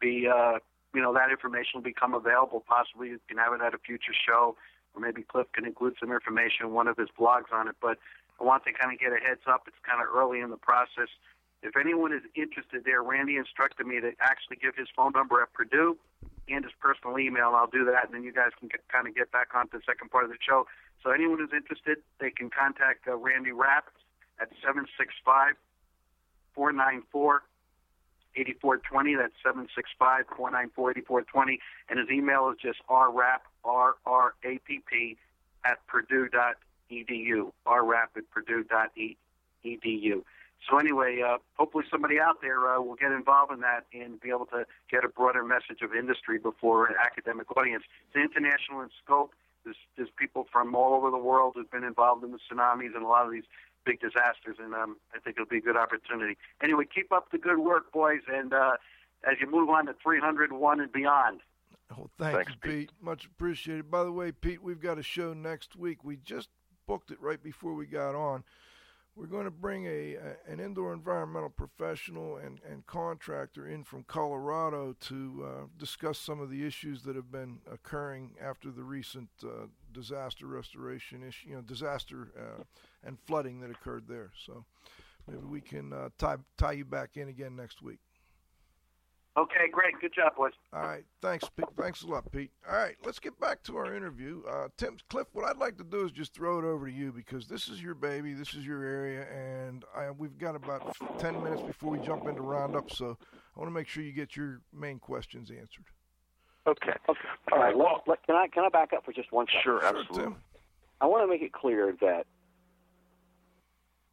be, 0.00 0.26
uh, 0.28 0.58
you 0.92 1.00
know, 1.00 1.14
that 1.14 1.30
information 1.30 1.72
will 1.74 1.82
become 1.82 2.14
available. 2.14 2.64
Possibly 2.66 3.08
you 3.10 3.20
can 3.28 3.38
have 3.38 3.52
it 3.52 3.60
at 3.60 3.72
a 3.74 3.78
future 3.78 4.12
show, 4.12 4.56
or 4.94 5.00
maybe 5.00 5.22
Cliff 5.22 5.46
can 5.52 5.64
include 5.64 5.94
some 6.00 6.10
information 6.10 6.66
in 6.66 6.72
one 6.72 6.88
of 6.88 6.96
his 6.96 7.08
blogs 7.18 7.52
on 7.52 7.68
it. 7.68 7.76
But 7.80 7.98
I 8.40 8.44
want 8.44 8.64
to 8.64 8.72
kind 8.72 8.92
of 8.92 8.98
get 8.98 9.12
a 9.12 9.20
heads 9.24 9.42
up. 9.46 9.62
It's 9.68 9.76
kind 9.86 10.02
of 10.02 10.08
early 10.12 10.40
in 10.40 10.50
the 10.50 10.56
process. 10.56 11.08
If 11.62 11.76
anyone 11.76 12.12
is 12.12 12.22
interested 12.34 12.84
there, 12.84 13.02
Randy 13.02 13.36
instructed 13.36 13.86
me 13.86 14.00
to 14.00 14.12
actually 14.20 14.56
give 14.56 14.74
his 14.76 14.88
phone 14.96 15.12
number 15.14 15.42
at 15.42 15.52
Purdue 15.52 15.96
and 16.48 16.64
his 16.64 16.72
personal 16.80 17.18
email. 17.18 17.52
I'll 17.54 17.70
do 17.70 17.84
that, 17.84 18.06
and 18.06 18.14
then 18.14 18.24
you 18.24 18.32
guys 18.32 18.50
can 18.58 18.68
get, 18.68 18.80
kind 18.88 19.06
of 19.06 19.14
get 19.14 19.30
back 19.30 19.48
onto 19.54 19.78
the 19.78 19.84
second 19.86 20.10
part 20.10 20.24
of 20.24 20.30
the 20.30 20.38
show. 20.40 20.66
So 21.02 21.10
anyone 21.10 21.38
who's 21.38 21.52
interested, 21.54 21.98
they 22.20 22.30
can 22.30 22.50
contact 22.50 23.08
uh, 23.08 23.16
Randy 23.16 23.52
Rapp 23.52 23.86
at 24.40 24.48
765 24.62 25.54
494 26.54 27.42
8420. 28.36 29.16
That's 29.16 29.32
765 29.42 30.26
494 30.36 30.90
8420. 30.90 31.58
And 31.88 31.98
his 31.98 32.10
email 32.10 32.50
is 32.50 32.56
just 32.60 32.78
rrapp, 32.88 33.48
R-R-A-P-P, 33.64 35.16
at 35.64 35.86
purdue.edu. 35.86 37.52
rrapp 37.66 38.16
at 38.16 38.30
purdue.edu. 38.30 40.22
So 40.68 40.76
anyway, 40.78 41.22
uh, 41.26 41.38
hopefully 41.54 41.84
somebody 41.90 42.20
out 42.20 42.42
there 42.42 42.68
uh, 42.68 42.80
will 42.82 42.94
get 42.94 43.12
involved 43.12 43.52
in 43.52 43.60
that 43.60 43.86
and 43.94 44.20
be 44.20 44.28
able 44.28 44.46
to 44.46 44.66
get 44.90 45.04
a 45.04 45.08
broader 45.08 45.42
message 45.42 45.80
of 45.82 45.94
industry 45.94 46.38
before 46.38 46.86
an 46.86 46.96
academic 47.02 47.50
audience. 47.56 47.84
It's 48.12 48.16
international 48.16 48.82
in 48.82 48.90
scope. 49.02 49.32
There's, 49.64 49.76
there's 49.96 50.08
people 50.18 50.46
from 50.50 50.74
all 50.74 50.94
over 50.94 51.10
the 51.10 51.18
world 51.18 51.54
who've 51.56 51.70
been 51.70 51.84
involved 51.84 52.24
in 52.24 52.32
the 52.32 52.38
tsunamis 52.38 52.94
and 52.94 53.04
a 53.04 53.08
lot 53.08 53.26
of 53.26 53.32
these 53.32 53.44
big 53.84 54.00
disasters, 54.00 54.56
and 54.58 54.74
um, 54.74 54.96
I 55.14 55.18
think 55.18 55.36
it'll 55.36 55.48
be 55.48 55.58
a 55.58 55.62
good 55.62 55.76
opportunity. 55.76 56.36
Anyway, 56.62 56.84
keep 56.92 57.12
up 57.12 57.30
the 57.30 57.38
good 57.38 57.58
work, 57.58 57.92
boys, 57.92 58.20
and 58.32 58.52
uh, 58.52 58.72
as 59.24 59.36
you 59.40 59.50
move 59.50 59.70
on 59.70 59.86
to 59.86 59.94
301 60.02 60.80
and 60.80 60.92
beyond. 60.92 61.40
Oh, 61.92 62.08
thanks, 62.18 62.36
Thanks, 62.36 62.52
Pete. 62.62 62.72
Pete. 62.72 62.90
Much 63.00 63.26
appreciated. 63.26 63.90
By 63.90 64.04
the 64.04 64.12
way, 64.12 64.32
Pete, 64.32 64.62
we've 64.62 64.80
got 64.80 64.98
a 64.98 65.02
show 65.02 65.32
next 65.32 65.76
week. 65.76 66.04
We 66.04 66.16
just 66.16 66.48
booked 66.86 67.10
it 67.10 67.20
right 67.20 67.42
before 67.42 67.74
we 67.74 67.86
got 67.86 68.14
on. 68.14 68.44
We're 69.16 69.26
going 69.26 69.44
to 69.44 69.50
bring 69.50 69.86
a, 69.86 70.14
a 70.14 70.52
an 70.52 70.60
indoor 70.60 70.92
environmental 70.92 71.50
professional 71.50 72.36
and, 72.36 72.60
and 72.68 72.86
contractor 72.86 73.68
in 73.68 73.84
from 73.84 74.04
Colorado 74.04 74.94
to 75.08 75.44
uh, 75.44 75.66
discuss 75.78 76.18
some 76.18 76.40
of 76.40 76.50
the 76.50 76.64
issues 76.66 77.02
that 77.02 77.16
have 77.16 77.30
been 77.30 77.58
occurring 77.70 78.34
after 78.40 78.70
the 78.70 78.82
recent 78.82 79.28
uh, 79.44 79.66
disaster 79.92 80.46
restoration 80.46 81.22
issue, 81.26 81.48
you 81.48 81.54
know, 81.56 81.62
disaster 81.62 82.28
uh, 82.38 82.62
and 83.04 83.18
flooding 83.26 83.60
that 83.60 83.70
occurred 83.70 84.04
there. 84.08 84.30
So 84.46 84.64
maybe 85.26 85.44
we 85.44 85.60
can 85.60 85.92
uh, 85.92 86.10
tie 86.18 86.36
tie 86.56 86.72
you 86.72 86.84
back 86.84 87.16
in 87.16 87.28
again 87.28 87.56
next 87.56 87.82
week. 87.82 87.98
Okay, 89.40 89.70
great. 89.72 89.94
Good 90.02 90.12
job, 90.14 90.36
boys. 90.36 90.52
All 90.74 90.82
right, 90.82 91.04
thanks, 91.22 91.48
Pete. 91.56 91.66
Thanks 91.74 92.02
a 92.02 92.06
lot, 92.06 92.30
Pete. 92.30 92.50
All 92.68 92.76
right, 92.76 92.96
let's 93.06 93.18
get 93.18 93.40
back 93.40 93.62
to 93.62 93.76
our 93.78 93.94
interview. 93.94 94.42
Uh, 94.46 94.68
Tim, 94.76 94.98
Cliff, 95.08 95.28
what 95.32 95.46
I'd 95.46 95.56
like 95.56 95.78
to 95.78 95.84
do 95.84 96.04
is 96.04 96.12
just 96.12 96.34
throw 96.34 96.58
it 96.58 96.64
over 96.64 96.86
to 96.86 96.92
you 96.92 97.10
because 97.10 97.46
this 97.46 97.68
is 97.68 97.82
your 97.82 97.94
baby, 97.94 98.34
this 98.34 98.52
is 98.52 98.66
your 98.66 98.84
area, 98.84 99.26
and 99.32 99.84
I, 99.96 100.10
we've 100.10 100.36
got 100.36 100.56
about 100.56 100.94
ten 101.18 101.42
minutes 101.42 101.62
before 101.62 101.90
we 101.90 101.98
jump 102.00 102.26
into 102.28 102.42
roundup. 102.42 102.90
So 102.90 103.16
I 103.56 103.58
want 103.58 103.70
to 103.70 103.74
make 103.74 103.88
sure 103.88 104.02
you 104.02 104.12
get 104.12 104.36
your 104.36 104.60
main 104.74 104.98
questions 104.98 105.50
answered. 105.50 105.86
Okay. 106.66 106.92
Okay. 107.08 107.20
All 107.52 107.58
right. 107.58 107.76
Well, 107.76 108.02
let, 108.06 108.22
can 108.26 108.36
I 108.36 108.46
can 108.48 108.64
I 108.64 108.68
back 108.68 108.92
up 108.92 109.06
for 109.06 109.12
just 109.12 109.32
one 109.32 109.46
second? 109.46 109.62
Sure, 109.62 109.80
Sure, 109.80 109.88
absolutely. 109.88 110.22
Tim. 110.24 110.36
I 111.00 111.06
want 111.06 111.24
to 111.24 111.28
make 111.28 111.40
it 111.40 111.52
clear 111.52 111.96
that 112.02 112.26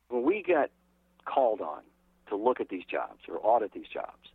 when 0.08 0.24
we 0.24 0.42
get 0.42 0.72
called 1.26 1.60
on 1.60 1.82
to 2.30 2.38
look 2.38 2.62
at 2.62 2.70
these 2.70 2.86
jobs 2.90 3.20
or 3.28 3.40
audit 3.44 3.74
these 3.74 3.90
jobs, 3.94 4.30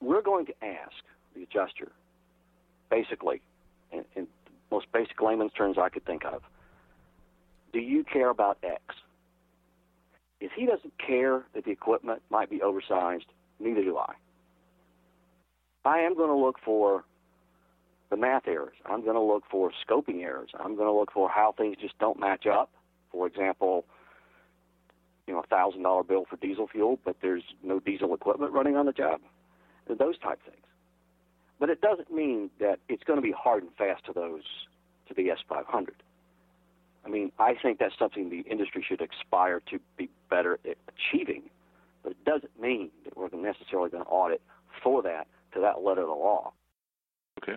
we're 0.00 0.22
going 0.22 0.46
to 0.46 0.54
ask 0.64 0.94
the 1.34 1.42
adjuster, 1.42 1.92
basically, 2.90 3.40
in, 3.92 4.04
in 4.14 4.26
the 4.44 4.76
most 4.76 4.86
basic 4.92 5.20
layman's 5.20 5.52
terms 5.52 5.76
I 5.78 5.88
could 5.88 6.04
think 6.04 6.24
of, 6.24 6.42
do 7.72 7.80
you 7.80 8.04
care 8.04 8.30
about 8.30 8.58
X? 8.62 8.82
If 10.40 10.52
he 10.52 10.66
doesn't 10.66 10.92
care 11.04 11.44
that 11.54 11.64
the 11.64 11.70
equipment 11.70 12.22
might 12.30 12.48
be 12.48 12.62
oversized, 12.62 13.26
neither 13.58 13.82
do 13.82 13.98
I. 13.98 14.14
I 15.84 15.98
am 16.00 16.16
going 16.16 16.28
to 16.28 16.36
look 16.36 16.56
for 16.64 17.04
the 18.10 18.16
math 18.16 18.46
errors. 18.46 18.76
I'm 18.86 19.02
going 19.02 19.16
to 19.16 19.22
look 19.22 19.44
for 19.50 19.70
scoping 19.86 20.22
errors. 20.22 20.50
I'm 20.58 20.76
going 20.76 20.88
to 20.88 20.92
look 20.92 21.12
for 21.12 21.28
how 21.28 21.54
things 21.56 21.76
just 21.80 21.98
don't 21.98 22.18
match 22.18 22.46
up. 22.46 22.70
For 23.10 23.26
example, 23.26 23.84
you 25.26 25.34
know, 25.34 25.40
a 25.40 25.46
thousand 25.46 25.82
dollar 25.82 26.04
bill 26.04 26.24
for 26.28 26.36
diesel 26.36 26.68
fuel, 26.68 26.98
but 27.04 27.16
there's 27.20 27.42
no 27.62 27.80
diesel 27.80 28.14
equipment 28.14 28.52
running 28.52 28.76
on 28.76 28.86
the 28.86 28.92
job. 28.92 29.20
Those 29.94 30.18
type 30.18 30.40
things. 30.44 30.64
But 31.60 31.70
it 31.70 31.80
doesn't 31.80 32.12
mean 32.12 32.50
that 32.60 32.78
it's 32.88 33.02
going 33.04 33.16
to 33.16 33.22
be 33.22 33.32
hard 33.32 33.62
and 33.62 33.72
fast 33.76 34.04
to 34.06 34.12
those 34.12 34.42
to 35.08 35.14
the 35.14 35.28
S500. 35.50 35.88
I 37.04 37.08
mean, 37.08 37.32
I 37.38 37.54
think 37.60 37.78
that's 37.78 37.98
something 37.98 38.28
the 38.28 38.40
industry 38.50 38.84
should 38.86 39.00
aspire 39.00 39.60
to 39.70 39.80
be 39.96 40.08
better 40.28 40.58
at 40.68 40.76
achieving, 40.88 41.44
but 42.02 42.12
it 42.12 42.24
doesn't 42.24 42.60
mean 42.60 42.90
that 43.04 43.16
we're 43.16 43.28
necessarily 43.30 43.88
going 43.90 44.04
to 44.04 44.10
audit 44.10 44.42
for 44.82 45.02
that 45.02 45.26
to 45.54 45.60
that 45.60 45.82
letter 45.82 46.02
of 46.02 46.08
the 46.08 46.14
law. 46.14 46.52
Okay. 47.42 47.56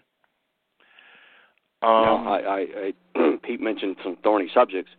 Now, 1.82 2.15
Um, 2.15 2.27
I, 2.27 2.39
I, 2.39 2.93
I 3.15 3.38
Pete 3.43 3.59
mentioned 3.59 3.97
some 4.03 4.17
thorny 4.23 4.49
subjects. 4.53 4.91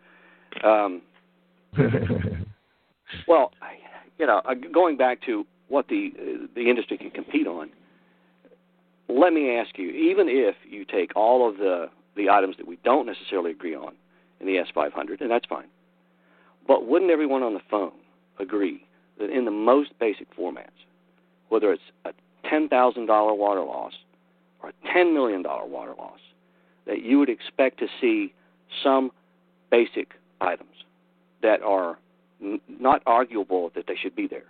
Um, 0.63 1.03
well, 3.27 3.53
I, 3.63 3.77
you 4.19 4.27
know, 4.27 4.43
uh, 4.45 4.55
going 4.55 4.97
back 4.97 5.23
to 5.23 5.47
what 5.73 5.89
the 5.89 6.13
uh, 6.19 6.47
the 6.55 6.69
industry 6.69 6.99
can 6.99 7.11
compete 7.11 7.47
on. 7.47 7.71
Let 9.09 9.33
me 9.33 9.57
ask 9.57 9.79
you: 9.79 9.89
even 9.89 10.29
if 10.29 10.55
you 10.69 10.85
take 10.85 11.17
all 11.17 11.49
of 11.49 11.57
the 11.57 11.89
the 12.15 12.29
items 12.29 12.57
that 12.59 12.69
we 12.69 12.79
don't 12.85 13.07
necessarily 13.07 13.51
agree 13.51 13.75
on 13.75 13.95
in 14.39 14.47
the 14.47 14.57
S500, 14.57 15.21
and 15.23 15.31
that's 15.31 15.47
fine, 15.47 15.69
but 16.69 16.87
wouldn't 16.87 17.11
everyone 17.11 17.43
on 17.43 17.55
the 17.55 17.63
phone 17.71 17.93
agree 18.39 18.85
that 19.19 19.31
in 19.31 19.47
the 19.47 19.51
most 19.51 19.99
basic 19.99 20.35
formats, 20.37 20.85
whether 21.49 21.73
it's 21.73 21.83
a 22.05 22.13
ten 22.49 22.69
thousand 22.69 23.07
dollar 23.07 23.33
water 23.33 23.63
loss 23.63 23.95
or 24.63 24.69
a 24.69 24.93
ten 24.93 25.15
million 25.15 25.43
dollar 25.43 25.67
water 25.67 25.95
loss, 25.97 26.21
that 26.87 27.03
you 27.03 27.19
would 27.19 27.31
expect 27.31 27.79
to 27.79 27.87
see 27.99 28.35
some 28.85 29.11
basic 29.71 30.13
items 30.43 30.85
that 31.43 31.63
are 31.63 31.99
n- 32.43 32.61
not 32.69 33.03
arguable 33.07 33.73
that 33.75 33.87
they 33.87 33.97
should 33.97 34.15
be 34.15 34.27
there. 34.27 34.45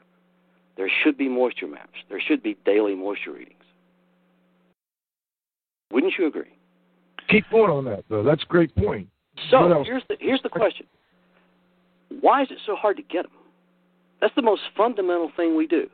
There 0.76 0.90
should 1.02 1.18
be 1.18 1.28
moisture 1.28 1.66
maps. 1.66 1.98
There 2.08 2.20
should 2.20 2.42
be 2.42 2.56
daily 2.64 2.94
moisture 2.94 3.32
readings. 3.32 3.58
Wouldn't 5.92 6.14
you 6.18 6.26
agree? 6.26 6.56
Keep 7.28 7.50
going 7.50 7.70
on 7.70 7.84
that, 7.84 8.04
though. 8.08 8.22
That's 8.22 8.42
a 8.42 8.46
great 8.46 8.74
point. 8.74 9.08
So 9.50 9.82
here's 9.84 10.02
the 10.08 10.16
here's 10.20 10.42
the 10.42 10.48
question: 10.48 10.86
Why 12.20 12.42
is 12.42 12.48
it 12.50 12.58
so 12.66 12.76
hard 12.76 12.96
to 12.96 13.02
get 13.02 13.22
them? 13.22 13.32
That's 14.20 14.34
the 14.34 14.42
most 14.42 14.62
fundamental 14.76 15.30
thing 15.36 15.56
we 15.56 15.66
do. 15.66 15.88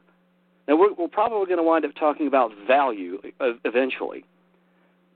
Now 0.67 0.77
we're, 0.77 0.93
we're 0.93 1.09
probably 1.09 1.47
going 1.47 1.59
to 1.59 1.63
wind 1.63 1.85
up 1.85 1.93
talking 1.99 2.27
about 2.27 2.51
value 2.67 3.21
eventually, 3.65 4.25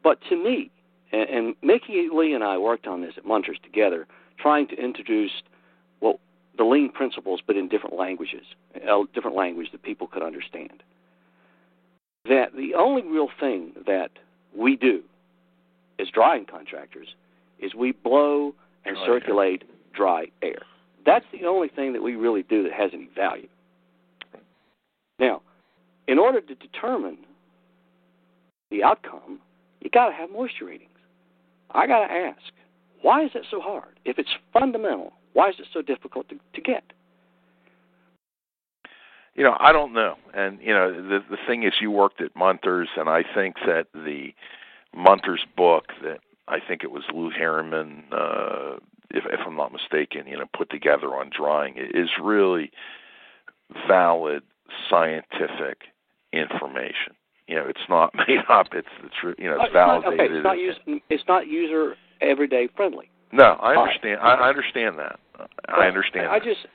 but 0.03 0.19
to 0.31 0.37
me, 0.37 0.71
and, 1.13 1.29
and 1.29 1.55
Mickey 1.63 2.09
Lee 2.13 2.33
and 2.33 2.43
I 2.43 2.57
worked 2.59 2.87
on 2.87 3.03
this 3.03 3.15
at 3.17 3.27
Munters 3.27 3.59
together, 3.63 4.07
trying 4.39 4.67
to 4.69 4.77
introduce 4.77 5.31
the 6.57 6.65
lean 6.65 6.91
principles, 6.91 7.41
but 7.47 7.57
in 7.57 7.69
different 7.69 7.97
languages, 7.97 8.45
a 8.75 9.03
different 9.15 9.37
language 9.37 9.69
that 9.73 9.83
people 9.83 10.07
could 10.07 10.23
understand. 10.23 10.83
That 12.29 12.55
the 12.55 12.75
only 12.75 13.03
real 13.03 13.29
thing 13.41 13.73
that 13.87 14.11
we 14.57 14.77
do 14.77 15.03
as 15.99 16.09
drying 16.09 16.45
contractors 16.45 17.09
is 17.59 17.75
we 17.75 17.93
blow 17.93 18.55
and 18.85 18.97
air. 18.97 19.07
circulate 19.07 19.65
dry 19.95 20.27
air. 20.43 20.63
That's 21.05 21.25
the 21.33 21.47
only 21.47 21.69
thing 21.69 21.93
that 21.95 22.03
we 22.03 22.17
really 22.17 22.43
do 22.43 22.63
that 22.65 22.73
has 22.73 22.91
any 22.93 23.09
value. 23.15 23.49
Now, 25.19 25.43
in 26.07 26.19
order 26.19 26.41
to 26.41 26.55
determine 26.55 27.19
the 28.71 28.83
outcome, 28.83 29.41
you 29.81 29.91
got 29.91 30.09
to 30.09 30.15
have 30.15 30.31
moisture 30.31 30.67
readings. 30.67 30.91
I 31.71 31.87
got 31.87 32.07
to 32.07 32.13
ask, 32.13 32.53
why 33.03 33.25
is 33.25 33.31
it 33.35 33.47
so 33.51 33.61
hard? 33.61 33.99
If 34.05 34.19
it's 34.19 34.31
fundamental, 34.53 35.13
why 35.33 35.49
is 35.49 35.57
it 35.59 35.67
so 35.73 35.83
difficult 35.83 36.29
to, 36.29 36.37
to 36.55 36.61
get? 36.61 36.85
You 39.35 39.45
know, 39.45 39.57
I 39.59 39.73
don't 39.73 39.95
know. 39.95 40.17
And 40.35 40.59
you 40.61 40.75
know, 40.75 40.93
the 40.93 41.21
the 41.31 41.39
thing 41.47 41.63
is, 41.63 41.73
you 41.81 41.91
worked 41.91 42.21
at 42.21 42.37
Munters, 42.37 42.89
and 42.97 43.09
I 43.09 43.23
think 43.35 43.57
that 43.67 43.87
the 43.95 44.35
Munters 44.95 45.47
book 45.57 45.87
that 46.03 46.19
I 46.49 46.59
think 46.61 46.85
it 46.85 46.91
was 46.91 47.05
Lou 47.15 47.31
Harriman, 47.31 48.05
uh, 48.13 48.77
if, 49.11 49.25
if 49.27 49.41
I'm 49.47 49.57
not 49.57 49.73
mistaken, 49.73 50.27
you 50.27 50.37
know, 50.37 50.45
put 50.57 50.71
together 50.71 51.09
on 51.09 51.31
drying 51.35 51.77
is 51.77 52.11
really 52.21 52.71
valid 53.89 54.43
scientific 54.91 55.85
information. 56.33 57.15
You 57.47 57.57
know, 57.57 57.67
it's 57.69 57.89
not 57.89 58.15
made 58.29 58.41
up. 58.49 58.69
It's 58.73 58.89
the 59.03 59.11
truth. 59.21 59.37
You 59.39 59.51
know, 59.51 59.57
it's, 59.57 59.65
it's 59.67 59.75
not, 59.75 60.03
validated. 60.03 60.21
okay, 60.21 60.35
it's 60.35 60.45
not 60.45 60.59
user, 60.59 61.01
it's 61.09 61.25
not 61.29 61.47
user 61.47 61.95
everyday 62.21 62.69
friendly. 62.77 63.11
No, 63.33 63.45
I 63.45 63.75
understand. 63.77 64.21
I, 64.21 64.35
I 64.35 64.49
understand 64.49 64.99
that. 64.99 65.19
I 65.69 65.87
understand. 65.87 66.29
I, 66.29 66.35
I 66.35 66.39
just 66.39 66.67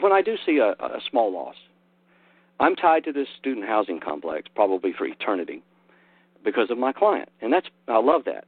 when 0.00 0.12
I 0.12 0.20
do 0.20 0.36
see 0.44 0.58
a, 0.58 0.70
a 0.84 1.00
small 1.10 1.32
loss, 1.32 1.56
I'm 2.60 2.76
tied 2.76 3.04
to 3.04 3.12
this 3.12 3.28
student 3.38 3.66
housing 3.66 4.00
complex 4.00 4.48
probably 4.54 4.92
for 4.96 5.06
eternity 5.06 5.62
because 6.44 6.70
of 6.70 6.76
my 6.76 6.92
client, 6.92 7.30
and 7.40 7.52
that's 7.52 7.66
I 7.88 7.98
love 7.98 8.24
that. 8.26 8.44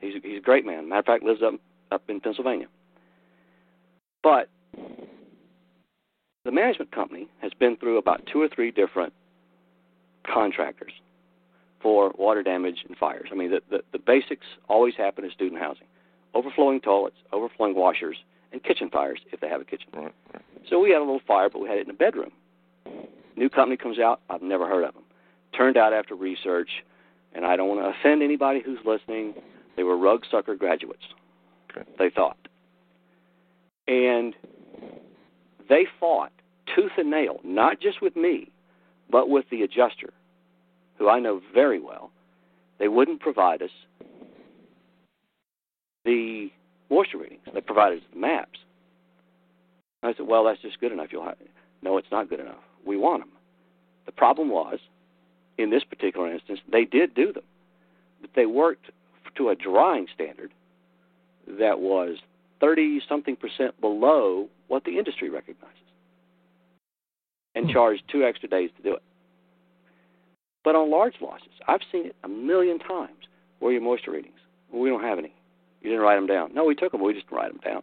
He's 0.00 0.14
he's 0.22 0.38
a 0.38 0.42
great 0.42 0.66
man. 0.66 0.88
Matter 0.88 1.00
of 1.00 1.06
fact, 1.06 1.24
lives 1.24 1.40
up 1.42 1.54
up 1.90 2.02
in 2.08 2.20
Pennsylvania. 2.20 2.66
But 4.22 4.50
the 6.44 6.52
management 6.52 6.92
company 6.92 7.28
has 7.40 7.52
been 7.58 7.76
through 7.76 7.96
about 7.96 8.28
two 8.30 8.42
or 8.42 8.48
three 8.48 8.70
different 8.70 9.14
contractors 10.30 10.92
for 11.80 12.12
water 12.18 12.42
damage 12.42 12.84
and 12.86 12.96
fires. 12.96 13.28
I 13.32 13.36
mean, 13.36 13.50
the, 13.50 13.60
the, 13.70 13.82
the 13.92 13.98
basics 13.98 14.46
always 14.68 14.94
happen 14.96 15.24
in 15.24 15.30
student 15.30 15.60
housing 15.60 15.86
overflowing 16.34 16.80
toilets, 16.80 17.16
overflowing 17.32 17.74
washers, 17.74 18.16
and 18.52 18.62
kitchen 18.62 18.88
fires 18.90 19.20
if 19.32 19.40
they 19.40 19.48
have 19.48 19.60
a 19.60 19.64
kitchen. 19.64 19.88
Right, 19.94 20.14
right. 20.32 20.42
So 20.68 20.80
we 20.80 20.90
had 20.90 20.98
a 20.98 21.04
little 21.04 21.20
fire, 21.26 21.48
but 21.50 21.60
we 21.60 21.68
had 21.68 21.78
it 21.78 21.86
in 21.86 21.90
a 21.90 21.96
bedroom. 21.96 22.32
New 23.36 23.48
company 23.48 23.76
comes 23.76 23.98
out, 23.98 24.20
I've 24.28 24.42
never 24.42 24.66
heard 24.66 24.84
of 24.84 24.94
them. 24.94 25.04
Turned 25.56 25.76
out 25.76 25.92
after 25.92 26.14
research, 26.14 26.68
and 27.34 27.44
I 27.44 27.56
don't 27.56 27.68
want 27.68 27.80
to 27.80 27.98
offend 27.98 28.22
anybody 28.22 28.60
who's 28.64 28.78
listening, 28.84 29.34
they 29.76 29.82
were 29.82 29.96
rug 29.96 30.24
sucker 30.30 30.56
graduates. 30.56 31.04
Okay. 31.70 31.88
They 31.98 32.10
thought. 32.10 32.36
And 33.86 34.34
they 35.68 35.86
fought 36.00 36.32
tooth 36.74 36.92
and 36.96 37.10
nail, 37.10 37.40
not 37.44 37.80
just 37.80 38.02
with 38.02 38.16
me, 38.16 38.50
but 39.10 39.28
with 39.28 39.44
the 39.50 39.62
adjuster, 39.62 40.12
who 40.98 41.08
I 41.08 41.20
know 41.20 41.40
very 41.54 41.80
well. 41.80 42.10
They 42.78 42.88
wouldn't 42.88 43.20
provide 43.20 43.62
us 43.62 43.70
the 46.08 46.48
moisture 46.90 47.18
readings. 47.18 47.42
They 47.52 47.60
provided 47.60 47.98
us 47.98 48.04
the 48.12 48.18
maps. 48.18 48.58
I 50.02 50.14
said, 50.14 50.26
well, 50.26 50.44
that's 50.44 50.62
just 50.62 50.80
good 50.80 50.90
enough. 50.90 51.08
You'll 51.12 51.24
have. 51.24 51.36
No, 51.82 51.98
it's 51.98 52.10
not 52.10 52.30
good 52.30 52.40
enough. 52.40 52.62
We 52.86 52.96
want 52.96 53.22
them. 53.22 53.32
The 54.06 54.12
problem 54.12 54.48
was, 54.48 54.78
in 55.58 55.70
this 55.70 55.84
particular 55.84 56.32
instance, 56.32 56.60
they 56.70 56.84
did 56.84 57.14
do 57.14 57.32
them, 57.32 57.44
but 58.22 58.30
they 58.34 58.46
worked 58.46 58.86
to 59.36 59.50
a 59.50 59.54
drying 59.54 60.06
standard 60.14 60.50
that 61.46 61.80
was 61.80 62.16
30 62.60 63.02
something 63.06 63.36
percent 63.36 63.78
below 63.80 64.48
what 64.68 64.84
the 64.84 64.98
industry 64.98 65.28
recognizes 65.28 65.76
and 67.54 67.66
Hmm. 67.66 67.72
charged 67.72 68.02
two 68.08 68.24
extra 68.24 68.48
days 68.48 68.70
to 68.76 68.82
do 68.82 68.94
it. 68.94 69.02
But 70.64 70.74
on 70.74 70.90
large 70.90 71.20
losses, 71.20 71.52
I've 71.66 71.82
seen 71.92 72.06
it 72.06 72.16
a 72.24 72.28
million 72.28 72.78
times. 72.78 73.28
Where 73.58 73.70
are 73.70 73.72
your 73.72 73.82
moisture 73.82 74.12
readings? 74.12 74.38
Well, 74.70 74.82
we 74.82 74.88
don't 74.88 75.02
have 75.02 75.18
any. 75.18 75.32
You 75.82 75.90
didn't 75.90 76.04
write 76.04 76.16
them 76.16 76.26
down. 76.26 76.54
No, 76.54 76.64
we 76.64 76.74
took 76.74 76.92
them. 76.92 77.02
We 77.02 77.14
just 77.14 77.30
write 77.30 77.52
them 77.52 77.60
down. 77.64 77.82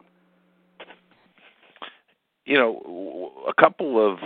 you 2.46 2.56
know, 2.56 3.32
a 3.46 3.52
couple 3.52 4.04
of 4.04 4.18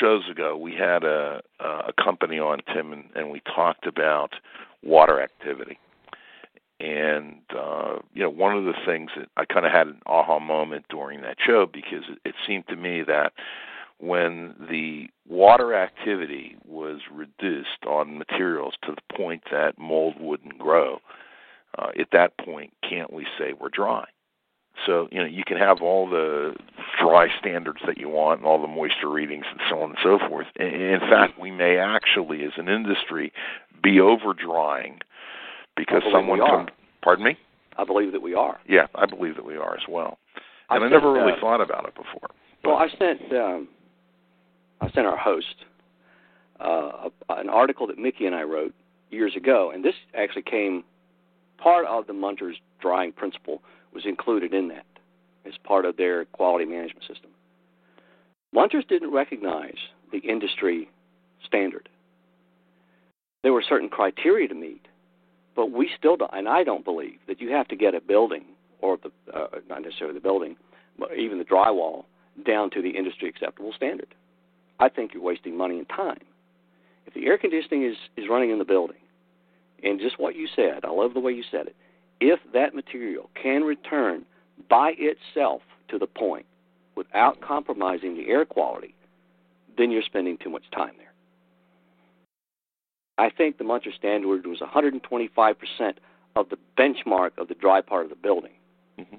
shows 0.00 0.28
ago, 0.30 0.56
we 0.56 0.74
had 0.74 1.04
a 1.04 1.42
a 1.60 1.92
company 2.02 2.38
on 2.38 2.60
Tim, 2.72 2.92
and, 2.92 3.04
and 3.14 3.30
we 3.30 3.40
talked 3.40 3.86
about 3.86 4.32
water 4.82 5.22
activity. 5.22 5.78
And 6.80 7.42
uh, 7.54 7.98
you 8.14 8.22
know, 8.22 8.30
one 8.30 8.56
of 8.56 8.64
the 8.64 8.72
things 8.86 9.10
that 9.16 9.28
I 9.36 9.44
kind 9.44 9.66
of 9.66 9.72
had 9.72 9.88
an 9.88 10.00
aha 10.06 10.38
moment 10.38 10.86
during 10.88 11.20
that 11.20 11.36
show 11.46 11.66
because 11.66 12.04
it, 12.08 12.18
it 12.24 12.34
seemed 12.46 12.66
to 12.68 12.76
me 12.76 13.02
that 13.02 13.34
when 13.98 14.54
the 14.70 15.08
water 15.28 15.74
activity 15.74 16.56
was 16.66 17.00
reduced 17.12 17.84
on 17.86 18.16
materials 18.16 18.74
to 18.84 18.92
the 18.92 19.14
point 19.14 19.42
that 19.50 19.78
mold 19.78 20.14
wouldn't 20.18 20.58
grow, 20.58 20.94
uh, 20.94 20.98
at 21.78 22.08
that 22.12 22.36
point, 22.38 22.72
can't 22.88 23.12
we 23.12 23.26
say 23.38 23.52
we're 23.58 23.68
dry? 23.68 24.06
So 24.86 25.08
you 25.10 25.18
know 25.18 25.26
you 25.26 25.44
can 25.44 25.58
have 25.58 25.82
all 25.82 26.08
the 26.08 26.54
dry 27.00 27.28
standards 27.38 27.80
that 27.86 27.98
you 27.98 28.08
want 28.08 28.40
and 28.40 28.46
all 28.46 28.60
the 28.60 28.68
moisture 28.68 29.10
readings 29.10 29.44
and 29.50 29.60
so 29.68 29.82
on 29.82 29.90
and 29.90 29.98
so 30.02 30.18
forth. 30.28 30.46
In 30.56 31.00
fact, 31.00 31.38
we 31.38 31.50
may 31.50 31.76
actually, 31.76 32.44
as 32.44 32.52
an 32.56 32.68
industry, 32.68 33.32
be 33.82 34.00
over 34.00 34.32
drying 34.32 35.00
because 35.76 36.02
someone 36.12 36.38
come. 36.38 36.68
Pardon 37.02 37.24
me. 37.24 37.38
I 37.76 37.84
believe 37.84 38.12
that 38.12 38.22
we 38.22 38.34
are. 38.34 38.58
Yeah, 38.68 38.86
I 38.94 39.06
believe 39.06 39.36
that 39.36 39.44
we 39.44 39.56
are 39.56 39.74
as 39.74 39.82
well. 39.88 40.18
I 40.68 40.76
And 40.76 40.84
I, 40.84 40.86
sent, 40.86 41.02
never 41.02 41.12
really 41.12 41.32
uh, 41.32 41.40
thought 41.40 41.60
about 41.60 41.86
it 41.86 41.94
before. 41.94 42.30
Well, 42.64 42.76
I 42.76 42.88
sent 42.98 43.32
um, 43.32 43.68
I 44.80 44.90
sent 44.92 45.06
our 45.06 45.16
host 45.16 45.56
uh, 46.60 47.08
a, 47.28 47.34
an 47.34 47.48
article 47.48 47.86
that 47.86 47.98
Mickey 47.98 48.26
and 48.26 48.34
I 48.34 48.42
wrote 48.42 48.74
years 49.10 49.34
ago, 49.36 49.72
and 49.74 49.84
this 49.84 49.94
actually 50.14 50.42
came 50.42 50.84
part 51.62 51.86
of 51.86 52.06
the 52.06 52.12
Munters 52.12 52.56
drying 52.80 53.12
principle 53.12 53.62
was 53.92 54.04
included 54.06 54.54
in 54.54 54.68
that 54.68 54.86
as 55.46 55.54
part 55.64 55.84
of 55.84 55.96
their 55.96 56.24
quality 56.26 56.64
management 56.64 57.04
system. 57.06 57.30
Munters 58.52 58.84
didn't 58.88 59.12
recognize 59.12 59.76
the 60.12 60.18
industry 60.18 60.90
standard. 61.44 61.88
There 63.42 63.52
were 63.52 63.64
certain 63.66 63.88
criteria 63.88 64.48
to 64.48 64.54
meet, 64.54 64.86
but 65.56 65.70
we 65.70 65.90
still 65.96 66.16
don't, 66.16 66.30
and 66.34 66.48
I 66.48 66.64
don't 66.64 66.84
believe 66.84 67.18
that 67.26 67.40
you 67.40 67.50
have 67.52 67.68
to 67.68 67.76
get 67.76 67.94
a 67.94 68.00
building 68.00 68.44
or 68.80 68.98
the 68.98 69.10
uh, 69.32 69.48
not 69.68 69.82
necessarily 69.82 70.14
the 70.14 70.20
building, 70.20 70.56
but 70.98 71.16
even 71.16 71.38
the 71.38 71.44
drywall 71.44 72.04
down 72.44 72.70
to 72.70 72.82
the 72.82 72.90
industry 72.90 73.28
acceptable 73.28 73.72
standard. 73.74 74.14
I 74.78 74.88
think 74.88 75.12
you're 75.12 75.22
wasting 75.22 75.56
money 75.56 75.78
and 75.78 75.88
time. 75.88 76.20
If 77.06 77.14
the 77.14 77.26
air 77.26 77.38
conditioning 77.38 77.84
is, 77.84 77.96
is 78.16 78.26
running 78.28 78.50
in 78.50 78.58
the 78.58 78.64
building, 78.64 78.96
and 79.82 80.00
just 80.00 80.18
what 80.18 80.36
you 80.36 80.48
said, 80.54 80.84
I 80.84 80.90
love 80.90 81.14
the 81.14 81.20
way 81.20 81.32
you 81.32 81.44
said 81.50 81.66
it, 81.66 81.76
if 82.20 82.40
that 82.52 82.74
material 82.74 83.30
can 83.40 83.62
return 83.62 84.24
by 84.68 84.94
itself 84.98 85.62
to 85.88 85.98
the 85.98 86.06
point 86.06 86.46
without 86.94 87.40
compromising 87.40 88.14
the 88.14 88.28
air 88.28 88.44
quality, 88.44 88.94
then 89.78 89.90
you're 89.90 90.02
spending 90.02 90.36
too 90.36 90.50
much 90.50 90.64
time 90.70 90.92
there. 90.98 91.12
I 93.18 93.30
think 93.30 93.58
the 93.58 93.64
Munters 93.64 93.94
standard 93.94 94.46
was 94.46 94.60
125% 94.60 95.94
of 96.36 96.48
the 96.48 96.58
benchmark 96.78 97.32
of 97.38 97.48
the 97.48 97.54
dry 97.54 97.80
part 97.80 98.04
of 98.04 98.10
the 98.10 98.16
building, 98.16 98.54
Mhm. 98.98 99.18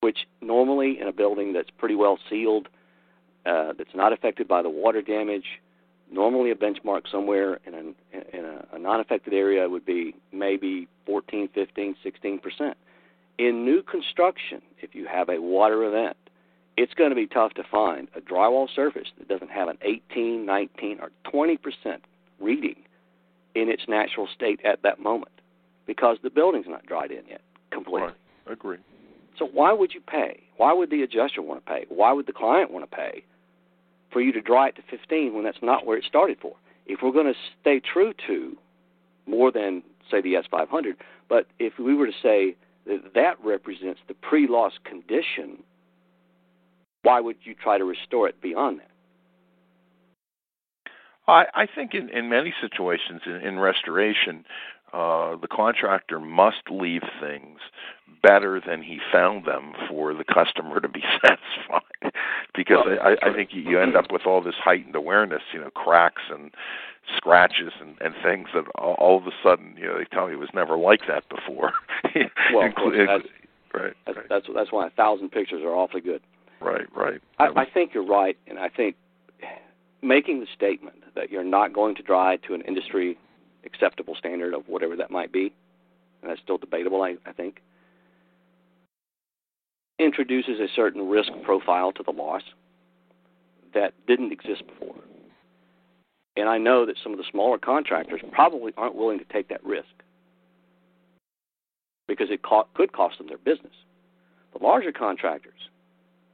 which 0.00 0.26
normally 0.40 0.98
in 1.00 1.08
a 1.08 1.12
building 1.12 1.52
that's 1.52 1.70
pretty 1.70 1.94
well 1.94 2.18
sealed, 2.28 2.68
uh, 3.46 3.72
that's 3.72 3.94
not 3.94 4.12
affected 4.12 4.48
by 4.48 4.62
the 4.62 4.68
water 4.68 5.02
damage, 5.02 5.60
normally 6.10 6.50
a 6.50 6.54
benchmark 6.54 7.10
somewhere 7.10 7.60
in 7.66 7.74
a, 7.74 8.36
in 8.36 8.44
a, 8.44 8.66
a 8.72 8.78
non-affected 8.78 9.32
area 9.32 9.68
would 9.68 9.84
be 9.84 10.14
maybe 10.32 10.88
14, 11.06 11.48
15, 11.54 11.96
16%. 12.04 12.74
In 13.38 13.64
new 13.64 13.82
construction, 13.82 14.60
if 14.80 14.94
you 14.94 15.06
have 15.06 15.28
a 15.28 15.40
water 15.40 15.84
event, 15.84 16.16
it's 16.76 16.94
going 16.94 17.10
to 17.10 17.16
be 17.16 17.26
tough 17.26 17.54
to 17.54 17.62
find 17.70 18.08
a 18.14 18.20
drywall 18.20 18.68
surface 18.74 19.08
that 19.18 19.28
doesn't 19.28 19.50
have 19.50 19.68
an 19.68 19.78
18, 19.82 20.44
19, 20.44 21.00
or 21.00 21.10
20% 21.32 21.58
reading 22.38 22.76
in 23.54 23.68
its 23.68 23.82
natural 23.88 24.28
state 24.34 24.60
at 24.64 24.82
that 24.82 25.00
moment 25.00 25.32
because 25.86 26.18
the 26.22 26.30
building's 26.30 26.68
not 26.68 26.86
dried 26.86 27.10
in 27.10 27.22
yet 27.28 27.40
completely. 27.70 28.08
Right. 28.08 28.14
Agree. 28.46 28.78
So 29.38 29.46
why 29.46 29.72
would 29.72 29.94
you 29.94 30.00
pay? 30.00 30.42
Why 30.56 30.72
would 30.72 30.90
the 30.90 31.02
adjuster 31.02 31.42
want 31.42 31.64
to 31.64 31.72
pay? 31.72 31.86
Why 31.88 32.12
would 32.12 32.26
the 32.26 32.32
client 32.32 32.70
want 32.70 32.88
to 32.88 32.96
pay 32.96 33.24
for 34.12 34.20
you 34.20 34.32
to 34.32 34.40
draw 34.40 34.66
it 34.66 34.76
to 34.76 34.82
15 34.90 35.34
when 35.34 35.44
that's 35.44 35.62
not 35.62 35.86
where 35.86 35.96
it 35.96 36.04
started 36.04 36.38
for? 36.40 36.54
If 36.86 37.00
we're 37.02 37.12
going 37.12 37.32
to 37.32 37.38
stay 37.60 37.80
true 37.80 38.12
to 38.26 38.56
more 39.26 39.52
than 39.52 39.82
say 40.10 40.20
the 40.20 40.34
S500, 40.34 40.96
but 41.28 41.46
if 41.58 41.78
we 41.78 41.94
were 41.94 42.06
to 42.06 42.12
say 42.22 42.56
that 42.86 43.14
that 43.14 43.36
represents 43.44 44.00
the 44.08 44.14
pre-loss 44.14 44.72
condition, 44.84 45.62
why 47.02 47.20
would 47.20 47.36
you 47.44 47.54
try 47.54 47.78
to 47.78 47.84
restore 47.84 48.28
it 48.28 48.40
beyond 48.40 48.80
that? 48.80 48.90
I, 51.28 51.44
I 51.54 51.66
think 51.72 51.94
in, 51.94 52.08
in 52.08 52.28
many 52.28 52.52
situations 52.60 53.20
in, 53.24 53.36
in 53.36 53.58
restoration, 53.58 54.44
uh, 54.92 55.36
the 55.36 55.48
contractor 55.50 56.18
must 56.18 56.68
leave 56.68 57.02
things 57.20 57.60
better 58.22 58.60
than 58.64 58.82
he 58.82 58.98
found 59.12 59.44
them 59.46 59.72
for 59.88 60.14
the 60.14 60.24
customer 60.24 60.80
to 60.80 60.88
be 60.88 61.02
satisfied. 61.22 62.12
because 62.54 62.84
Well, 62.86 62.98
I, 63.02 63.16
I 63.28 63.32
think 63.32 63.50
you 63.52 63.80
end 63.80 63.96
up 63.96 64.10
with 64.12 64.22
all 64.26 64.42
this 64.42 64.54
heightened 64.62 64.94
awareness, 64.94 65.42
you 65.52 65.60
know, 65.60 65.70
cracks 65.70 66.22
and 66.30 66.50
scratches 67.16 67.72
and, 67.80 67.96
and 68.00 68.14
things 68.22 68.48
that 68.54 68.64
all, 68.76 68.94
all 68.94 69.16
of 69.18 69.26
a 69.26 69.30
sudden, 69.42 69.74
you 69.76 69.86
know, 69.86 69.98
they 69.98 70.04
tell 70.04 70.26
me 70.26 70.34
it 70.34 70.38
was 70.38 70.50
never 70.54 70.76
like 70.76 71.00
that 71.08 71.24
before. 71.28 71.72
Well, 72.52 72.66
of 72.66 72.74
course, 72.74 72.96
Inclu- 72.96 73.06
that's, 73.06 73.28
right, 73.72 73.92
that's, 74.04 74.16
right, 74.16 74.26
that's 74.28 74.46
that's 74.54 74.72
why 74.72 74.86
a 74.86 74.90
thousand 74.90 75.30
pictures 75.30 75.62
are 75.62 75.74
awfully 75.74 76.00
good. 76.00 76.20
right, 76.60 76.86
right. 76.96 77.20
I, 77.38 77.48
was- 77.50 77.54
I 77.56 77.72
think 77.72 77.94
you're 77.94 78.06
right, 78.06 78.36
and 78.48 78.58
I 78.58 78.68
think 78.68 78.96
making 80.02 80.40
the 80.40 80.46
statement 80.54 80.96
that 81.14 81.30
you're 81.30 81.44
not 81.44 81.72
going 81.72 81.94
to 81.96 82.02
drive 82.02 82.42
to 82.42 82.54
an 82.54 82.62
industry 82.62 83.16
acceptable 83.64 84.14
standard 84.16 84.54
of 84.54 84.66
whatever 84.66 84.96
that 84.96 85.10
might 85.10 85.32
be, 85.32 85.52
and 86.22 86.30
that's 86.30 86.40
still 86.40 86.58
debatable, 86.58 87.02
I, 87.02 87.16
I 87.26 87.32
think, 87.32 87.60
introduces 90.00 90.58
a 90.58 90.66
certain 90.74 91.08
risk 91.08 91.30
profile 91.44 91.92
to 91.92 92.02
the 92.02 92.10
loss 92.10 92.42
that 93.74 93.92
didn't 94.06 94.32
exist 94.32 94.64
before. 94.66 94.96
And 96.36 96.48
I 96.48 96.58
know 96.58 96.86
that 96.86 96.96
some 97.02 97.12
of 97.12 97.18
the 97.18 97.24
smaller 97.30 97.58
contractors 97.58 98.20
probably 98.32 98.72
aren't 98.76 98.94
willing 98.94 99.18
to 99.18 99.24
take 99.26 99.48
that 99.48 99.64
risk 99.64 99.88
because 102.08 102.28
it 102.30 102.42
co- 102.42 102.66
could 102.74 102.92
cost 102.92 103.18
them 103.18 103.28
their 103.28 103.38
business. 103.38 103.74
The 104.56 104.64
larger 104.64 104.90
contractors, 104.90 105.68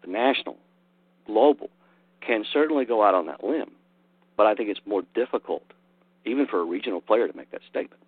the 0.02 0.10
national, 0.10 0.56
global, 1.26 1.70
can 2.26 2.44
certainly 2.52 2.84
go 2.84 3.02
out 3.02 3.14
on 3.14 3.26
that 3.26 3.44
limb, 3.44 3.72
but 4.36 4.46
I 4.46 4.54
think 4.54 4.70
it's 4.70 4.80
more 4.86 5.02
difficult, 5.14 5.64
even 6.24 6.46
for 6.46 6.60
a 6.60 6.64
regional 6.64 7.00
player, 7.00 7.26
to 7.26 7.36
make 7.36 7.50
that 7.50 7.60
statement. 7.68 8.02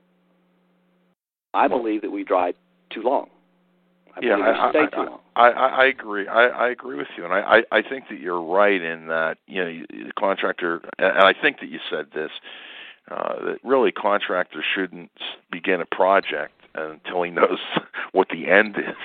I 1.52 1.68
believe 1.68 2.02
that 2.02 2.10
we 2.10 2.24
drive 2.24 2.54
too 2.90 3.02
long. 3.02 3.28
I 4.16 4.20
yeah, 4.22 4.36
we 4.36 4.42
I, 4.42 4.70
stay 4.70 4.78
I, 4.80 4.86
too 4.86 5.10
long. 5.10 5.18
I, 5.18 5.27
I, 5.38 5.50
I 5.50 5.86
agree. 5.86 6.28
I, 6.28 6.48
I 6.48 6.70
agree 6.70 6.96
with 6.98 7.08
you, 7.16 7.24
and 7.24 7.34
I, 7.34 7.40
I, 7.72 7.78
I 7.78 7.82
think 7.82 8.06
that 8.10 8.20
you're 8.20 8.42
right 8.42 8.82
in 8.82 9.08
that 9.08 9.38
you 9.48 9.64
know 9.64 9.86
the 9.90 10.12
contractor, 10.18 10.82
and 10.98 11.18
I 11.18 11.34
think 11.40 11.60
that 11.60 11.70
you 11.70 11.80
said 11.90 12.08
this 12.14 12.32
uh, 13.10 13.36
that 13.46 13.58
really 13.64 13.92
contractors 13.92 14.64
shouldn't 14.74 15.10
begin 15.50 15.80
a 15.80 15.86
project 15.86 16.54
until 16.74 17.22
he 17.24 17.30
knows 17.32 17.58
what 18.12 18.28
the 18.30 18.48
end 18.50 18.76
is. 18.78 18.96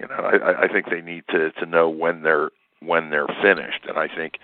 You 0.00 0.08
know, 0.08 0.14
I, 0.16 0.36
I- 0.38 0.62
I 0.64 0.68
think 0.68 0.90
they 0.90 1.02
need 1.02 1.24
to 1.30 1.52
to 1.52 1.66
know 1.66 1.90
when 1.90 2.22
they're 2.22 2.50
when 2.80 3.10
they're 3.10 3.28
finished, 3.42 3.86
and 3.88 3.98
I 3.98 4.08
think 4.08 4.34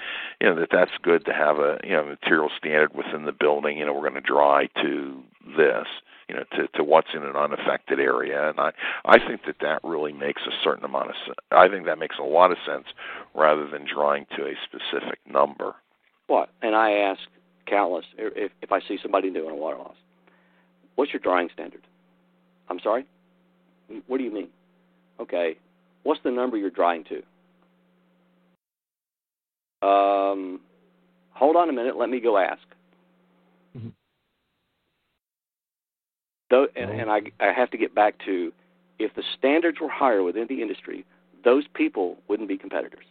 you 0.41 0.49
know 0.49 0.57
that 0.61 0.71
that's 0.73 0.93
good 1.03 1.25
to 1.27 1.35
have 1.35 1.59
a 1.59 1.81
you 1.85 1.93
know 1.93 2.05
material 2.05 2.51
standard 2.59 2.95
within 2.95 3.25
the 3.27 3.33
building. 3.33 3.79
You 3.79 3.87
know, 3.87 3.95
we're 3.95 4.09
going 4.09 4.15
to 4.15 4.21
dry 4.23 4.69
to 4.83 5.23
this 5.57 5.89
you 6.33 6.39
know, 6.39 6.45
to, 6.57 6.69
to 6.79 6.85
what's 6.85 7.09
in 7.15 7.23
an 7.23 7.37
unaffected 7.37 8.01
area. 8.01 8.49
And 8.49 8.59
I, 8.59 8.71
I 9.05 9.19
think 9.19 9.43
that 9.47 9.57
that 9.61 9.81
really 9.85 10.13
makes 10.13 10.41
a 10.47 10.53
certain 10.65 10.85
amount 10.85 11.11
of 11.11 11.15
sense. 11.27 11.37
I 11.51 11.69
think 11.69 11.85
that 11.85 11.99
makes 11.99 12.17
a 12.19 12.25
lot 12.25 12.51
of 12.51 12.57
sense 12.67 12.87
rather 13.35 13.69
than 13.69 13.85
drawing 13.93 14.25
to 14.37 14.45
a 14.45 14.53
specific 14.65 15.19
number. 15.31 15.75
What? 16.29 16.49
And 16.63 16.75
I 16.75 16.93
ask 16.93 17.21
countless 17.67 18.07
if 18.17 18.51
if 18.63 18.73
I 18.73 18.81
see 18.89 18.99
somebody 19.03 19.31
doing 19.31 19.51
a 19.51 19.55
water 19.55 19.77
loss, 19.77 19.97
what's 20.95 21.13
your 21.13 21.21
drying 21.21 21.51
standard? 21.53 21.87
I'm 22.71 22.81
sorry. 22.81 23.05
What 24.07 24.17
do 24.17 24.25
you 24.25 24.33
mean? 24.33 24.49
Okay. 25.21 25.57
What's 26.05 26.21
the 26.25 26.31
number 26.31 26.57
you're 26.57 26.71
drying 26.71 27.05
to? 27.05 27.23
Um, 29.87 30.61
hold 31.33 31.57
on 31.57 31.69
a 31.69 31.73
minute. 31.73 31.97
Let 31.97 32.09
me 32.09 32.21
go 32.21 32.39
ask. 32.39 32.63
Though, 36.53 36.67
and, 36.77 36.91
mm-hmm. 36.91 37.01
and 37.01 37.11
I, 37.11 37.21
I 37.41 37.51
have 37.51 37.71
to 37.71 37.79
get 37.79 37.95
back 37.95 38.17
to 38.27 38.53
if 38.99 39.15
the 39.15 39.23
standards 39.39 39.79
were 39.81 39.89
higher 39.89 40.23
within 40.23 40.49
the 40.51 40.61
industry, 40.61 41.07
those 41.45 41.65
people 41.73 42.19
wouldn't 42.29 42.47
be 42.47 42.59
competitors. 42.59 43.07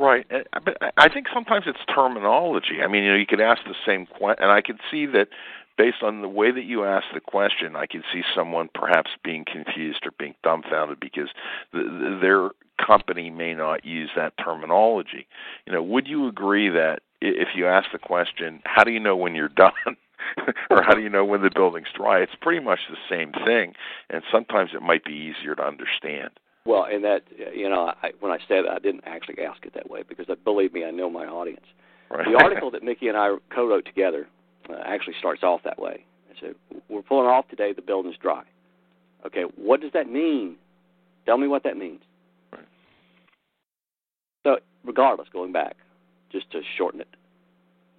Right, 0.00 0.26
uh, 0.32 0.58
but 0.64 0.76
I- 0.82 0.90
I 0.96 1.08
think 1.08 1.28
sometimes 1.32 1.66
it's 1.68 1.78
terminology. 1.94 2.82
I 2.82 2.88
mean, 2.88 3.04
you 3.04 3.12
know, 3.12 3.16
you 3.16 3.24
could 3.24 3.40
ask 3.40 3.62
the 3.62 3.76
same 3.86 4.06
question, 4.06 4.42
and 4.42 4.50
I 4.50 4.62
could 4.62 4.80
see 4.90 5.06
that 5.06 5.28
based 5.78 6.02
on 6.02 6.22
the 6.22 6.28
way 6.28 6.50
that 6.50 6.64
you 6.64 6.84
ask 6.84 7.06
the 7.14 7.20
question, 7.20 7.76
I 7.76 7.86
could 7.86 8.02
see 8.12 8.24
someone 8.34 8.68
perhaps 8.74 9.12
being 9.22 9.44
confused 9.44 10.04
or 10.04 10.10
being 10.18 10.34
dumbfounded 10.42 10.98
because 10.98 11.28
the, 11.72 11.84
the, 11.84 12.18
their 12.20 12.50
company 12.84 13.30
may 13.30 13.54
not 13.54 13.84
use 13.84 14.10
that 14.16 14.32
terminology. 14.38 15.28
You 15.66 15.72
know, 15.72 15.84
would 15.84 16.08
you 16.08 16.26
agree 16.26 16.68
that 16.70 17.02
if 17.20 17.50
you 17.54 17.68
ask 17.68 17.92
the 17.92 17.98
question, 18.00 18.60
"How 18.64 18.82
do 18.82 18.90
you 18.90 18.98
know 18.98 19.14
when 19.14 19.36
you're 19.36 19.48
done?" 19.56 19.96
or 20.70 20.82
how 20.82 20.94
do 20.94 21.00
you 21.00 21.08
know 21.08 21.24
when 21.24 21.42
the 21.42 21.50
building's 21.54 21.88
dry? 21.94 22.20
It's 22.20 22.34
pretty 22.40 22.64
much 22.64 22.80
the 22.88 22.96
same 23.08 23.32
thing, 23.44 23.74
and 24.10 24.22
sometimes 24.30 24.70
it 24.74 24.82
might 24.82 25.04
be 25.04 25.12
easier 25.12 25.54
to 25.54 25.62
understand. 25.62 26.30
Well, 26.66 26.84
and 26.84 27.04
that 27.04 27.24
you 27.54 27.68
know, 27.68 27.92
I, 28.02 28.12
when 28.20 28.32
I 28.32 28.38
said 28.48 28.64
I 28.66 28.78
didn't 28.78 29.04
actually 29.06 29.44
ask 29.44 29.64
it 29.66 29.74
that 29.74 29.90
way 29.90 30.02
because, 30.08 30.28
uh, 30.28 30.34
believe 30.44 30.72
me, 30.72 30.84
I 30.84 30.90
know 30.90 31.10
my 31.10 31.26
audience. 31.26 31.66
Right? 32.10 32.26
The 32.26 32.42
article 32.42 32.70
that 32.72 32.82
Mickey 32.82 33.08
and 33.08 33.16
I 33.16 33.36
co-wrote 33.54 33.84
together 33.84 34.26
uh, 34.70 34.76
actually 34.84 35.14
starts 35.18 35.42
off 35.42 35.62
that 35.64 35.78
way. 35.78 36.04
Said, 36.40 36.56
"We're 36.88 37.02
pulling 37.02 37.28
off 37.28 37.48
today. 37.48 37.72
The 37.72 37.82
building's 37.82 38.16
dry." 38.16 38.42
Okay, 39.24 39.42
what 39.56 39.80
does 39.80 39.92
that 39.92 40.10
mean? 40.10 40.56
Tell 41.26 41.38
me 41.38 41.46
what 41.46 41.62
that 41.62 41.76
means. 41.76 42.00
Right. 42.52 42.66
So, 44.42 44.58
regardless, 44.84 45.28
going 45.32 45.52
back, 45.52 45.76
just 46.32 46.50
to 46.50 46.60
shorten 46.76 47.00
it, 47.00 47.08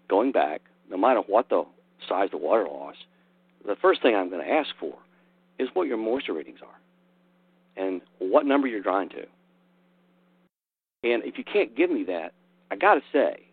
going 0.09 0.31
back, 0.31 0.61
no 0.89 0.97
matter 0.97 1.21
what 1.21 1.49
the 1.49 1.65
size 2.07 2.25
of 2.25 2.31
the 2.31 2.37
water 2.37 2.65
loss, 2.65 2.95
the 3.65 3.75
first 3.81 4.01
thing 4.01 4.15
I'm 4.15 4.29
going 4.29 4.45
to 4.45 4.51
ask 4.51 4.69
for 4.79 4.93
is 5.59 5.69
what 5.73 5.87
your 5.87 5.97
moisture 5.97 6.33
readings 6.33 6.59
are 6.61 7.83
and 7.83 8.01
what 8.19 8.45
number 8.45 8.67
you're 8.67 8.81
drying 8.81 9.09
to. 9.09 9.23
And 11.03 11.23
if 11.23 11.37
you 11.37 11.43
can't 11.43 11.75
give 11.75 11.91
me 11.91 12.03
that, 12.05 12.33
I 12.71 12.75
got 12.75 12.95
to 12.95 13.01
say, 13.13 13.45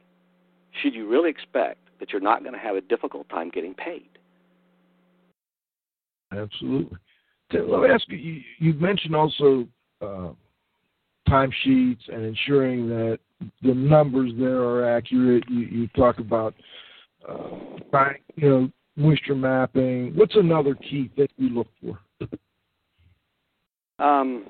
should 0.82 0.94
you 0.94 1.08
really 1.08 1.30
expect 1.30 1.78
that 2.00 2.10
you're 2.10 2.20
not 2.20 2.42
going 2.42 2.54
to 2.54 2.58
have 2.58 2.76
a 2.76 2.80
difficult 2.80 3.28
time 3.28 3.50
getting 3.50 3.74
paid? 3.74 4.08
Absolutely. 6.32 6.98
Let 7.52 7.82
me 7.82 7.88
ask 7.90 8.08
you, 8.08 8.16
you, 8.16 8.40
you 8.58 8.72
mentioned 8.74 9.14
also 9.14 9.68
uh, 10.00 10.30
timesheets 11.28 12.08
and 12.08 12.24
ensuring 12.24 12.88
that 12.88 13.18
the 13.62 13.74
numbers 13.74 14.32
there 14.38 14.62
are 14.62 14.96
accurate. 14.96 15.44
You, 15.50 15.60
you 15.60 15.88
talk 15.88 16.18
about, 16.18 16.54
uh, 17.28 17.78
trying- 17.90 18.22
you 18.36 18.48
know, 18.48 18.72
moisture 18.96 19.34
mapping. 19.34 20.14
What's 20.14 20.36
another 20.36 20.74
key 20.74 21.08
thing 21.16 21.28
you 21.36 21.50
look 21.50 21.68
for? 21.80 21.98
Um, 23.98 24.46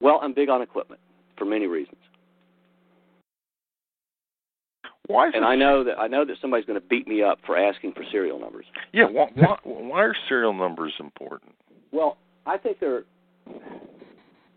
well, 0.00 0.20
I'm 0.22 0.34
big 0.34 0.48
on 0.48 0.62
equipment 0.62 1.00
for 1.36 1.44
many 1.44 1.66
reasons, 1.66 1.96
Why 5.06 5.28
is 5.28 5.32
and 5.34 5.44
I 5.44 5.56
know 5.56 5.82
that 5.84 5.98
I 5.98 6.06
know 6.06 6.24
that 6.24 6.36
somebody's 6.40 6.66
going 6.66 6.80
to 6.80 6.86
beat 6.86 7.08
me 7.08 7.22
up 7.22 7.38
for 7.44 7.56
asking 7.56 7.92
for 7.92 8.04
serial 8.12 8.38
numbers. 8.38 8.66
Yeah, 8.92 9.06
why, 9.06 9.28
why, 9.34 9.56
why 9.64 10.02
are 10.02 10.14
serial 10.28 10.52
numbers 10.52 10.92
important? 11.00 11.54
Well, 11.90 12.18
I 12.46 12.58
think 12.58 12.78
they're 12.78 13.04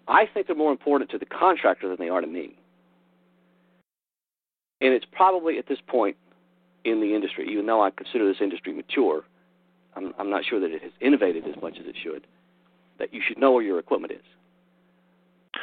I 0.07 0.25
think 0.34 0.47
they're 0.47 0.55
more 0.55 0.71
important 0.71 1.09
to 1.11 1.17
the 1.17 1.25
contractor 1.25 1.88
than 1.88 1.97
they 1.97 2.09
are 2.09 2.21
to 2.21 2.27
me. 2.27 2.55
And 4.81 4.93
it's 4.93 5.05
probably 5.11 5.57
at 5.57 5.67
this 5.67 5.79
point 5.88 6.17
in 6.86 6.99
the 6.99 7.15
industry, 7.15 7.47
even 7.51 7.65
though 7.65 7.81
I 7.84 7.91
consider 7.91 8.27
this 8.27 8.41
industry 8.41 8.73
mature, 8.73 9.23
I'm, 9.95 10.13
I'm 10.19 10.29
not 10.29 10.43
sure 10.45 10.59
that 10.59 10.71
it 10.71 10.81
has 10.81 10.91
innovated 11.01 11.47
as 11.47 11.61
much 11.61 11.77
as 11.79 11.86
it 11.88 11.95
should. 12.01 12.27
That 12.99 13.13
you 13.13 13.21
should 13.25 13.38
know 13.38 13.51
where 13.51 13.63
your 13.63 13.79
equipment 13.79 14.13
is. 14.13 14.25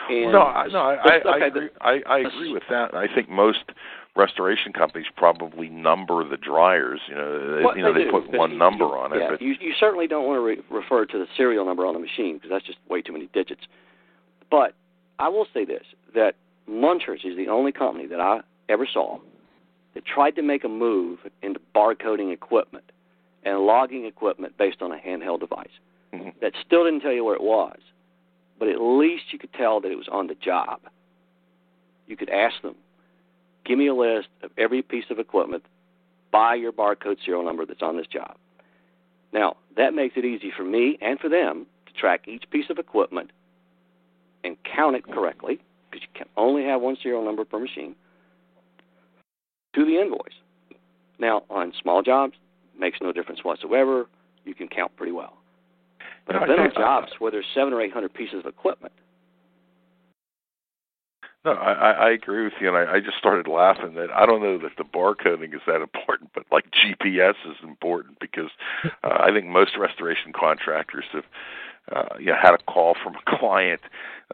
And 0.08 0.32
no, 0.32 0.42
I, 0.42 0.66
no, 0.68 0.78
I, 0.78 0.94
I, 0.94 1.16
okay, 1.18 1.28
I, 1.28 1.46
agree, 1.46 1.68
I, 1.80 2.00
I 2.06 2.18
agree 2.20 2.52
with 2.52 2.62
that. 2.70 2.94
I 2.94 3.06
think 3.12 3.28
most 3.28 3.64
restoration 4.16 4.72
companies 4.72 5.06
probably 5.16 5.68
number 5.68 6.28
the 6.28 6.36
dryers. 6.36 7.00
You 7.08 7.14
know, 7.14 7.56
they, 7.56 7.78
you 7.78 7.84
know 7.84 7.92
they 7.92 8.04
they 8.04 8.10
put 8.10 8.30
one 8.32 8.52
you- 8.52 8.58
number 8.58 8.84
you- 8.84 8.90
on 8.92 9.12
it. 9.12 9.20
Yeah, 9.20 9.30
but 9.30 9.42
you, 9.42 9.54
you 9.60 9.72
certainly 9.78 10.06
don't 10.06 10.26
want 10.26 10.36
to 10.38 10.42
re- 10.42 10.62
refer 10.70 11.06
to 11.06 11.18
the 11.18 11.26
serial 11.36 11.64
number 11.64 11.86
on 11.86 11.94
the 11.94 12.00
machine 12.00 12.36
because 12.36 12.50
that's 12.50 12.64
just 12.64 12.78
way 12.88 13.02
too 13.02 13.12
many 13.12 13.28
digits. 13.32 13.62
But 14.50 14.74
I 15.18 15.28
will 15.28 15.46
say 15.52 15.64
this: 15.64 15.84
that 16.14 16.34
Munters 16.66 17.20
is 17.24 17.36
the 17.36 17.48
only 17.48 17.72
company 17.72 18.06
that 18.06 18.20
I 18.20 18.40
ever 18.68 18.86
saw 18.90 19.18
that 19.94 20.04
tried 20.04 20.36
to 20.36 20.42
make 20.42 20.64
a 20.64 20.68
move 20.68 21.18
into 21.42 21.60
barcoding 21.74 22.32
equipment 22.32 22.90
and 23.44 23.60
logging 23.60 24.04
equipment 24.04 24.56
based 24.56 24.82
on 24.82 24.92
a 24.92 24.98
handheld 24.98 25.40
device. 25.40 25.78
Mhm. 26.12 26.38
That 26.40 26.54
still 26.64 26.84
didn't 26.84 27.00
tell 27.00 27.12
you 27.12 27.24
where 27.24 27.34
it 27.34 27.42
was, 27.42 27.78
but 28.58 28.68
at 28.68 28.80
least 28.80 29.32
you 29.32 29.38
could 29.38 29.52
tell 29.52 29.80
that 29.80 29.90
it 29.90 29.96
was 29.96 30.08
on 30.08 30.26
the 30.26 30.34
job. 30.34 30.80
You 32.06 32.16
could 32.16 32.30
ask 32.30 32.60
them, 32.62 32.76
"Give 33.64 33.78
me 33.78 33.86
a 33.86 33.94
list 33.94 34.28
of 34.42 34.52
every 34.58 34.82
piece 34.82 35.10
of 35.10 35.18
equipment 35.18 35.64
by 36.30 36.54
your 36.54 36.72
barcode 36.72 37.22
serial 37.24 37.42
number 37.42 37.64
that's 37.64 37.82
on 37.82 37.96
this 37.96 38.06
job. 38.06 38.36
Now, 39.32 39.56
that 39.76 39.94
makes 39.94 40.16
it 40.16 40.24
easy 40.24 40.50
for 40.50 40.64
me 40.64 40.98
and 41.00 41.18
for 41.20 41.28
them 41.28 41.66
to 41.86 41.92
track 41.92 42.26
each 42.28 42.48
piece 42.50 42.70
of 42.70 42.78
equipment 42.78 43.30
and 44.42 44.62
count 44.64 44.96
it 44.96 45.04
correctly, 45.04 45.60
because 45.90 46.02
you 46.02 46.08
can 46.14 46.28
only 46.36 46.64
have 46.64 46.80
one 46.80 46.96
serial 46.96 47.24
number 47.24 47.44
per 47.44 47.58
machine, 47.58 47.94
to 49.74 49.84
the 49.84 50.00
invoice. 50.00 50.34
Now, 51.18 51.44
on 51.50 51.72
small 51.80 52.02
jobs, 52.02 52.34
makes 52.78 52.98
no 53.00 53.12
difference 53.12 53.44
whatsoever. 53.44 54.06
You 54.44 54.54
can 54.54 54.68
count 54.68 54.96
pretty 54.96 55.12
well. 55.12 55.36
But 56.26 56.36
I've 56.36 56.48
been 56.48 56.60
on 56.60 56.72
jobs 56.74 57.12
where 57.18 57.30
there's 57.30 57.46
seven 57.54 57.72
or 57.72 57.80
eight 57.80 57.92
hundred 57.92 58.14
pieces 58.14 58.40
of 58.40 58.46
equipment. 58.46 58.92
No, 61.44 61.52
I, 61.52 61.92
I 61.92 62.10
agree 62.10 62.44
with 62.44 62.52
you, 62.60 62.68
and 62.68 62.76
I, 62.76 62.96
I 62.96 63.00
just 63.00 63.16
started 63.16 63.48
laughing 63.48 63.94
that 63.94 64.10
I 64.14 64.26
don't 64.26 64.42
know 64.42 64.58
that 64.58 64.76
the 64.76 64.84
barcoding 64.84 65.54
is 65.54 65.62
that 65.66 65.80
important, 65.80 66.30
but 66.34 66.44
like 66.52 66.66
GPS 66.70 67.34
is 67.46 67.56
important 67.62 68.18
because 68.20 68.50
uh, 69.02 69.18
I 69.20 69.32
think 69.32 69.46
most 69.46 69.72
restoration 69.78 70.32
contractors 70.38 71.06
have 71.12 71.24
uh, 71.94 72.16
you 72.18 72.26
know, 72.26 72.36
had 72.40 72.54
a 72.54 72.58
call 72.58 72.94
from 73.02 73.14
a 73.14 73.36
client, 73.38 73.80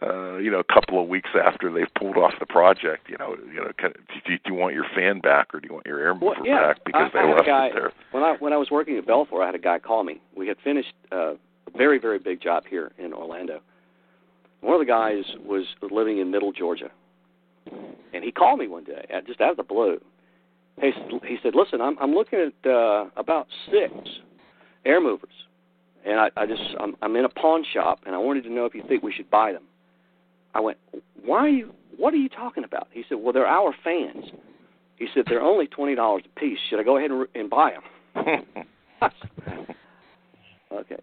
uh, 0.02 0.36
you 0.36 0.50
know, 0.50 0.60
a 0.60 0.72
couple 0.72 1.02
of 1.02 1.08
weeks 1.08 1.30
after 1.40 1.72
they've 1.72 1.92
pulled 1.98 2.16
off 2.16 2.34
the 2.38 2.46
project. 2.46 3.08
You 3.08 3.16
know, 3.18 3.36
you 3.52 3.60
know, 3.60 3.66
of, 3.66 3.76
do, 3.78 4.32
you, 4.32 4.38
do 4.38 4.52
you 4.52 4.54
want 4.54 4.74
your 4.74 4.84
fan 4.94 5.20
back 5.20 5.54
or 5.54 5.60
do 5.60 5.68
you 5.68 5.74
want 5.74 5.86
your 5.86 6.00
air 6.00 6.14
mover 6.14 6.26
well, 6.26 6.46
yeah, 6.46 6.68
back 6.68 6.84
because 6.84 7.10
I, 7.14 7.22
they 7.22 7.28
I 7.28 7.32
left 7.32 7.46
guy, 7.46 7.66
it 7.66 7.72
there? 7.74 7.92
When 8.12 8.22
I 8.22 8.36
when 8.38 8.52
I 8.52 8.56
was 8.56 8.70
working 8.70 8.98
at 8.98 9.06
Belfor, 9.06 9.42
I 9.42 9.46
had 9.46 9.54
a 9.54 9.60
guy 9.60 9.78
call 9.78 10.04
me. 10.04 10.20
We 10.36 10.48
had 10.48 10.56
finished 10.62 10.92
uh, 11.12 11.32
a 11.34 11.36
very 11.76 11.98
very 11.98 12.18
big 12.18 12.42
job 12.42 12.64
here 12.68 12.92
in 12.98 13.12
Orlando. 13.12 13.60
One 14.60 14.74
of 14.74 14.80
the 14.80 14.86
guys 14.86 15.24
was 15.44 15.64
living 15.90 16.18
in 16.18 16.30
Middle 16.30 16.52
Georgia, 16.52 16.90
and 18.12 18.24
he 18.24 18.32
called 18.32 18.58
me 18.58 18.68
one 18.68 18.84
day, 18.84 19.06
just 19.26 19.40
out 19.40 19.50
of 19.50 19.56
the 19.56 19.62
blue. 19.62 20.00
He 20.80 20.92
he 21.24 21.38
said, 21.42 21.54
"Listen, 21.54 21.80
I'm 21.80 21.96
I'm 21.98 22.14
looking 22.14 22.38
at 22.38 22.70
uh, 22.70 23.06
about 23.16 23.46
six 23.70 23.92
air 24.84 25.00
movers 25.00 25.32
and 26.06 26.20
I, 26.20 26.30
I 26.36 26.46
just 26.46 26.62
I'm, 26.80 26.96
I'm 27.02 27.16
in 27.16 27.24
a 27.24 27.28
pawn 27.28 27.64
shop, 27.74 28.00
and 28.06 28.14
I 28.14 28.18
wanted 28.18 28.44
to 28.44 28.52
know 28.52 28.64
if 28.64 28.74
you 28.74 28.82
think 28.88 29.02
we 29.02 29.12
should 29.12 29.30
buy 29.30 29.52
them. 29.52 29.64
I 30.54 30.60
went, 30.60 30.78
why 31.24 31.38
are 31.38 31.48
you? 31.48 31.72
What 31.98 32.14
are 32.14 32.18
you 32.18 32.28
talking 32.28 32.64
about? 32.64 32.88
He 32.92 33.04
said, 33.08 33.18
well, 33.20 33.32
they're 33.32 33.46
our 33.46 33.74
fans. 33.82 34.24
He 34.96 35.08
said 35.12 35.24
they're 35.28 35.42
only 35.42 35.66
twenty 35.66 35.94
dollars 35.94 36.22
a 36.24 36.40
piece. 36.40 36.58
Should 36.70 36.78
I 36.80 36.82
go 36.82 36.96
ahead 36.96 37.10
and, 37.10 37.26
and 37.34 37.50
buy 37.50 37.72
them? 37.72 37.82
okay. 40.72 40.96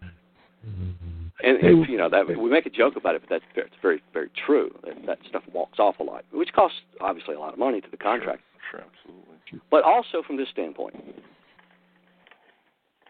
And 1.42 1.58
if, 1.60 1.88
you 1.90 1.98
know 1.98 2.08
that 2.08 2.26
we 2.26 2.48
make 2.48 2.64
a 2.64 2.70
joke 2.70 2.96
about 2.96 3.14
it, 3.16 3.20
but 3.20 3.28
that's 3.28 3.44
very, 3.54 3.66
it's 3.66 3.76
very, 3.82 4.02
very 4.14 4.30
true. 4.46 4.74
That, 4.82 4.94
that 5.06 5.18
stuff 5.28 5.42
walks 5.52 5.78
off 5.78 5.98
a 6.00 6.02
lot, 6.02 6.24
which 6.32 6.52
costs 6.54 6.78
obviously 7.02 7.34
a 7.34 7.38
lot 7.38 7.52
of 7.52 7.58
money 7.58 7.82
to 7.82 7.90
the 7.90 7.98
contractor. 7.98 8.42
Sure, 8.70 8.80
sure 8.80 8.88
absolutely. 8.88 9.60
But 9.70 9.84
also 9.84 10.22
from 10.26 10.38
this 10.38 10.48
standpoint, 10.50 10.96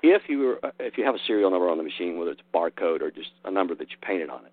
if 0.05 0.23
you 0.29 0.59
if 0.79 0.99
you 0.99 1.05
have 1.05 1.15
a 1.15 1.19
serial 1.27 1.51
number 1.51 1.69
on 1.69 1.79
the 1.79 1.83
machine, 1.83 2.19
whether 2.19 2.31
it's 2.31 2.41
a 2.41 2.57
barcode 2.57 3.01
or 3.01 3.11
just 3.11 3.31
a 3.45 3.51
number 3.51 3.75
that 3.75 3.91
you 3.91 3.97
painted 4.03 4.29
on 4.29 4.45
it, 4.45 4.53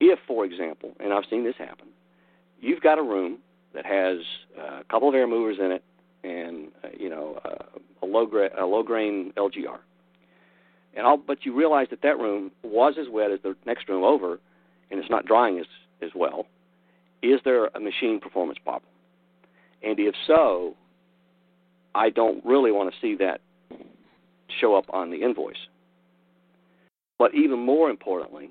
if, 0.00 0.18
for 0.26 0.44
example, 0.44 0.92
and 1.00 1.12
I've 1.12 1.24
seen 1.30 1.42
this 1.42 1.54
happen, 1.58 1.88
you've 2.60 2.82
got 2.82 2.98
a 2.98 3.02
room 3.02 3.38
that 3.74 3.86
has 3.86 4.18
a 4.58 4.84
couple 4.84 5.08
of 5.08 5.14
air 5.14 5.26
movers 5.26 5.56
in 5.58 5.72
it 5.72 5.82
and 6.24 6.68
uh, 6.84 6.88
you 6.98 7.08
know 7.08 7.40
uh, 7.44 7.64
a 8.02 8.06
low 8.06 8.26
gra- 8.26 8.62
a 8.62 8.66
low 8.66 8.82
grain 8.82 9.32
LGR, 9.36 9.78
and 10.94 11.06
all, 11.06 11.16
but 11.16 11.46
you 11.46 11.54
realize 11.54 11.86
that 11.90 12.02
that 12.02 12.18
room 12.18 12.50
was 12.62 12.94
as 13.00 13.06
wet 13.10 13.30
as 13.30 13.40
the 13.42 13.56
next 13.64 13.88
room 13.88 14.04
over, 14.04 14.40
and 14.90 15.00
it's 15.00 15.10
not 15.10 15.24
drying 15.24 15.58
as 15.58 15.66
as 16.02 16.10
well. 16.14 16.46
Is 17.22 17.40
there 17.44 17.66
a 17.68 17.80
machine 17.80 18.20
performance 18.20 18.58
problem? 18.62 18.90
And 19.82 19.98
if 19.98 20.14
so, 20.26 20.74
I 21.96 22.10
don't 22.10 22.44
really 22.44 22.70
want 22.70 22.92
to 22.92 23.00
see 23.00 23.16
that 23.16 23.40
show 24.60 24.74
up 24.74 24.84
on 24.90 25.10
the 25.10 25.22
invoice. 25.22 25.56
But 27.18 27.34
even 27.34 27.58
more 27.58 27.88
importantly, 27.88 28.50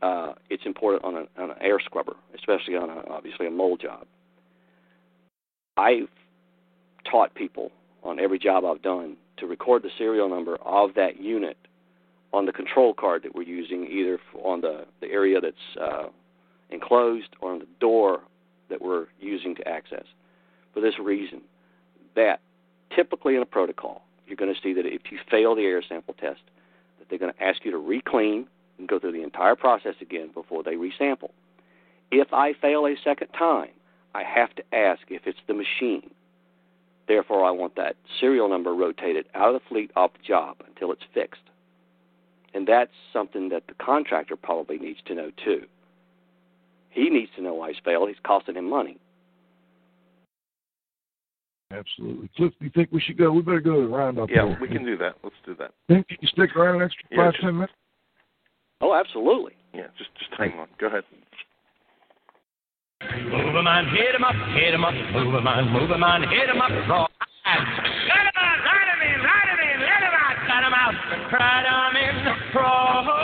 uh, 0.00 0.32
it's 0.48 0.64
important 0.64 1.04
on, 1.04 1.14
a, 1.16 1.42
on 1.42 1.50
an 1.50 1.56
air 1.60 1.78
scrubber, 1.80 2.14
especially 2.34 2.76
on 2.76 2.88
a, 2.88 3.02
obviously 3.10 3.46
a 3.46 3.50
mold 3.50 3.80
job. 3.82 4.06
I've 5.76 6.08
taught 7.10 7.34
people 7.34 7.70
on 8.02 8.18
every 8.18 8.38
job 8.38 8.64
I've 8.64 8.82
done 8.82 9.16
to 9.36 9.46
record 9.46 9.82
the 9.82 9.90
serial 9.98 10.28
number 10.28 10.56
of 10.64 10.94
that 10.94 11.20
unit 11.20 11.58
on 12.32 12.46
the 12.46 12.52
control 12.52 12.94
card 12.94 13.22
that 13.24 13.34
we're 13.34 13.42
using, 13.42 13.86
either 13.86 14.18
on 14.42 14.60
the, 14.62 14.86
the 15.00 15.08
area 15.08 15.40
that's 15.40 15.56
uh, 15.80 16.08
enclosed 16.70 17.36
or 17.40 17.52
on 17.52 17.58
the 17.58 17.68
door 17.80 18.22
that 18.70 18.80
we're 18.80 19.06
using 19.20 19.54
to 19.56 19.68
access. 19.68 20.04
For 20.72 20.80
this 20.80 20.98
reason, 20.98 21.42
that 22.14 22.40
typically 22.94 23.36
in 23.36 23.42
a 23.42 23.46
protocol, 23.46 24.02
you're 24.26 24.36
going 24.36 24.54
to 24.54 24.60
see 24.60 24.72
that 24.74 24.86
if 24.86 25.10
you 25.10 25.18
fail 25.30 25.54
the 25.54 25.62
air 25.62 25.82
sample 25.82 26.14
test, 26.14 26.40
that 26.98 27.08
they're 27.08 27.18
going 27.18 27.32
to 27.32 27.42
ask 27.42 27.64
you 27.64 27.70
to 27.70 27.78
reclean 27.78 28.46
and 28.78 28.88
go 28.88 28.98
through 28.98 29.12
the 29.12 29.22
entire 29.22 29.56
process 29.56 29.94
again 30.00 30.30
before 30.32 30.62
they 30.62 30.74
resample. 30.74 31.30
If 32.10 32.32
I 32.32 32.52
fail 32.54 32.86
a 32.86 32.94
second 33.02 33.28
time, 33.28 33.70
I 34.14 34.22
have 34.22 34.54
to 34.56 34.74
ask 34.74 35.02
if 35.08 35.22
it's 35.26 35.38
the 35.46 35.54
machine. 35.54 36.10
Therefore, 37.06 37.44
I 37.44 37.50
want 37.50 37.76
that 37.76 37.96
serial 38.20 38.48
number 38.48 38.74
rotated 38.74 39.26
out 39.34 39.54
of 39.54 39.54
the 39.54 39.68
fleet 39.68 39.90
off 39.96 40.12
the 40.12 40.26
job 40.26 40.56
until 40.66 40.92
it's 40.92 41.04
fixed. 41.14 41.40
And 42.54 42.66
that's 42.66 42.92
something 43.12 43.48
that 43.50 43.66
the 43.66 43.74
contractor 43.74 44.36
probably 44.36 44.78
needs 44.78 45.00
to 45.06 45.14
know 45.14 45.30
too. 45.44 45.66
He 46.90 47.10
needs 47.10 47.30
to 47.36 47.42
know 47.42 47.54
why 47.54 47.72
he's 47.72 47.82
failed. 47.84 48.08
He's 48.08 48.18
costing 48.22 48.56
him 48.56 48.68
money. 48.68 48.98
Absolutely. 51.70 52.30
Cliff, 52.36 52.52
do 52.58 52.64
you 52.64 52.70
think 52.74 52.88
we 52.92 53.00
should 53.00 53.18
go? 53.18 53.30
We 53.30 53.42
better 53.42 53.60
go 53.60 53.76
to 53.76 53.82
the 53.82 53.88
roundup. 53.94 54.30
Yeah, 54.30 54.56
we 54.58 54.68
can 54.68 54.84
do 54.86 54.96
that. 54.96 55.16
Let's 55.22 55.36
do 55.44 55.54
that. 55.56 55.72
Think 55.86 56.06
you 56.08 56.16
can 56.16 56.28
stick 56.28 56.56
around 56.56 56.76
an 56.76 56.82
extra 56.82 57.04
Yeah, 57.10 57.16
five, 57.18 57.32
just- 57.32 57.44
ten 57.44 57.54
minutes? 57.54 57.72
Oh, 58.80 58.94
absolutely. 58.94 59.52
Yeah, 59.74 59.88
just 59.98 60.14
just 60.16 60.32
hang 60.38 60.58
on. 60.58 60.68
Go 60.78 60.86
ahead. 60.86 61.04
Move 63.02 63.56
'em 63.56 63.66
on, 63.66 63.86
hit 63.88 64.14
'em 64.14 64.24
up, 64.24 64.34
hit 64.56 64.72
'em 64.74 64.84
up, 64.84 64.94
move 65.12 65.34
'em 65.34 65.46
on, 65.46 65.68
move 65.70 65.90
'em 65.90 66.02
on, 66.02 66.22
hit 66.22 66.48
'em 66.48 66.60
up, 66.60 66.70
raw. 66.88 67.06
Let 67.44 67.58
'em 67.58 68.32
out, 68.36 68.58
let 68.64 68.88
'em 68.88 69.02
in, 69.02 69.22
let 69.22 69.48
'em 69.48 69.60
in, 69.60 69.80
let 69.80 70.02
'em 70.02 70.14
out, 70.14 70.36
let 70.48 70.64
'em 70.64 70.74
out, 70.74 71.32
right 71.32 71.66
on 71.66 71.96
in, 71.96 72.54
raw. 72.54 73.17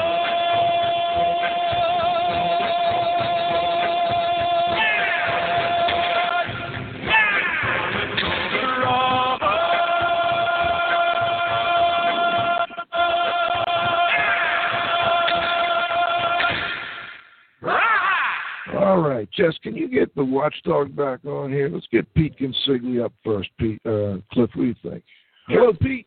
Jess, 19.37 19.55
can 19.63 19.75
you 19.75 19.89
get 19.89 20.15
the 20.15 20.25
watchdog 20.25 20.95
back 20.95 21.25
on 21.25 21.51
here? 21.51 21.69
Let's 21.69 21.87
get 21.91 22.13
Pete 22.15 22.39
Consigli 22.39 23.05
up 23.05 23.13
first. 23.25 23.51
Pete, 23.59 23.81
uh, 23.85 24.19
Cliff, 24.33 24.51
what 24.55 24.57
do 24.57 24.65
you 24.65 24.75
think? 24.83 25.03
Hello, 25.49 25.73
Pete. 25.73 26.07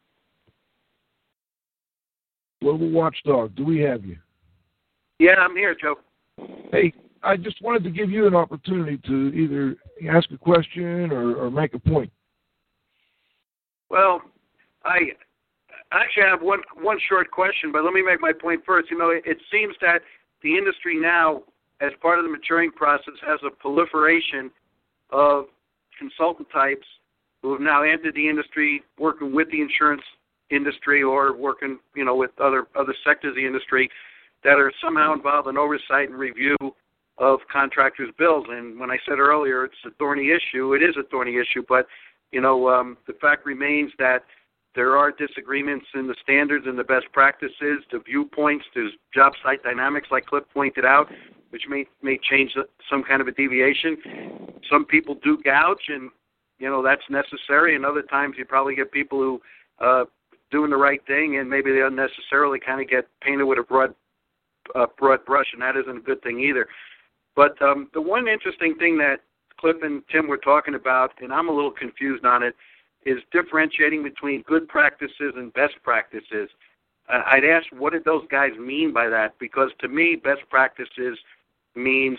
Global 2.61 2.89
Watchdog, 2.89 3.55
do 3.55 3.63
we 3.63 3.79
have 3.81 4.03
you? 4.03 4.17
Yeah, 5.19 5.35
I'm 5.39 5.55
here, 5.55 5.75
Joe. 5.79 5.95
Hey, 6.71 6.93
I 7.23 7.37
just 7.37 7.61
wanted 7.61 7.83
to 7.83 7.91
give 7.91 8.09
you 8.09 8.27
an 8.27 8.35
opportunity 8.35 8.97
to 9.05 9.31
either 9.33 9.75
ask 10.09 10.29
a 10.31 10.37
question 10.37 11.11
or, 11.11 11.35
or 11.35 11.51
make 11.51 11.73
a 11.73 11.79
point. 11.79 12.11
Well, 13.89 14.21
I 14.83 15.11
actually 15.91 16.23
have 16.23 16.41
one 16.41 16.59
one 16.81 16.97
short 17.07 17.31
question, 17.31 17.71
but 17.71 17.83
let 17.83 17.93
me 17.93 18.01
make 18.01 18.21
my 18.21 18.33
point 18.33 18.61
first. 18.65 18.91
You 18.91 18.97
know, 18.97 19.09
it, 19.09 19.23
it 19.25 19.37
seems 19.51 19.75
that 19.81 19.99
the 20.43 20.57
industry 20.57 20.99
now, 20.99 21.43
as 21.81 21.91
part 22.01 22.19
of 22.19 22.25
the 22.25 22.31
maturing 22.31 22.71
process, 22.71 23.13
has 23.25 23.39
a 23.45 23.49
proliferation 23.49 24.51
of 25.11 25.45
consultant 25.97 26.47
types 26.51 26.85
who 27.41 27.51
have 27.51 27.61
now 27.61 27.83
entered 27.83 28.15
the 28.15 28.27
industry, 28.27 28.83
working 28.97 29.33
with 29.33 29.49
the 29.51 29.61
insurance 29.61 30.01
industry 30.49 31.03
or 31.03 31.35
working, 31.35 31.79
you 31.95 32.05
know, 32.05 32.15
with 32.15 32.31
other 32.39 32.67
other 32.75 32.95
sectors 33.05 33.31
of 33.31 33.35
the 33.35 33.45
industry 33.45 33.89
that 34.43 34.59
are 34.59 34.71
somehow 34.83 35.13
involved 35.13 35.47
in 35.47 35.57
oversight 35.57 36.09
and 36.09 36.17
review 36.17 36.55
of 37.17 37.39
contractors' 37.51 38.09
bills. 38.17 38.45
And 38.49 38.79
when 38.79 38.91
I 38.91 38.97
said 39.07 39.19
earlier 39.19 39.65
it's 39.65 39.75
a 39.85 39.89
thorny 39.97 40.31
issue, 40.31 40.73
it 40.73 40.83
is 40.83 40.95
a 40.97 41.03
thorny 41.09 41.37
issue, 41.37 41.63
but 41.67 41.87
you 42.31 42.41
know, 42.41 42.69
um, 42.69 42.97
the 43.07 43.13
fact 43.13 43.45
remains 43.45 43.91
that 43.99 44.23
there 44.75 44.95
are 44.95 45.11
disagreements 45.11 45.85
in 45.95 46.07
the 46.07 46.15
standards 46.21 46.65
and 46.67 46.77
the 46.77 46.83
best 46.83 47.05
practices, 47.11 47.83
the 47.91 47.99
viewpoints, 48.05 48.65
there's 48.75 48.91
job 49.13 49.33
site 49.43 49.63
dynamics, 49.63 50.09
like 50.11 50.25
Cliff 50.27 50.43
pointed 50.53 50.85
out, 50.85 51.07
which 51.49 51.63
may 51.69 51.85
may 52.01 52.19
change 52.29 52.55
some 52.89 53.03
kind 53.03 53.21
of 53.21 53.27
a 53.27 53.31
deviation. 53.31 53.97
Some 54.69 54.85
people 54.85 55.15
do 55.23 55.37
gouge, 55.43 55.89
and 55.89 56.09
you 56.59 56.69
know 56.69 56.81
that's 56.83 57.03
necessary. 57.09 57.75
And 57.75 57.85
other 57.85 58.01
times 58.01 58.35
you 58.37 58.45
probably 58.45 58.75
get 58.75 58.91
people 58.91 59.19
who 59.19 59.41
uh, 59.79 60.05
doing 60.51 60.69
the 60.69 60.77
right 60.77 61.05
thing, 61.07 61.37
and 61.37 61.49
maybe 61.49 61.71
they 61.71 61.81
unnecessarily 61.81 62.59
kind 62.59 62.81
of 62.81 62.89
get 62.89 63.07
painted 63.21 63.43
with 63.43 63.59
a 63.59 63.63
broad 63.63 63.93
uh, 64.75 64.87
broad 64.97 65.25
brush, 65.25 65.47
and 65.53 65.61
that 65.61 65.77
isn't 65.77 65.97
a 65.97 66.01
good 66.01 66.21
thing 66.21 66.39
either. 66.39 66.67
But 67.35 67.61
um, 67.61 67.89
the 67.93 68.01
one 68.01 68.27
interesting 68.27 68.75
thing 68.75 68.97
that 68.97 69.17
Cliff 69.59 69.77
and 69.81 70.01
Tim 70.11 70.27
were 70.27 70.37
talking 70.37 70.75
about, 70.75 71.11
and 71.21 71.31
I'm 71.31 71.49
a 71.49 71.53
little 71.53 71.71
confused 71.71 72.25
on 72.25 72.43
it, 72.43 72.55
is 73.05 73.19
differentiating 73.31 74.03
between 74.03 74.41
good 74.43 74.67
practices 74.67 75.33
and 75.35 75.53
best 75.53 75.75
practices. 75.83 76.49
I'd 77.09 77.45
ask, 77.45 77.65
what 77.71 77.93
did 77.93 78.03
those 78.03 78.25
guys 78.29 78.51
mean 78.59 78.91
by 78.91 79.07
that? 79.07 79.35
Because 79.39 79.69
to 79.79 79.87
me, 79.87 80.17
best 80.21 80.41
practices 80.49 81.17
means 81.77 82.17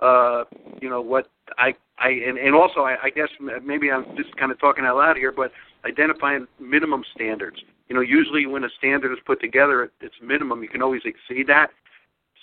uh, 0.00 0.44
you 0.80 0.88
know 0.88 1.00
what 1.00 1.28
I 1.58 1.74
I 1.98 2.08
and, 2.08 2.38
and 2.38 2.54
also 2.54 2.80
I, 2.80 2.96
I 3.04 3.10
guess 3.10 3.28
maybe 3.64 3.90
I'm 3.90 4.04
just 4.16 4.36
kind 4.36 4.50
of 4.50 4.58
talking 4.58 4.84
out 4.84 4.96
loud 4.96 5.16
here, 5.16 5.32
but 5.32 5.52
identifying 5.84 6.46
minimum 6.60 7.04
standards. 7.14 7.58
You 7.88 7.96
know, 7.96 8.02
usually 8.02 8.46
when 8.46 8.64
a 8.64 8.68
standard 8.78 9.12
is 9.12 9.18
put 9.26 9.40
together, 9.40 9.90
it's 10.00 10.14
minimum. 10.22 10.62
You 10.62 10.68
can 10.68 10.82
always 10.82 11.02
exceed 11.04 11.46
that. 11.48 11.70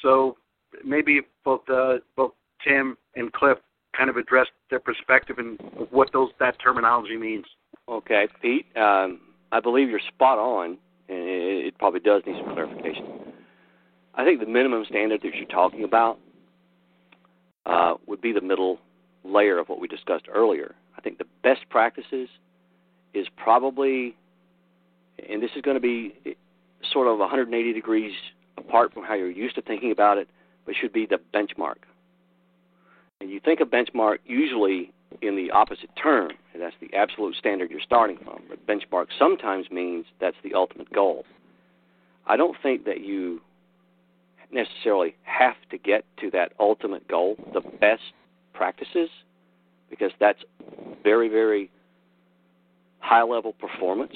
So 0.01 0.38
maybe 0.86 1.22
both 1.43 1.62
uh, 1.70 1.97
both 2.16 2.34
Tim 2.66 2.97
and 3.16 3.32
Cliff 3.34 3.57
kind 3.97 4.10
of 4.10 4.18
address 4.18 4.47
their 4.70 4.80
perspective 4.80 5.38
and 5.39 5.60
what 5.91 6.12
those 6.14 6.30
that 6.39 6.57
terminology 6.64 7.18
means. 7.18 7.45
Okay, 7.88 8.28
Pete, 8.41 8.66
um, 8.78 9.20
I 9.51 9.60
believe 9.60 9.89
you're 9.89 9.99
spot 9.99 10.38
on, 10.38 10.78
and 11.10 11.18
it, 11.18 11.66
it 11.66 11.78
probably 11.80 11.99
does 11.99 12.22
need 12.26 12.36
some 12.43 12.53
clarification. 12.53 13.05
I 14.14 14.24
think 14.24 14.39
the 14.39 14.45
minimum 14.45 14.86
standard 14.88 15.22
that 15.24 15.34
you're 15.34 15.47
talking 15.47 15.84
about 15.84 16.20
uh, 17.66 17.95
would 18.07 18.22
be 18.22 18.32
the 18.32 18.41
middle 18.41 18.80
layer 19.24 19.57
of 19.57 19.70
what 19.70 19.80
we 19.80 19.88
discussed 19.88 20.26
earlier. 20.34 20.76
I 20.97 21.01
think 21.01 21.18
the 21.18 21.28
best 21.43 21.62
practices 21.70 22.30
is 23.14 23.28
probably, 23.38 24.16
and 25.30 25.41
this 25.41 25.51
is 25.55 25.62
going 25.62 25.76
to 25.76 25.82
be 25.82 26.14
sort 26.91 27.07
of 27.07 27.20
180 27.20 27.74
degrees 27.74 28.14
apart 28.57 28.93
from 28.93 29.03
how 29.03 29.14
you're 29.14 29.30
used 29.30 29.55
to 29.55 29.62
thinking 29.62 29.91
about 29.91 30.18
it, 30.18 30.28
but 30.66 30.76
should 30.80 30.93
be 30.93 31.05
the 31.05 31.20
benchmark. 31.34 31.78
And 33.22 33.30
you 33.30 33.39
think 33.39 33.60
of 33.60 33.70
benchmark 33.70 34.20
usually 34.26 34.91
in 35.22 35.36
the 35.36 35.51
opposite 35.51 35.89
term, 36.01 36.32
and 36.53 36.62
that's 36.62 36.76
the 36.80 36.93
absolute 36.95 37.36
standard 37.36 37.72
you're 37.72 37.82
starting 37.82 38.18
from. 38.18 38.41
But 38.47 38.66
benchmark 38.66 39.07
sometimes 39.18 39.70
means 39.72 40.05
that's 40.22 40.38
the 40.43 40.53
ultimate 40.53 40.91
goal. 40.93 41.26
I 42.28 42.38
don't 42.38 42.55
think 42.62 42.86
that 42.86 43.01
you 43.01 43.41
necessarily 44.52 45.16
have 45.24 45.56
to 45.72 45.78
get 45.78 46.06
to 46.22 46.32
that 46.32 46.54
ultimate 46.60 47.08
goal, 47.08 47.36
the 47.54 47.62
best 47.62 48.02
practices, 48.54 49.10
because 49.89 50.12
that's 50.20 50.43
very, 51.04 51.30
very 51.30 51.70
high 53.00 53.24
level 53.24 53.54
performance. 53.54 54.16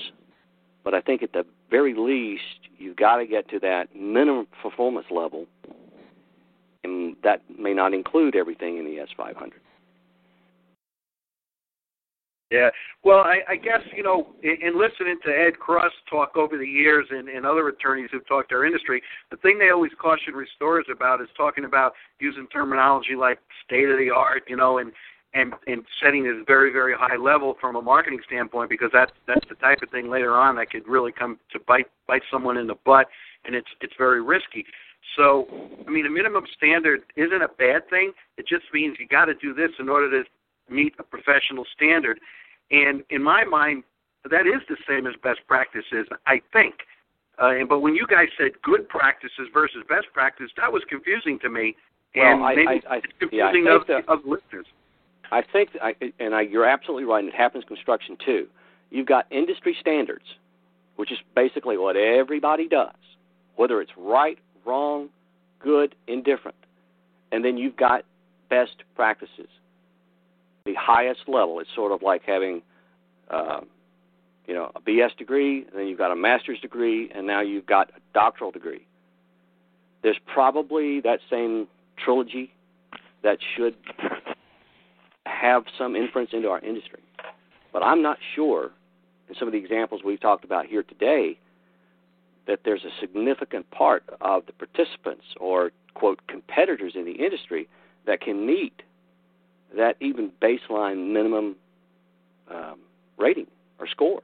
But 0.83 0.93
I 0.93 1.01
think 1.01 1.23
at 1.23 1.33
the 1.33 1.45
very 1.69 1.93
least, 1.93 2.69
you've 2.77 2.97
got 2.97 3.17
to 3.17 3.25
get 3.25 3.49
to 3.49 3.59
that 3.59 3.95
minimum 3.95 4.47
performance 4.61 5.07
level, 5.09 5.45
and 6.83 7.15
that 7.23 7.41
may 7.57 7.73
not 7.73 7.93
include 7.93 8.35
everything 8.35 8.77
in 8.77 8.85
the 8.85 8.97
S500. 8.97 9.51
Yeah. 12.53 12.69
Well, 13.03 13.21
I, 13.21 13.39
I 13.49 13.55
guess, 13.55 13.81
you 13.97 14.03
know, 14.03 14.27
in, 14.43 14.57
in 14.61 14.79
listening 14.79 15.17
to 15.25 15.31
Ed 15.31 15.57
Cross 15.57 15.91
talk 16.07 16.37
over 16.37 16.55
the 16.55 16.67
years 16.67 17.07
and, 17.09 17.27
and 17.27 17.47
other 17.47 17.67
attorneys 17.67 18.09
who've 18.11 18.27
talked 18.27 18.49
to 18.49 18.55
our 18.55 18.65
industry, 18.65 19.01
the 19.31 19.37
thing 19.37 19.57
they 19.57 19.71
always 19.71 19.91
caution 19.99 20.35
restorers 20.35 20.85
about 20.93 21.19
is 21.19 21.27
talking 21.35 21.65
about 21.65 21.93
using 22.19 22.45
terminology 22.53 23.15
like 23.17 23.39
state 23.65 23.89
of 23.89 23.97
the 23.97 24.11
art, 24.15 24.43
you 24.47 24.55
know, 24.55 24.77
and, 24.77 24.91
and, 25.33 25.53
and 25.65 25.81
setting 25.99 26.27
it 26.27 26.45
very, 26.45 26.71
very 26.71 26.93
high 26.95 27.17
level 27.17 27.55
from 27.59 27.75
a 27.75 27.81
marketing 27.81 28.19
standpoint 28.27 28.69
because 28.69 28.91
that's, 28.93 29.11
that's 29.25 29.47
the 29.49 29.55
type 29.55 29.79
of 29.81 29.89
thing 29.89 30.07
later 30.07 30.35
on 30.35 30.55
that 30.57 30.69
could 30.69 30.87
really 30.87 31.11
come 31.11 31.39
to 31.51 31.59
bite, 31.67 31.87
bite 32.07 32.21
someone 32.31 32.57
in 32.57 32.67
the 32.67 32.75
butt 32.85 33.07
and 33.45 33.55
it's, 33.55 33.69
it's 33.81 33.95
very 33.97 34.21
risky. 34.21 34.63
So, 35.17 35.47
I 35.87 35.89
mean, 35.89 36.05
a 36.05 36.09
minimum 36.09 36.43
standard 36.55 37.01
isn't 37.15 37.41
a 37.41 37.49
bad 37.57 37.89
thing. 37.89 38.11
It 38.37 38.47
just 38.47 38.65
means 38.71 38.97
you 38.99 39.07
got 39.07 39.25
to 39.25 39.33
do 39.33 39.55
this 39.55 39.71
in 39.79 39.89
order 39.89 40.23
to 40.23 40.29
meet 40.69 40.93
a 40.99 41.03
professional 41.03 41.65
standard. 41.75 42.19
And 42.73 43.03
in 43.11 43.21
my 43.21 43.45
mind, 43.45 43.83
that 44.29 44.47
is 44.47 44.61
the 44.67 44.77
same 44.87 45.05
as 45.05 45.13
best 45.23 45.41
practices, 45.47 46.07
I 46.25 46.41
think. 46.51 46.73
Uh, 47.41 47.49
and, 47.49 47.69
but 47.69 47.79
when 47.79 47.95
you 47.95 48.07
guys 48.07 48.27
said 48.37 48.51
good 48.63 48.89
practices 48.89 49.47
versus 49.53 49.83
best 49.87 50.07
practice, 50.13 50.49
that 50.57 50.71
was 50.71 50.83
confusing 50.89 51.39
to 51.39 51.49
me. 51.49 51.75
And 52.15 52.41
well, 52.41 52.49
I, 52.49 52.55
maybe 52.55 52.81
I, 52.89 52.95
I, 52.95 52.97
it's 52.97 53.05
confusing 53.19 53.65
yeah, 53.65 53.75
of, 53.75 53.87
think 53.87 54.05
of 54.07 54.19
listeners. 54.25 54.65
I 55.31 55.41
think, 55.53 55.69
I, 55.81 55.93
and 56.19 56.35
I, 56.35 56.41
you're 56.41 56.65
absolutely 56.65 57.05
right, 57.05 57.23
and 57.23 57.29
it 57.29 57.35
happens 57.35 57.63
in 57.63 57.67
construction 57.67 58.17
too. 58.23 58.47
You've 58.91 59.07
got 59.07 59.25
industry 59.31 59.75
standards, 59.79 60.25
which 60.95 61.11
is 61.11 61.17
basically 61.35 61.77
what 61.77 61.95
everybody 61.95 62.67
does, 62.67 62.93
whether 63.55 63.81
it's 63.81 63.91
right, 63.97 64.37
wrong, 64.65 65.09
good, 65.59 65.95
indifferent. 66.07 66.57
And 67.31 67.43
then 67.43 67.57
you've 67.57 67.77
got 67.77 68.03
best 68.49 68.83
practices, 68.95 69.49
the 70.65 70.73
highest 70.75 71.21
level. 71.27 71.59
It's 71.59 71.69
sort 71.75 71.91
of 71.91 72.01
like 72.01 72.21
having, 72.25 72.61
uh, 73.29 73.61
you 74.47 74.53
know, 74.53 74.71
a 74.75 74.79
BS 74.79 75.15
degree, 75.17 75.65
and 75.69 75.77
then 75.77 75.87
you've 75.87 75.97
got 75.97 76.11
a 76.11 76.15
master's 76.15 76.59
degree, 76.59 77.11
and 77.13 77.27
now 77.27 77.41
you've 77.41 77.65
got 77.65 77.89
a 77.89 77.99
doctoral 78.13 78.51
degree. 78.51 78.85
There's 80.03 80.19
probably 80.25 81.01
that 81.01 81.19
same 81.29 81.67
trilogy 81.97 82.53
that 83.23 83.39
should 83.55 83.75
have 85.25 85.65
some 85.77 85.95
inference 85.95 86.29
into 86.31 86.49
our 86.49 86.59
industry. 86.59 87.01
But 87.73 87.83
I'm 87.83 88.01
not 88.01 88.17
sure, 88.35 88.71
in 89.27 89.35
some 89.35 89.47
of 89.47 89.51
the 89.51 89.57
examples 89.57 90.01
we've 90.03 90.19
talked 90.21 90.45
about 90.45 90.65
here 90.65 90.83
today, 90.83 91.37
that 92.47 92.59
there's 92.63 92.83
a 92.85 92.91
significant 93.01 93.69
part 93.71 94.03
of 94.21 94.45
the 94.45 94.53
participants 94.53 95.25
or, 95.39 95.71
quote, 95.93 96.21
competitors 96.27 96.93
in 96.95 97.03
the 97.03 97.13
industry 97.13 97.67
that 98.05 98.21
can 98.21 98.45
meet 98.45 98.81
that 99.77 99.95
even 99.99 100.31
baseline 100.41 101.11
minimum 101.11 101.55
um, 102.49 102.79
rating 103.17 103.47
or 103.79 103.87
score. 103.87 104.21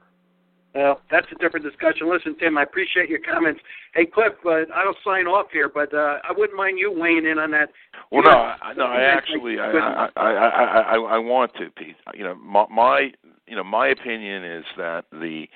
Well, 0.74 1.00
that's 1.10 1.26
a 1.32 1.34
different 1.36 1.66
discussion. 1.66 2.08
Listen, 2.08 2.36
Tim, 2.38 2.56
I 2.56 2.62
appreciate 2.62 3.08
your 3.08 3.18
comments. 3.18 3.60
Hey, 3.92 4.06
Cliff, 4.06 4.34
uh, 4.46 4.72
I'll 4.72 4.94
sign 5.04 5.26
off 5.26 5.46
here, 5.52 5.68
but 5.68 5.92
uh, 5.92 6.18
I 6.22 6.32
wouldn't 6.36 6.56
mind 6.56 6.78
you 6.78 6.92
weighing 6.92 7.26
in 7.26 7.38
on 7.38 7.50
that. 7.50 7.70
Well, 8.12 8.22
You 8.22 8.30
no, 8.30 8.36
know, 8.36 8.54
I, 8.62 8.72
no, 8.74 8.84
I 8.84 9.00
actually, 9.02 9.58
I, 9.58 9.70
I, 9.72 10.08
I, 10.16 10.30
I, 10.30 10.80
I, 10.80 10.94
I 10.94 11.18
want 11.18 11.54
to, 11.54 11.70
Pete. 11.70 11.96
You 12.14 12.22
know, 12.22 12.36
my, 12.36 12.66
my, 12.70 13.10
you 13.48 13.56
know, 13.56 13.64
my 13.64 13.88
opinion 13.88 14.44
is 14.44 14.64
that 14.76 15.06
the 15.10 15.48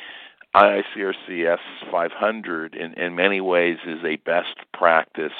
IICRC 0.57 1.57
S500, 1.87 2.75
in 2.75 2.95
in 2.95 3.15
many 3.15 3.41
ways, 3.41 3.79
is 3.87 4.05
a 4.05 4.17
best 4.17 4.57
practice 4.73 5.33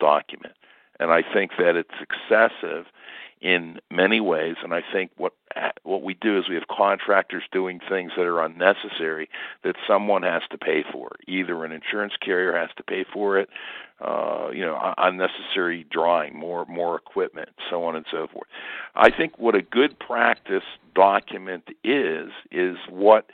document, 0.00 0.54
and 1.00 1.10
I 1.10 1.22
think 1.22 1.52
that 1.58 1.76
it's 1.76 1.90
excessive 2.00 2.86
in 3.42 3.80
many 3.90 4.20
ways. 4.20 4.54
And 4.62 4.72
I 4.72 4.82
think 4.92 5.10
what 5.16 5.34
what 5.82 6.02
we 6.02 6.14
do 6.14 6.38
is 6.38 6.48
we 6.48 6.54
have 6.54 6.68
contractors 6.68 7.42
doing 7.52 7.80
things 7.88 8.12
that 8.16 8.22
are 8.22 8.40
unnecessary 8.40 9.28
that 9.64 9.74
someone 9.86 10.22
has 10.22 10.42
to 10.50 10.56
pay 10.56 10.82
for. 10.90 11.10
Either 11.26 11.64
an 11.64 11.72
insurance 11.72 12.14
carrier 12.24 12.56
has 12.56 12.70
to 12.76 12.82
pay 12.82 13.04
for 13.12 13.38
it, 13.38 13.50
uh, 14.00 14.48
you 14.54 14.64
know, 14.64 14.94
unnecessary 14.96 15.84
drawing, 15.90 16.34
more 16.38 16.64
more 16.66 16.96
equipment, 16.96 17.50
so 17.68 17.84
on 17.84 17.96
and 17.96 18.06
so 18.10 18.28
forth. 18.32 18.48
I 18.94 19.10
think 19.10 19.38
what 19.38 19.54
a 19.54 19.62
good 19.62 19.98
practice 19.98 20.64
document 20.94 21.64
is 21.82 22.30
is 22.50 22.76
what 22.88 23.26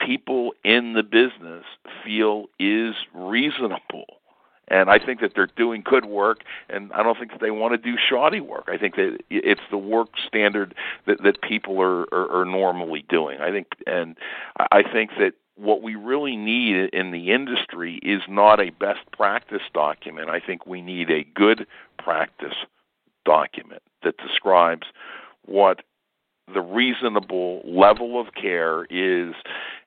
people 0.00 0.52
in 0.64 0.92
the 0.92 1.02
business 1.02 1.64
feel 2.04 2.46
is 2.60 2.94
reasonable 3.14 4.20
and 4.68 4.90
I 4.90 4.98
think 4.98 5.20
that 5.20 5.32
they're 5.34 5.48
doing 5.56 5.82
good 5.84 6.04
work, 6.04 6.42
and 6.68 6.92
I 6.92 7.02
don't 7.02 7.18
think 7.18 7.32
that 7.32 7.40
they 7.40 7.50
want 7.50 7.72
to 7.72 7.78
do 7.78 7.96
shoddy 7.98 8.40
work. 8.40 8.68
I 8.68 8.76
think 8.76 8.96
that 8.96 9.18
it's 9.30 9.60
the 9.70 9.78
work 9.78 10.08
standard 10.26 10.74
that 11.06 11.22
that 11.22 11.40
people 11.42 11.80
are 11.80 12.02
are, 12.12 12.40
are 12.40 12.44
normally 12.44 13.04
doing. 13.08 13.40
I 13.40 13.50
think, 13.50 13.68
and 13.86 14.16
I 14.58 14.82
think 14.82 15.10
that 15.18 15.34
what 15.56 15.82
we 15.82 15.94
really 15.94 16.36
need 16.36 16.90
in 16.92 17.12
the 17.12 17.32
industry 17.32 17.98
is 18.02 18.22
not 18.28 18.60
a 18.60 18.70
best 18.70 19.00
practice 19.12 19.62
document. 19.72 20.28
I 20.28 20.40
think 20.40 20.66
we 20.66 20.82
need 20.82 21.10
a 21.10 21.24
good 21.24 21.66
practice 21.98 22.54
document 23.24 23.82
that 24.02 24.16
describes 24.18 24.86
what 25.46 25.82
the 26.52 26.60
reasonable 26.60 27.60
level 27.64 28.20
of 28.20 28.34
care 28.34 28.84
is 28.84 29.34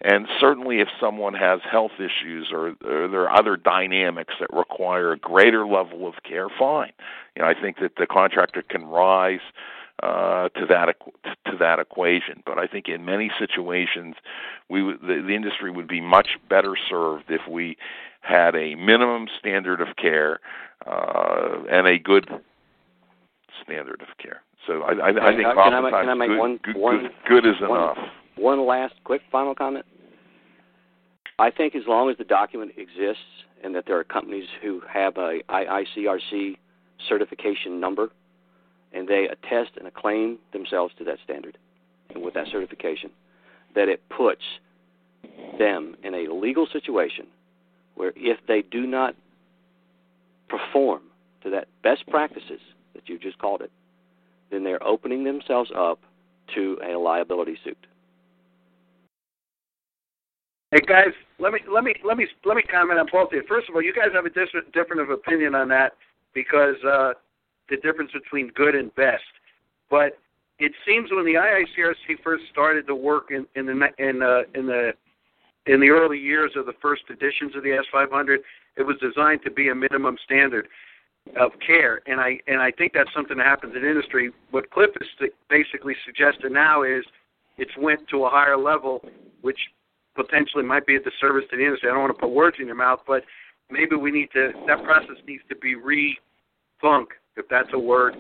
and 0.02 0.28
certainly 0.40 0.80
if 0.80 0.88
someone 1.00 1.34
has 1.34 1.60
health 1.70 1.94
issues 1.98 2.50
or, 2.52 2.76
or 2.86 3.08
there 3.08 3.28
are 3.30 3.40
other 3.40 3.56
dynamics 3.56 4.34
that 4.40 4.50
require 4.52 5.14
a 5.14 5.18
greater 5.18 5.66
level 5.66 6.08
of 6.08 6.16
care 6.24 6.48
fine 6.58 6.92
you 7.36 7.42
know 7.42 7.48
i 7.48 7.54
think 7.54 7.78
that 7.80 7.96
the 7.98 8.06
contractor 8.06 8.62
can 8.62 8.86
rise 8.86 9.40
uh, 10.04 10.48
to 10.50 10.66
that 10.66 10.96
to 11.46 11.58
that 11.58 11.80
equation. 11.80 12.42
But 12.46 12.58
I 12.58 12.68
think 12.68 12.88
in 12.88 13.04
many 13.04 13.30
situations, 13.38 14.16
we 14.70 14.82
the, 14.82 15.22
the 15.28 15.36
industry 15.36 15.72
would 15.72 15.88
be 15.88 16.00
much 16.00 16.38
better 16.50 16.76
served 16.90 17.26
if 17.28 17.42
we 17.50 17.78
had 18.22 18.56
a 18.56 18.76
minimum 18.76 19.28
standard 19.40 19.82
of 19.82 19.96
care 19.98 20.40
uh, 20.86 21.64
and 21.70 21.88
a 21.88 21.98
good 22.00 22.30
standard 23.64 24.02
of 24.02 24.18
care. 24.18 24.42
So 24.70 24.84
I, 24.84 24.92
I, 24.92 25.10
I 25.10 25.36
think 25.36 25.48
Uh, 25.48 25.54
can 25.56 25.74
I 25.74 25.82
make- 25.82 25.94
can 25.94 26.10
I 26.10 26.14
make 26.14 26.30
good, 26.30 26.38
one- 26.38 26.58
good, 26.58 26.76
one- 26.78 27.02
good, 27.02 27.44
good 27.44 27.46
is 27.48 27.60
one- 27.62 27.72
enough. 27.72 27.98
One 28.36 28.66
last 28.68 28.94
quick 29.04 29.24
final 29.32 29.56
comment. 29.56 29.84
I 31.40 31.50
think 31.50 31.74
as 31.76 31.88
long 31.88 32.10
as 32.12 32.18
the 32.18 32.24
document 32.24 32.74
exists 32.78 33.24
and 33.64 33.74
that 33.74 33.86
there 33.88 33.98
are 33.98 34.04
companies 34.04 34.48
who 34.62 34.82
have 34.82 35.18
a 35.18 35.42
IICRC 35.50 36.58
certification 37.08 37.80
number 37.80 38.12
and 38.94 39.08
they 39.08 39.28
attest 39.28 39.72
and 39.78 39.88
acclaim 39.88 40.38
themselves 40.52 40.94
to 41.00 41.04
that 41.06 41.18
standard 41.24 41.58
and 42.14 42.24
with 42.24 42.36
that 42.36 42.48
certification, 42.48 43.10
that 43.74 43.90
it 43.90 44.08
puts 44.10 44.44
them 45.58 45.96
in 46.04 46.14
a 46.14 46.28
legal 46.28 46.68
situation 46.68 47.26
where 47.96 48.14
if 48.16 48.38
they 48.48 48.62
do 48.62 48.86
not 48.86 49.16
perform 50.48 51.02
to 51.42 51.50
that 51.50 51.68
best 51.82 52.06
practices 52.08 52.62
that 52.94 53.10
you 53.10 53.18
just 53.18 53.38
called 53.40 53.62
it, 53.62 53.72
then 54.52 54.64
they're 54.64 54.86
opening 54.86 55.24
themselves 55.24 55.72
up 55.76 56.00
to 56.56 56.78
a 56.84 56.98
liability 56.98 57.58
suit. 57.64 57.78
Hey 60.72 60.82
guys, 60.88 61.14
let 61.40 61.52
me 61.52 61.60
let 61.72 61.84
me 61.84 61.96
let 62.06 62.16
me 62.16 62.28
let 62.46 62.56
me 62.56 62.62
comment 62.62 63.00
on 63.00 63.08
both 63.12 63.30
of 63.30 63.34
you. 63.34 63.44
First 63.48 63.70
of 63.70 63.76
all, 63.76 63.82
you 63.82 63.94
guys 63.94 64.10
have 64.14 64.26
a 64.26 64.30
different 64.30 64.72
different 64.72 65.02
of 65.02 65.10
opinion 65.10 65.56
on 65.56 65.68
that 65.70 65.94
because 66.34 66.76
uh, 66.88 67.14
the 67.70 67.78
difference 67.78 68.12
between 68.12 68.50
good 68.50 68.76
and 68.76 68.94
best. 68.94 69.24
But 69.90 70.20
it 70.60 70.72
seems 70.86 71.10
when 71.12 71.26
the 71.26 71.34
IICRC 71.34 72.22
first 72.24 72.44
started 72.52 72.86
to 72.86 72.94
work 72.94 73.32
in 73.32 73.48
in 73.56 73.66
the 73.66 73.74
in 73.98 74.22
uh, 74.22 74.42
in 74.54 74.68
the 74.68 74.92
in 75.66 75.80
the 75.80 75.90
early 75.90 76.20
years 76.20 76.52
of 76.56 76.68
the 76.68 76.74
first 76.82 77.04
editions 77.10 77.56
of 77.56 77.64
the 77.64 77.82
S500, 77.94 78.38
it 78.78 78.84
was 78.84 78.96
designed 79.02 79.42
to 79.46 79.52
be 79.52 79.70
a 79.70 79.76
minimum 79.76 80.18
standard 80.24 80.68
of 81.40 81.52
care, 81.66 82.02
and 82.08 82.20
I 82.20 82.40
and 82.48 82.62
I 82.62 82.72
think 82.72 82.94
that's 82.94 83.14
something 83.14 83.38
that 83.38 83.46
happens 83.46 83.76
in 83.76 83.86
industry. 83.86 84.32
What 84.52 84.70
Cliff 84.72 84.90
is 85.00 85.30
basically 85.50 85.96
suggesting 86.06 86.54
now 86.54 86.84
is 86.84 87.04
it's 87.58 87.76
went 87.78 88.08
to 88.10 88.26
a 88.26 88.30
higher 88.30 88.58
level, 88.58 89.04
which 89.42 89.60
potentially 90.16 90.64
might 90.64 90.86
be 90.86 90.96
a 90.96 91.00
disservice 91.00 91.46
to 91.52 91.58
the 91.58 91.64
industry. 91.64 91.90
I 91.90 91.94
don't 91.94 92.02
want 92.02 92.16
to 92.16 92.20
put 92.20 92.32
words 92.32 92.58
in 92.60 92.66
your 92.66 92.76
mouth, 92.76 93.00
but 93.06 93.24
maybe 93.70 93.96
we 93.96 94.12
need 94.12 94.30
to 94.34 94.52
that 94.68 94.84
process 94.84 95.18
needs 95.28 95.44
to 95.50 95.56
be 95.56 95.76
rethunk, 95.76 97.06
if 97.38 97.48
that's 97.50 97.70
a 97.74 97.80
word, 97.80 98.16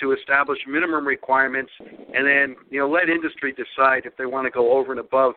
to 0.00 0.12
establish 0.12 0.58
minimum 0.66 1.06
requirements 1.06 1.72
and 1.80 2.26
then 2.26 2.56
you 2.70 2.78
know 2.78 2.88
let 2.88 3.08
industry 3.08 3.52
decide 3.52 4.06
if 4.06 4.16
they 4.16 4.26
want 4.26 4.46
to 4.46 4.50
go 4.50 4.72
over 4.72 4.92
and 4.92 5.00
above 5.00 5.34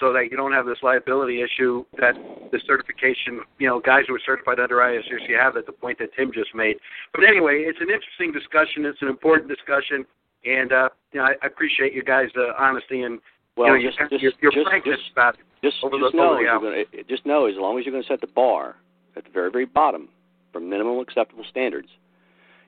so 0.00 0.12
that 0.12 0.28
you 0.30 0.36
don't 0.36 0.52
have 0.52 0.66
this 0.66 0.78
liability 0.82 1.42
issue 1.42 1.84
that 1.98 2.14
the 2.52 2.60
certification, 2.66 3.40
you 3.58 3.66
know, 3.66 3.80
guys 3.80 4.04
who 4.08 4.14
are 4.14 4.20
certified 4.24 4.60
under 4.60 4.76
IICRC 4.76 5.32
have 5.40 5.56
at 5.56 5.66
the 5.66 5.72
point 5.72 5.98
that 5.98 6.10
Tim 6.16 6.30
just 6.32 6.54
made. 6.54 6.76
But 7.14 7.24
anyway, 7.24 7.64
it's 7.66 7.80
an 7.80 7.88
interesting 7.88 8.32
discussion. 8.32 8.84
It's 8.84 9.00
an 9.00 9.08
important 9.08 9.48
discussion, 9.48 10.04
and 10.44 10.72
uh, 10.72 10.88
you 11.12 11.20
know, 11.20 11.26
I, 11.26 11.34
I 11.42 11.46
appreciate 11.46 11.94
you 11.94 12.02
guys' 12.02 12.28
uh, 12.36 12.52
honesty 12.58 13.02
and 13.02 13.20
well, 13.56 13.76
you 13.76 13.84
know, 13.84 13.90
just, 13.90 14.22
your, 14.22 14.30
just, 14.30 14.42
your 14.42 14.52
frankness 14.64 14.98
just, 15.00 15.12
about 15.12 15.34
it. 15.34 15.40
Just, 15.64 15.76
over 15.82 15.98
just 15.98 16.12
the, 16.12 16.18
know, 16.18 16.36
over 16.36 16.70
the 16.70 16.84
gonna, 16.92 17.04
just 17.08 17.24
know, 17.24 17.46
as 17.46 17.54
long 17.56 17.78
as 17.78 17.86
you're 17.86 17.92
going 17.92 18.04
to 18.04 18.08
set 18.08 18.20
the 18.20 18.26
bar 18.26 18.76
at 19.16 19.24
the 19.24 19.30
very, 19.30 19.50
very 19.50 19.64
bottom 19.64 20.08
for 20.52 20.60
minimum 20.60 20.98
acceptable 20.98 21.44
standards, 21.48 21.88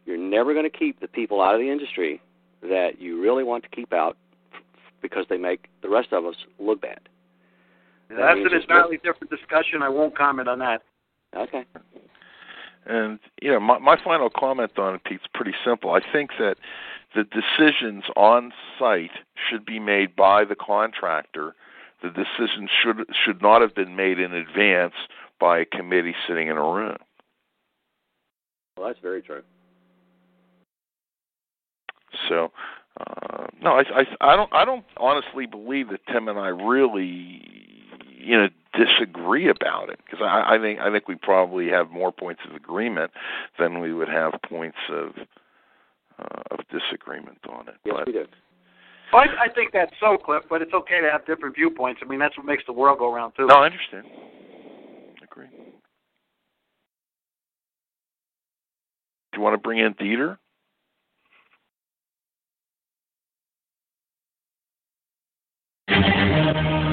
you're 0.07 0.16
never 0.16 0.55
going 0.55 0.68
to 0.68 0.76
keep 0.76 0.99
the 1.01 1.09
people 1.09 1.43
out 1.43 1.55
of 1.55 1.61
the 1.61 1.70
industry 1.70 2.22
that 2.62 2.99
you 2.99 3.20
really 3.20 3.45
want 3.45 3.62
to 3.64 3.70
keep 3.70 3.93
out 3.93 4.16
because 5.03 5.26
they 5.29 5.37
make 5.37 5.68
the 5.83 5.89
rest 5.89 6.09
of 6.12 6.24
us 6.24 6.35
look 6.59 6.81
bad. 6.81 7.01
That's 8.09 8.41
an 8.41 8.55
entirely 8.55 8.97
different 8.97 9.31
discussion. 9.31 9.83
I 9.83 9.89
won't 9.89 10.17
comment 10.17 10.49
on 10.49 10.59
that. 10.61 10.83
Okay. 11.37 11.65
And 12.87 13.19
you 13.43 13.51
know, 13.51 13.61
my, 13.61 13.79
my 13.79 13.97
final 14.03 14.31
comment 14.31 14.79
on 14.79 14.95
it, 14.95 15.05
Pete's 15.05 15.27
pretty 15.35 15.55
simple. 15.65 15.93
I 15.93 16.01
think 16.13 16.31
that 16.39 16.57
the 17.15 17.25
decisions 17.25 18.05
on 18.17 18.53
site 18.79 19.11
should 19.49 19.67
be 19.67 19.79
made 19.79 20.17
by 20.17 20.45
the 20.45 20.55
contractor. 20.55 21.55
The 22.03 22.09
decisions 22.09 22.71
should 22.83 23.05
should 23.25 23.43
not 23.43 23.61
have 23.61 23.75
been 23.75 23.97
made 23.97 24.19
in 24.19 24.33
advance 24.33 24.95
by 25.39 25.59
a 25.59 25.65
committee 25.65 26.15
sitting 26.27 26.49
in 26.49 26.57
a 26.57 26.63
room. 26.63 26.97
Well, 28.77 28.87
that's 28.87 29.01
very 29.01 29.23
true. 29.23 29.43
So, 32.29 32.53
uh, 33.01 33.47
no, 33.63 33.73
I, 33.73 33.83
I, 33.95 34.33
I 34.33 34.37
don't, 34.37 34.53
I 34.53 34.65
don't 34.65 34.85
honestly 34.97 35.47
believe 35.47 35.89
that 35.91 36.01
Tim 36.13 36.29
and 36.29 36.39
I 36.39 36.49
really, 36.49 37.43
you 38.19 38.37
know, 38.37 38.49
disagree 38.75 39.49
about 39.49 39.91
it 39.91 40.01
because 40.05 40.21
I, 40.23 40.57
I 40.57 40.59
think, 40.59 40.81
I 40.81 40.91
think 40.91 41.09
we 41.09 41.14
probably 41.14 41.69
have 41.69 41.91
more 41.91 42.12
points 42.12 42.43
of 42.49 42.55
agreement 42.55 43.11
than 43.59 43.81
we 43.81 43.93
would 43.93 44.09
have 44.09 44.35
points 44.49 44.79
of, 44.91 45.11
uh, 46.19 46.43
of 46.51 46.61
disagreement 46.69 47.39
on 47.49 47.69
it. 47.69 47.75
Yes, 47.85 47.95
but, 47.97 48.07
we 48.07 48.12
do. 48.12 48.27
Well, 49.12 49.23
I, 49.23 49.45
I 49.45 49.49
think 49.53 49.73
that's 49.73 49.93
so, 50.01 50.19
Cliff, 50.19 50.43
but 50.51 50.61
it's 50.62 50.75
okay 50.75 51.01
to 51.01 51.11
have 51.11 51.25
different 51.27 51.55
viewpoints. 51.55 52.01
I 52.05 52.09
mean, 52.09 52.19
that's 52.19 52.37
what 52.37 52.45
makes 52.47 52.64
the 52.66 52.73
world 52.73 52.99
go 52.99 53.12
round, 53.14 53.33
too. 53.37 53.47
No, 53.47 53.57
I 53.57 53.66
understand. 53.66 54.05
Agree. 55.23 55.47
Do 59.33 59.39
you 59.39 59.41
want 59.41 59.55
to 59.55 59.59
bring 59.59 59.79
in 59.79 59.95
Dieter? 59.95 60.37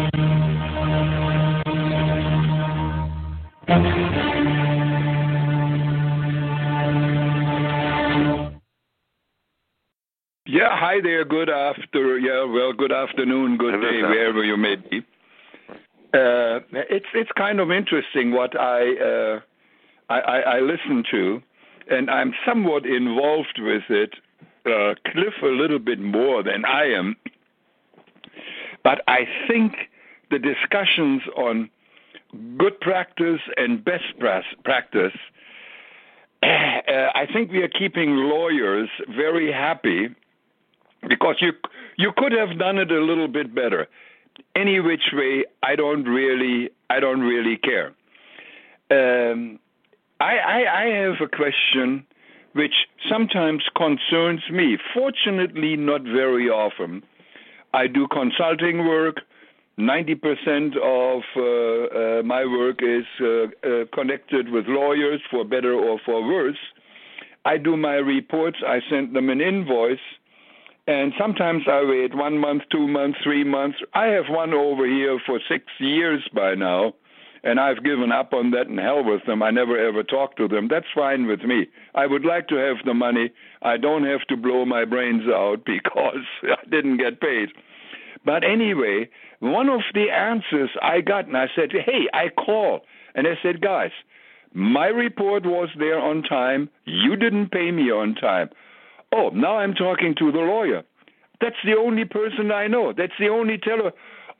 Yeah, 10.56 10.70
hi 10.72 11.02
there. 11.04 11.26
Good 11.26 11.50
after. 11.50 12.18
Yeah, 12.18 12.46
well, 12.46 12.72
good 12.72 12.94
afternoon, 12.94 13.58
good 13.58 13.74
day, 13.82 14.02
wherever 14.04 14.42
you 14.42 14.56
may 14.56 14.78
be. 14.78 15.00
Uh, 16.14 16.64
it's 16.72 17.08
it's 17.14 17.30
kind 17.38 17.60
of 17.60 17.72
interesting 17.72 18.32
what 18.32 18.58
I, 18.58 18.96
uh, 18.96 19.40
I 20.08 20.20
I 20.20 20.40
I 20.40 20.60
listen 20.62 21.04
to, 21.12 21.42
and 21.92 22.10
I'm 22.10 22.34
somewhat 22.48 22.86
involved 22.86 23.60
with 23.60 23.84
it. 23.90 24.14
Uh, 24.66 24.96
Cliff 25.12 25.34
a 25.44 25.48
little 25.48 25.78
bit 25.78 26.00
more 26.00 26.42
than 26.42 26.64
I 26.64 26.86
am, 26.86 27.18
but 28.82 29.02
I 29.10 29.28
think 29.50 29.74
the 30.32 30.40
discussions 30.40 31.22
on 31.36 31.70
good 32.58 32.80
practice 32.80 33.42
and 33.58 33.84
best 33.84 34.06
practice. 34.64 35.12
Uh, 36.88 37.10
I 37.16 37.26
think 37.34 37.52
we 37.52 37.64
are 37.64 37.68
keeping 37.68 38.12
lawyers 38.12 38.90
very 39.10 39.52
happy 39.52 40.10
because 41.08 41.36
you 41.40 41.52
you 41.98 42.12
could 42.18 42.32
have 42.32 42.58
done 42.58 42.78
it 42.78 42.92
a 42.92 43.02
little 43.02 43.28
bit 43.28 43.54
better. 43.54 43.88
Any 44.56 44.80
which 44.80 45.14
way, 45.14 45.46
I 45.64 45.76
don't 45.76 46.04
really 46.04 46.70
I 46.90 47.00
don't 47.00 47.22
really 47.22 47.58
care. 47.58 47.94
Um, 48.92 49.60
I, 50.20 50.38
I 50.38 50.84
I 50.84 50.86
have 51.02 51.16
a 51.22 51.28
question 51.28 52.06
which 52.54 52.74
sometimes 53.10 53.64
concerns 53.76 54.42
me. 54.52 54.78
Fortunately, 54.94 55.76
not 55.76 56.04
very 56.04 56.50
often. 56.50 57.04
I 57.74 57.88
do 57.88 58.08
consulting 58.08 58.88
work. 58.88 59.18
Ninety 59.78 60.16
percent 60.16 60.78
of 60.78 61.22
uh, 61.36 61.42
uh, 61.42 62.24
my 62.24 62.46
work 62.46 62.80
is 62.82 63.06
uh, 63.20 63.26
uh, 63.26 63.86
connected 63.94 64.50
with 64.50 64.66
lawyers, 64.68 65.20
for 65.30 65.44
better 65.44 65.74
or 65.74 66.00
for 66.06 66.26
worse. 66.26 66.58
I 67.44 67.58
do 67.58 67.76
my 67.76 67.96
reports. 67.96 68.58
I 68.66 68.80
send 68.90 69.16
them 69.16 69.30
an 69.30 69.42
invoice 69.42 70.00
and 70.88 71.14
sometimes 71.20 71.64
I 71.68 71.84
wait 71.84 72.16
one 72.16 72.38
month, 72.38 72.64
two 72.72 72.88
months, 72.88 73.18
three 73.24 73.44
months. 73.44 73.78
I 73.94 74.06
have 74.08 74.26
one 74.30 74.54
over 74.54 74.86
here 74.86 75.20
for 75.26 75.40
six 75.50 75.66
years 75.80 76.22
by 76.34 76.54
now, 76.54 76.94
and 77.44 77.60
I've 77.60 77.84
given 77.84 78.12
up 78.12 78.34
on 78.34 78.52
that 78.52 78.68
and 78.68 78.80
hell 78.80 79.04
with 79.04 79.26
them. 79.26 79.42
I 79.42 79.50
never 79.50 79.78
ever 79.78 80.04
talk 80.04 80.38
to 80.38 80.48
them. 80.48 80.68
That's 80.70 80.86
fine 80.94 81.26
with 81.26 81.42
me. 81.42 81.68
I 81.96 82.06
would 82.06 82.24
like 82.24 82.48
to 82.50 82.56
have 82.56 82.78
the 82.86 82.94
money. 82.94 83.32
I 83.64 83.78
don't 83.78 84.06
have 84.06 84.22
to 84.30 84.38
blow 84.38 84.66
my 84.66 84.86
brains 84.86 85.24
out 85.28 85.62
because 85.66 86.26
I 86.44 86.70
didn't 86.70 86.98
get 86.98 87.20
paid. 87.20 87.50
But 88.24 88.44
anyway, 88.44 89.10
one 89.40 89.70
of 89.70 89.82
the 89.94 90.10
answers 90.12 90.70
I 90.82 91.02
got, 91.02 91.28
and 91.28 91.38
I 91.38 91.48
said, 91.56 91.70
hey, 91.72 92.08
I 92.14 92.30
call. 92.30 92.82
And 93.16 93.28
I 93.28 93.38
said, 93.42 93.62
guys, 93.62 93.92
my 94.54 94.88
report 94.88 95.46
was 95.46 95.70
there 95.78 96.00
on 96.00 96.24
time. 96.24 96.70
You 96.86 97.16
didn't 97.16 97.52
pay 97.52 97.72
me 97.72 97.92
on 97.92 98.16
time. 98.16 98.50
Oh, 99.16 99.30
now 99.30 99.58
I'm 99.60 99.74
talking 99.74 100.14
to 100.20 100.32
the 100.32 100.40
lawyer. 100.40 100.84
That's 101.40 101.56
the 101.64 101.76
only 101.78 102.04
person 102.04 102.52
I 102.52 102.68
know. 102.68 102.94
That's 102.96 103.14
the 103.18 103.30
only 103.30 103.58
teller. 103.58 103.94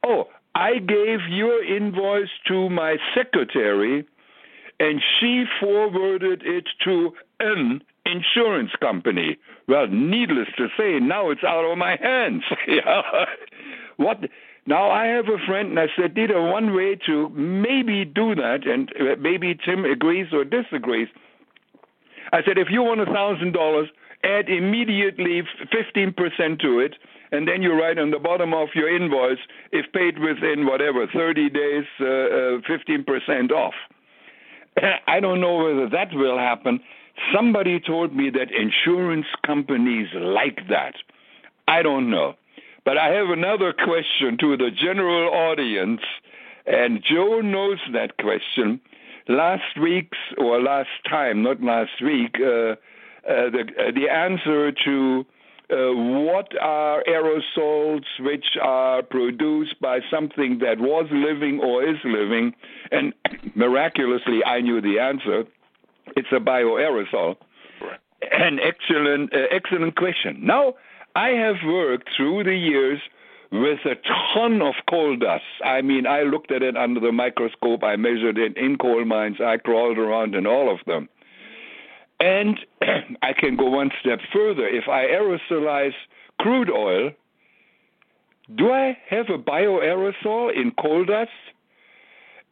Oh, 0.06 0.26
I 0.54 0.80
gave 0.80 1.20
your 1.30 1.64
invoice 1.64 2.30
to 2.48 2.70
my 2.70 2.98
secretary, 3.16 4.06
and 4.80 5.02
she 5.20 5.46
forwarded 5.62 6.42
it 6.46 6.66
to 6.84 7.14
an 7.40 7.82
insurance 8.06 8.72
company. 8.82 9.38
Well, 9.68 9.88
needless 9.88 10.48
to 10.58 10.68
say, 10.78 11.00
now 11.00 11.30
it's 11.32 11.44
out 11.44 11.70
of 11.70 11.78
my 11.78 11.98
hands. 12.02 12.44
What? 13.98 14.20
Now 14.68 14.92
I 14.92 15.06
have 15.06 15.30
a 15.30 15.38
friend, 15.48 15.70
and 15.70 15.80
I 15.80 15.88
said, 15.96 16.16
Dieter, 16.16 16.52
one 16.52 16.76
way 16.76 16.98
to 17.06 17.30
maybe 17.30 18.04
do 18.04 18.36
that, 18.36 18.68
and 18.68 18.92
uh, 19.00 19.16
maybe 19.18 19.56
Tim 19.56 19.86
agrees 19.86 20.28
or 20.34 20.44
disagrees. 20.44 21.08
I 22.34 22.44
said, 22.46 22.58
if 22.58 22.68
you 22.70 22.82
want 22.82 23.00
a 23.00 23.06
thousand 23.06 23.54
dollars, 23.54 23.88
add 24.24 24.50
immediately 24.50 25.44
fifteen 25.72 26.14
percent 26.14 26.60
to 26.62 26.80
it, 26.80 26.96
and 27.32 27.48
then 27.48 27.62
you 27.62 27.74
write 27.74 27.98
on 28.00 28.12
the 28.12 28.20
bottom 28.20 28.54
of 28.54 28.70
your 28.76 28.94
invoice, 28.94 29.40
if 29.72 29.92
paid 29.94 30.20
within 30.20 30.66
whatever 30.66 31.08
thirty 31.08 31.50
days, 31.50 31.86
fifteen 32.68 33.02
uh, 33.02 33.12
percent 33.12 33.52
off. 33.52 33.74
I 35.08 35.20
don't 35.20 35.42
know 35.42 35.58
whether 35.64 35.90
that 35.90 36.14
will 36.14 36.38
happen. 36.38 36.80
Somebody 37.34 37.80
told 37.80 38.16
me 38.16 38.30
that 38.32 38.52
insurance 38.52 39.28
companies 39.46 40.08
like 40.14 40.60
that. 40.70 40.96
I 41.68 41.82
don't 41.82 42.10
know. 42.10 42.36
But 42.84 42.98
I 42.98 43.10
have 43.10 43.30
another 43.30 43.74
question 43.74 44.38
to 44.40 44.58
the 44.58 44.70
general 44.70 45.34
audience, 45.34 46.02
and 46.68 47.04
Joe 47.04 47.42
knows 47.42 47.80
that 47.94 48.18
question. 48.18 48.80
Last 49.28 49.80
week's, 49.82 50.20
or 50.38 50.62
last 50.62 50.90
time, 51.10 51.42
not 51.42 51.64
last 51.64 52.00
week, 52.04 52.36
uh, 52.40 52.46
uh, 52.46 52.76
the, 53.26 53.64
uh, 53.80 53.92
the 53.92 54.10
answer 54.10 54.72
to 54.86 55.26
uh, 55.72 55.76
what 55.96 56.48
are 56.62 57.04
aerosols 57.08 58.04
which 58.20 58.46
are 58.62 59.02
produced 59.02 59.80
by 59.82 60.00
something 60.12 60.60
that 60.60 60.80
was 60.80 61.08
living 61.12 61.60
or 61.60 61.84
is 61.84 61.98
living? 62.04 62.54
And 62.92 63.14
miraculously, 63.56 64.44
I 64.46 64.62
knew 64.62 64.80
the 64.80 65.00
answer. 65.00 65.46
It's 66.16 66.28
a 66.32 66.40
bioaerosol. 66.40 67.36
Right. 67.82 68.00
An 68.32 68.60
excellent, 68.60 69.34
uh, 69.34 69.48
excellent 69.52 69.96
question. 69.96 70.40
Now, 70.44 70.76
I 71.16 71.30
have 71.30 71.56
worked 71.66 72.10
through 72.16 72.44
the 72.44 72.56
years 72.56 73.00
with 73.52 73.80
a 73.86 73.96
ton 74.34 74.62
of 74.62 74.74
coal 74.90 75.16
dust. 75.16 75.44
I 75.64 75.82
mean, 75.82 76.06
I 76.06 76.24
looked 76.24 76.52
at 76.52 76.62
it 76.62 76.76
under 76.76 77.00
the 77.00 77.12
microscope. 77.12 77.84
I 77.84 77.96
measured 77.96 78.38
it 78.38 78.58
in 78.58 78.78
coal 78.78 79.06
mines. 79.06 79.38
I 79.40 79.58
crawled 79.58 79.98
around 79.98 80.36
in 80.36 80.46
all 80.46 80.72
of 80.72 80.80
them. 80.86 81.10
And 82.20 82.60
I 83.22 83.34
can 83.34 83.56
go 83.56 83.70
one 83.70 83.92
step 84.02 84.20
further. 84.34 84.68
If 84.68 84.88
I 84.88 85.06
aerosolize 85.06 85.94
crude 86.40 86.70
oil, 86.70 87.12
do 88.56 88.72
I 88.72 88.98
have 89.10 89.28
a 89.30 89.38
bioaerosol 89.38 90.56
in 90.56 90.72
coal 90.80 91.06
dust? 91.06 91.32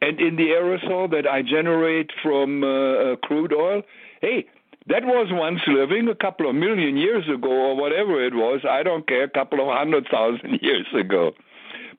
And 0.00 0.20
in 0.20 0.36
the 0.36 0.48
aerosol 0.48 1.10
that 1.12 1.26
I 1.26 1.42
generate 1.42 2.10
from 2.22 2.62
uh, 2.62 2.66
uh, 2.66 3.16
crude 3.16 3.54
oil? 3.54 3.82
Hey, 4.20 4.46
that 4.86 5.04
was 5.04 5.28
once 5.30 5.60
living 5.66 6.08
a 6.08 6.14
couple 6.14 6.48
of 6.48 6.54
million 6.54 6.96
years 6.96 7.24
ago, 7.32 7.48
or 7.48 7.76
whatever 7.76 8.22
it 8.22 8.34
was. 8.34 8.60
I 8.68 8.82
don't 8.82 9.06
care, 9.06 9.24
a 9.24 9.30
couple 9.30 9.60
of 9.60 9.74
hundred 9.74 10.06
thousand 10.10 10.58
years 10.62 10.86
ago. 10.98 11.32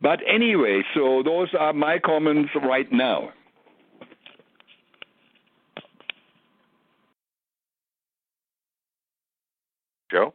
But 0.01 0.19
anyway, 0.27 0.83
so 0.93 1.23
those 1.23 1.47
are 1.57 1.73
my 1.73 1.97
comments 1.97 2.51
right 2.61 2.91
now. 2.91 3.29
Joe? 10.11 10.33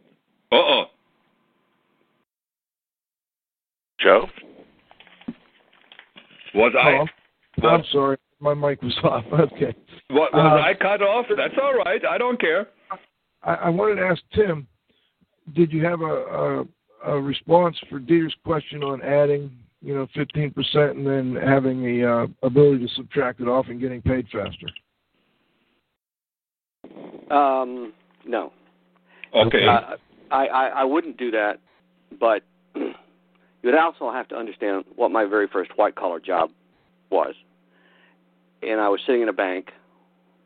Uh 0.52 0.56
oh. 0.56 0.84
Joe? 4.00 4.26
Was 6.54 6.72
I? 6.80 6.98
Oh, 6.98 7.06
I'm, 7.62 7.74
I'm 7.74 7.84
sorry, 7.92 8.16
my 8.40 8.54
mic 8.54 8.82
was 8.82 8.96
off. 9.04 9.24
Okay. 9.32 9.74
What, 10.08 10.32
was 10.32 10.60
Uh, 10.60 10.62
I 10.64 10.74
cut 10.74 11.02
off? 11.02 11.26
That's 11.36 11.54
all 11.62 11.74
right. 11.74 12.04
I 12.04 12.18
don't 12.18 12.40
care. 12.40 12.68
I, 13.42 13.54
I 13.54 13.68
wanted 13.68 13.96
to 13.96 14.06
ask 14.06 14.20
Tim, 14.34 14.66
did 15.54 15.72
you 15.72 15.84
have 15.84 16.00
a, 16.00 16.04
a, 16.04 16.64
a 17.12 17.20
response 17.20 17.76
for 17.88 17.98
Dieter's 18.00 18.34
question 18.44 18.82
on 18.82 19.02
adding, 19.02 19.50
you 19.80 19.94
know, 19.94 20.06
15% 20.16 20.52
and 20.90 21.06
then 21.06 21.36
having 21.42 21.82
the 21.82 22.04
uh, 22.04 22.46
ability 22.46 22.86
to 22.86 22.94
subtract 22.94 23.40
it 23.40 23.48
off 23.48 23.66
and 23.68 23.80
getting 23.80 24.02
paid 24.02 24.26
faster? 24.32 24.66
Um, 27.34 27.92
no. 28.26 28.52
Okay. 29.34 29.66
Uh, 29.66 29.96
I, 30.30 30.46
I 30.46 30.66
I 30.68 30.84
wouldn't 30.84 31.16
do 31.16 31.30
that, 31.32 31.58
but 32.18 32.42
you 32.74 32.94
would 33.64 33.74
also 33.74 34.10
have 34.10 34.28
to 34.28 34.36
understand 34.36 34.84
what 34.96 35.10
my 35.10 35.24
very 35.24 35.46
first 35.48 35.76
white 35.76 35.94
collar 35.94 36.20
job 36.20 36.50
was. 37.10 37.34
And 38.62 38.80
I 38.80 38.88
was 38.88 39.00
sitting 39.06 39.22
in 39.22 39.28
a 39.28 39.32
bank 39.32 39.70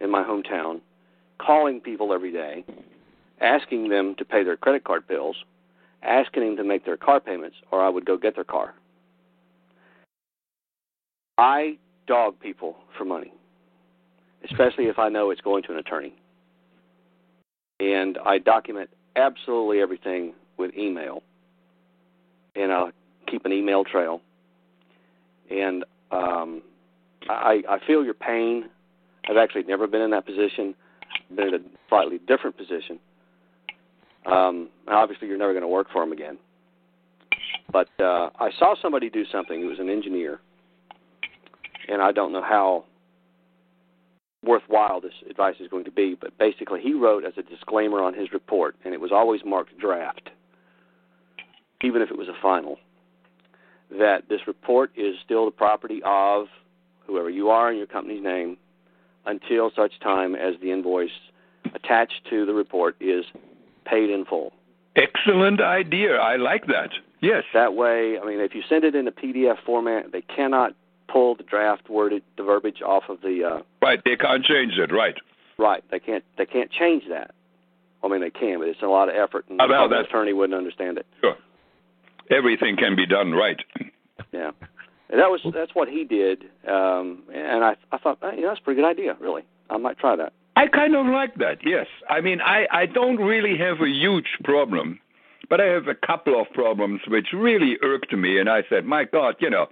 in 0.00 0.10
my 0.10 0.22
hometown, 0.22 0.80
calling 1.38 1.80
people 1.80 2.12
every 2.12 2.32
day, 2.32 2.64
asking 3.40 3.88
them 3.88 4.14
to 4.18 4.24
pay 4.24 4.44
their 4.44 4.56
credit 4.56 4.84
card 4.84 5.06
bills, 5.06 5.36
asking 6.02 6.44
them 6.44 6.56
to 6.56 6.64
make 6.64 6.84
their 6.84 6.96
car 6.96 7.20
payments, 7.20 7.56
or 7.70 7.82
I 7.82 7.88
would 7.88 8.04
go 8.04 8.16
get 8.16 8.34
their 8.34 8.44
car. 8.44 8.74
I 11.38 11.78
dog 12.06 12.38
people 12.38 12.76
for 12.96 13.04
money, 13.04 13.32
especially 14.48 14.84
if 14.84 14.98
I 14.98 15.08
know 15.08 15.30
it's 15.30 15.40
going 15.40 15.64
to 15.64 15.72
an 15.72 15.78
attorney 15.78 16.14
and 17.80 18.18
I 18.24 18.38
document 18.38 18.90
absolutely 19.16 19.80
everything 19.80 20.34
with 20.56 20.74
email, 20.76 21.22
and 22.54 22.72
I 22.72 22.90
keep 23.30 23.44
an 23.44 23.52
email 23.52 23.84
trail. 23.84 24.20
And 25.50 25.84
um, 26.10 26.62
I, 27.28 27.62
I 27.68 27.78
feel 27.86 28.04
your 28.04 28.14
pain. 28.14 28.70
I've 29.28 29.36
actually 29.36 29.64
never 29.64 29.86
been 29.86 30.00
in 30.00 30.10
that 30.10 30.26
position. 30.26 30.74
I've 31.30 31.36
been 31.36 31.48
in 31.48 31.54
a 31.54 31.58
slightly 31.88 32.18
different 32.26 32.56
position. 32.56 32.98
Um, 34.26 34.70
obviously, 34.88 35.28
you're 35.28 35.38
never 35.38 35.52
going 35.52 35.62
to 35.62 35.68
work 35.68 35.88
for 35.92 36.02
them 36.02 36.12
again. 36.12 36.38
But 37.70 37.88
uh, 37.98 38.30
I 38.38 38.50
saw 38.58 38.74
somebody 38.80 39.10
do 39.10 39.24
something. 39.30 39.60
He 39.60 39.66
was 39.66 39.78
an 39.78 39.90
engineer, 39.90 40.40
and 41.88 42.00
I 42.00 42.12
don't 42.12 42.32
know 42.32 42.42
how 42.42 42.84
worthwhile 44.44 45.00
this 45.00 45.12
advice 45.28 45.56
is 45.60 45.68
going 45.68 45.84
to 45.84 45.90
be, 45.90 46.16
but 46.18 46.36
basically 46.38 46.80
he 46.80 46.94
wrote 46.94 47.24
as 47.24 47.34
a 47.36 47.42
disclaimer 47.42 48.02
on 48.02 48.14
his 48.14 48.32
report, 48.32 48.76
and 48.84 48.94
it 48.94 49.00
was 49.00 49.12
always 49.12 49.40
marked 49.44 49.78
draft, 49.78 50.30
even 51.82 52.02
if 52.02 52.10
it 52.10 52.18
was 52.18 52.28
a 52.28 52.40
final, 52.40 52.78
that 53.90 54.28
this 54.28 54.40
report 54.46 54.90
is 54.96 55.14
still 55.24 55.44
the 55.44 55.50
property 55.50 56.00
of 56.04 56.46
whoever 57.06 57.30
you 57.30 57.50
are 57.50 57.70
in 57.70 57.76
your 57.76 57.86
company's 57.86 58.22
name 58.22 58.56
until 59.26 59.70
such 59.74 59.98
time 60.00 60.34
as 60.34 60.54
the 60.60 60.70
invoice 60.70 61.10
attached 61.74 62.20
to 62.30 62.44
the 62.44 62.52
report 62.52 62.96
is 63.00 63.24
paid 63.84 64.10
in 64.10 64.24
full. 64.24 64.52
Excellent 64.96 65.60
idea. 65.60 66.16
I 66.16 66.36
like 66.36 66.66
that. 66.66 66.90
Yes. 67.20 67.44
That 67.52 67.74
way, 67.74 68.18
I 68.18 68.24
mean, 68.24 68.40
if 68.40 68.54
you 68.54 68.62
send 68.68 68.84
it 68.84 68.94
in 68.94 69.08
a 69.08 69.12
PDF 69.12 69.56
format, 69.64 70.12
they 70.12 70.20
cannot 70.22 70.74
pull 71.14 71.36
the 71.36 71.44
draft 71.44 71.88
worded 71.88 72.22
the 72.36 72.42
verbiage 72.42 72.82
off 72.82 73.04
of 73.08 73.20
the 73.22 73.36
uh, 73.50 73.62
Right. 73.80 74.00
They 74.04 74.16
can't 74.16 74.44
change 74.44 74.72
it. 74.84 74.90
Right. 74.92 75.14
Right. 75.56 75.84
They 75.92 76.00
can't 76.00 76.24
they 76.36 76.46
can't 76.46 76.70
change 76.72 77.04
that. 77.08 77.30
I 78.02 78.08
mean 78.08 78.20
they 78.20 78.30
can, 78.30 78.58
but 78.58 78.68
it's 78.68 78.82
a 78.82 78.86
lot 78.98 79.08
of 79.08 79.14
effort 79.14 79.44
and 79.48 79.58
the 79.60 79.66
that's- 79.68 80.06
attorney 80.08 80.32
wouldn't 80.32 80.58
understand 80.58 80.98
it. 80.98 81.06
Sure. 81.20 81.36
Everything 82.30 82.76
can 82.76 82.96
be 82.96 83.06
done 83.06 83.32
right. 83.32 83.60
Yeah. 84.32 84.50
And 85.10 85.20
that 85.20 85.30
was 85.30 85.40
that's 85.54 85.74
what 85.74 85.88
he 85.88 86.02
did. 86.04 86.44
Um 86.68 87.22
and 87.32 87.62
I 87.64 87.76
I 87.92 87.98
thought, 87.98 88.18
hey, 88.20 88.36
you 88.36 88.42
know, 88.42 88.48
that's 88.48 88.60
a 88.60 88.64
pretty 88.64 88.80
good 88.80 88.88
idea, 88.88 89.16
really. 89.20 89.42
I 89.70 89.76
might 89.78 89.98
try 89.98 90.16
that. 90.16 90.32
I 90.56 90.66
kind 90.66 90.94
of 90.96 91.06
like 91.06 91.34
that. 91.36 91.58
Yes. 91.64 91.86
I 92.10 92.20
mean, 92.20 92.40
I 92.40 92.66
I 92.70 92.86
don't 92.86 93.18
really 93.18 93.56
have 93.58 93.80
a 93.80 93.88
huge 93.88 94.30
problem, 94.42 94.98
but 95.50 95.60
I 95.60 95.66
have 95.66 95.86
a 95.88 95.94
couple 95.94 96.40
of 96.40 96.46
problems 96.52 97.00
which 97.08 97.28
really 97.32 97.76
irked 97.82 98.12
me, 98.12 98.38
and 98.40 98.48
I 98.48 98.60
said, 98.68 98.84
my 98.84 99.04
God, 99.04 99.36
you 99.40 99.50
know. 99.50 99.66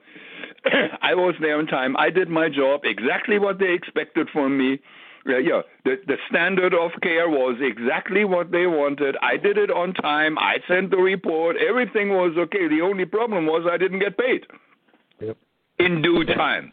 I 1.03 1.15
was 1.15 1.35
there 1.41 1.59
on 1.59 1.67
time. 1.67 1.97
I 1.97 2.11
did 2.11 2.29
my 2.29 2.49
job 2.49 2.83
exactly 2.85 3.39
what 3.39 3.59
they 3.59 3.73
expected 3.73 4.29
from 4.33 4.59
me. 4.59 4.81
Uh, 5.27 5.39
yeah, 5.39 5.63
the 5.85 5.97
the 6.07 6.17
standard 6.29 6.75
of 6.75 6.91
care 7.01 7.29
was 7.29 7.57
exactly 7.61 8.25
what 8.25 8.51
they 8.51 8.67
wanted. 8.67 9.17
I 9.23 9.37
did 9.37 9.57
it 9.57 9.71
on 9.71 9.95
time. 9.95 10.37
I 10.39 10.57
sent 10.67 10.91
the 10.91 10.97
report. 10.97 11.57
Everything 11.57 12.11
was 12.11 12.37
okay. 12.37 12.67
The 12.69 12.81
only 12.81 13.05
problem 13.05 13.47
was 13.47 13.67
I 13.71 13.77
didn't 13.77 14.01
get 14.01 14.19
paid 14.19 14.47
Yep. 15.21 15.37
in 15.79 16.03
due 16.03 16.25
time. 16.25 16.73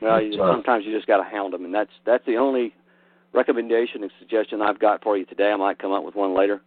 Well, 0.00 0.22
you, 0.22 0.38
sometimes 0.38 0.84
you 0.86 0.94
just 0.94 1.06
got 1.06 1.18
to 1.18 1.24
hound 1.24 1.52
them, 1.52 1.64
and 1.64 1.74
that's 1.74 1.90
that's 2.06 2.24
the 2.24 2.36
only 2.36 2.74
recommendation 3.34 4.02
and 4.02 4.10
suggestion 4.18 4.62
I've 4.62 4.78
got 4.78 5.02
for 5.02 5.18
you 5.18 5.26
today. 5.26 5.50
I 5.50 5.56
might 5.56 5.78
come 5.78 5.92
up 5.92 6.04
with 6.04 6.14
one 6.14 6.34
later. 6.34 6.62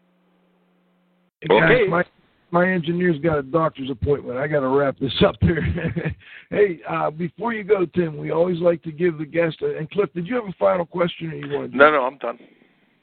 Okay. 1.50 1.88
Guys, 1.90 2.06
my 2.52 2.66
my 2.66 2.72
engineer's 2.72 3.20
got 3.20 3.38
a 3.38 3.44
doctor's 3.44 3.90
appointment. 3.90 4.38
I 4.38 4.48
got 4.48 4.62
to 4.62 4.68
wrap 4.68 4.98
this 5.00 5.14
up 5.26 5.36
here. 5.42 5.62
hey, 6.50 6.80
uh, 6.90 7.12
before 7.12 7.54
you 7.54 7.64
go, 7.64 7.86
Tim, 7.86 8.18
we 8.18 8.32
always 8.32 8.60
like 8.60 8.82
to 8.84 8.92
give 8.92 9.18
the 9.18 9.26
guest. 9.26 9.58
A, 9.62 9.78
and 9.78 9.90
Cliff, 9.92 10.12
did 10.14 10.28
you 10.28 10.36
have 10.36 10.46
a 10.46 10.56
final 10.60 10.86
question, 10.86 11.32
or 11.32 11.36
you 11.36 11.58
want 11.58 11.72
to? 11.72 11.78
No, 11.78 11.92
no, 11.92 12.04
I'm 12.04 12.18
done. 12.18 12.40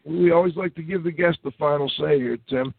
We 0.05 0.33
always 0.33 0.55
like 0.57 0.75
to 0.75 0.83
give 0.83 1.05
the 1.05 1.12
guest 1.12 1.39
the 1.45 1.53
final 1.59 1.89
say 1.99 2.19
here, 2.19 2.39
Tim. 2.49 2.75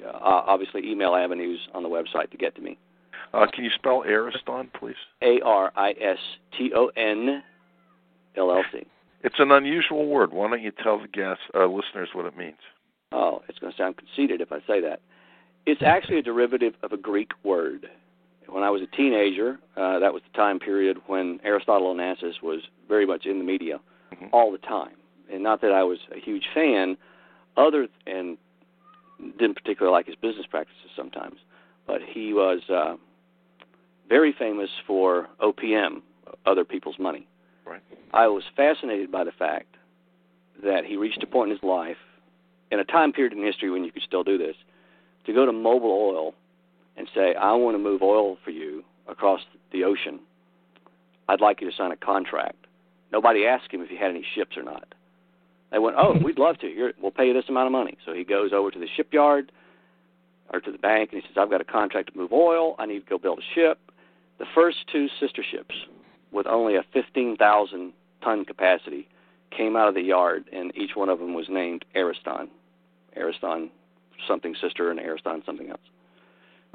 uh, 0.06 0.10
obviously 0.12 0.86
email 0.86 1.15
avenues 1.15 1.59
on 1.73 1.82
the 1.82 1.89
website 1.89 2.31
to 2.31 2.36
get 2.36 2.55
to 2.55 2.60
me. 2.60 2.77
Uh, 3.32 3.47
can 3.52 3.65
you 3.65 3.70
spell 3.74 4.05
Ariston, 4.06 4.70
please? 4.78 4.97
A 5.23 5.40
R 5.43 5.73
I 5.77 5.93
S 5.93 6.19
T 6.56 6.70
O 6.74 6.90
N 6.97 7.43
L 8.36 8.51
L 8.51 8.62
C. 8.70 8.86
It's 9.24 9.36
an 9.39 9.51
unusual 9.51 10.06
word. 10.06 10.31
Why 10.32 10.51
don't 10.51 10.62
you 10.62 10.73
tell 10.82 11.01
the 11.01 11.09
guests, 11.09 11.43
uh, 11.55 11.65
listeners, 11.66 12.10
what 12.12 12.27
it 12.27 12.36
means? 12.36 12.59
Oh, 13.12 13.40
it's 13.48 13.59
going 13.59 13.73
to 13.73 13.78
sound 13.78 13.97
conceited 13.97 14.43
if 14.43 14.52
I 14.52 14.59
say 14.66 14.82
that. 14.82 15.01
It's 15.66 15.82
actually 15.82 16.19
a 16.19 16.23
derivative 16.23 16.74
of 16.82 16.93
a 16.93 16.98
Greek 16.98 17.31
word. 17.43 17.89
When 18.48 18.62
I 18.62 18.70
was 18.70 18.82
a 18.82 18.96
teenager, 18.96 19.58
uh, 19.76 19.98
that 19.98 20.12
was 20.12 20.22
the 20.30 20.36
time 20.36 20.58
period 20.58 20.98
when 21.06 21.38
Aristotle 21.44 21.94
Onassis 21.94 22.42
was 22.42 22.62
very 22.88 23.06
much 23.06 23.26
in 23.26 23.38
the 23.38 23.44
media 23.44 23.80
Mm-hmm. 24.12 24.26
all 24.32 24.50
the 24.50 24.58
time. 24.58 24.94
And 25.30 25.42
not 25.42 25.60
that 25.60 25.70
I 25.70 25.82
was 25.82 25.98
a 26.16 26.18
huge 26.18 26.44
fan, 26.54 26.96
other 27.58 27.88
and 28.06 28.38
didn't 29.38 29.54
particularly 29.54 29.92
like 29.92 30.06
his 30.06 30.14
business 30.14 30.46
practices 30.46 30.90
sometimes, 30.96 31.36
but 31.86 32.00
he 32.02 32.32
was 32.32 32.60
uh, 32.70 32.96
very 34.08 34.32
famous 34.32 34.70
for 34.86 35.28
OPM, 35.42 36.00
other 36.46 36.64
people's 36.64 36.98
money. 36.98 37.26
Right. 37.66 37.82
I 38.14 38.28
was 38.28 38.44
fascinated 38.56 39.12
by 39.12 39.24
the 39.24 39.32
fact 39.32 39.76
that 40.64 40.86
he 40.86 40.96
reached 40.96 41.22
a 41.22 41.26
point 41.26 41.50
in 41.50 41.56
his 41.56 41.62
life, 41.62 41.98
in 42.70 42.80
a 42.80 42.84
time 42.84 43.12
period 43.12 43.34
in 43.34 43.44
history 43.44 43.70
when 43.70 43.84
you 43.84 43.92
could 43.92 44.02
still 44.02 44.24
do 44.24 44.38
this, 44.38 44.56
to 45.26 45.34
go 45.34 45.44
to 45.44 45.52
Mobil 45.52 45.84
Oil 45.84 46.34
and 46.98 47.08
say, 47.14 47.34
I 47.34 47.54
want 47.54 47.74
to 47.74 47.78
move 47.78 48.02
oil 48.02 48.36
for 48.44 48.50
you 48.50 48.84
across 49.06 49.40
the 49.72 49.84
ocean. 49.84 50.20
I'd 51.28 51.40
like 51.40 51.60
you 51.60 51.70
to 51.70 51.76
sign 51.76 51.92
a 51.92 51.96
contract. 51.96 52.66
Nobody 53.12 53.46
asked 53.46 53.72
him 53.72 53.80
if 53.80 53.88
he 53.88 53.96
had 53.96 54.10
any 54.10 54.26
ships 54.34 54.56
or 54.56 54.62
not. 54.62 54.94
They 55.70 55.78
went, 55.78 55.96
Oh, 55.98 56.14
we'd 56.24 56.38
love 56.38 56.58
to. 56.58 56.66
Here, 56.66 56.92
we'll 57.00 57.12
pay 57.12 57.28
you 57.28 57.34
this 57.34 57.48
amount 57.48 57.66
of 57.66 57.72
money. 57.72 57.96
So 58.04 58.12
he 58.12 58.24
goes 58.24 58.52
over 58.52 58.70
to 58.70 58.78
the 58.78 58.88
shipyard 58.96 59.52
or 60.52 60.60
to 60.60 60.72
the 60.72 60.78
bank 60.78 61.10
and 61.12 61.22
he 61.22 61.28
says, 61.28 61.36
I've 61.40 61.50
got 61.50 61.60
a 61.60 61.64
contract 61.64 62.12
to 62.12 62.18
move 62.18 62.32
oil. 62.32 62.74
I 62.78 62.86
need 62.86 63.00
to 63.00 63.06
go 63.08 63.18
build 63.18 63.38
a 63.38 63.54
ship. 63.54 63.78
The 64.38 64.46
first 64.54 64.78
two 64.90 65.08
sister 65.20 65.44
ships 65.48 65.74
with 66.32 66.46
only 66.46 66.76
a 66.76 66.84
15,000 66.92 67.92
ton 68.22 68.44
capacity 68.44 69.08
came 69.56 69.76
out 69.76 69.88
of 69.88 69.94
the 69.94 70.02
yard, 70.02 70.44
and 70.52 70.76
each 70.76 70.90
one 70.94 71.08
of 71.08 71.18
them 71.18 71.34
was 71.34 71.46
named 71.48 71.84
Ariston. 71.96 72.48
Ariston 73.16 73.70
something 74.26 74.54
sister 74.60 74.90
and 74.90 75.00
Ariston 75.00 75.42
something 75.46 75.70
else. 75.70 75.80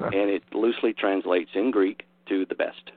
And 0.00 0.30
it 0.30 0.42
loosely 0.52 0.92
translates 0.92 1.50
in 1.54 1.70
Greek 1.70 2.04
to 2.28 2.44
the 2.46 2.54
best. 2.54 2.90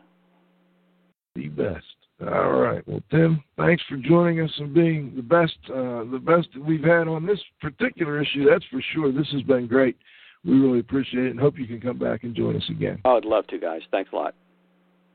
The 1.36 1.50
best. 1.50 1.86
All 2.22 2.54
right. 2.54 2.86
Well, 2.88 3.04
Tim, 3.12 3.44
thanks 3.58 3.84
for 3.88 3.98
joining 3.98 4.42
us 4.42 4.52
and 4.58 4.74
being 4.74 5.14
the 5.16 5.22
best, 5.22 5.58
uh, 5.70 6.04
the 6.12 6.20
best 6.22 6.48
that 6.56 6.66
we've 6.66 6.84
had 6.84 7.08
on 7.08 7.26
this 7.28 7.40
particular 7.62 8.20
issue. 8.22 8.50
That's 8.50 8.66
for 8.72 8.82
sure. 8.94 9.12
This 9.12 9.30
has 9.34 9.44
been 9.44 9.68
great. 9.68 9.96
We 10.44 10.58
really 10.60 10.80
appreciate 10.80 11.26
it 11.26 11.32
and 11.32 11.40
hope 11.40 11.60
you 11.60 11.68
can 11.68 11.80
come 11.80 12.00
back 12.00 12.24
and 12.24 12.36
join 12.36 12.56
us 12.56 12.68
again. 12.70 13.00
Oh, 13.06 13.18
I'd 13.18 13.26
love 13.26 13.46
to, 13.48 13.60
guys. 13.60 13.82
Thanks 13.92 14.12
a 14.14 14.16
lot. 14.16 14.34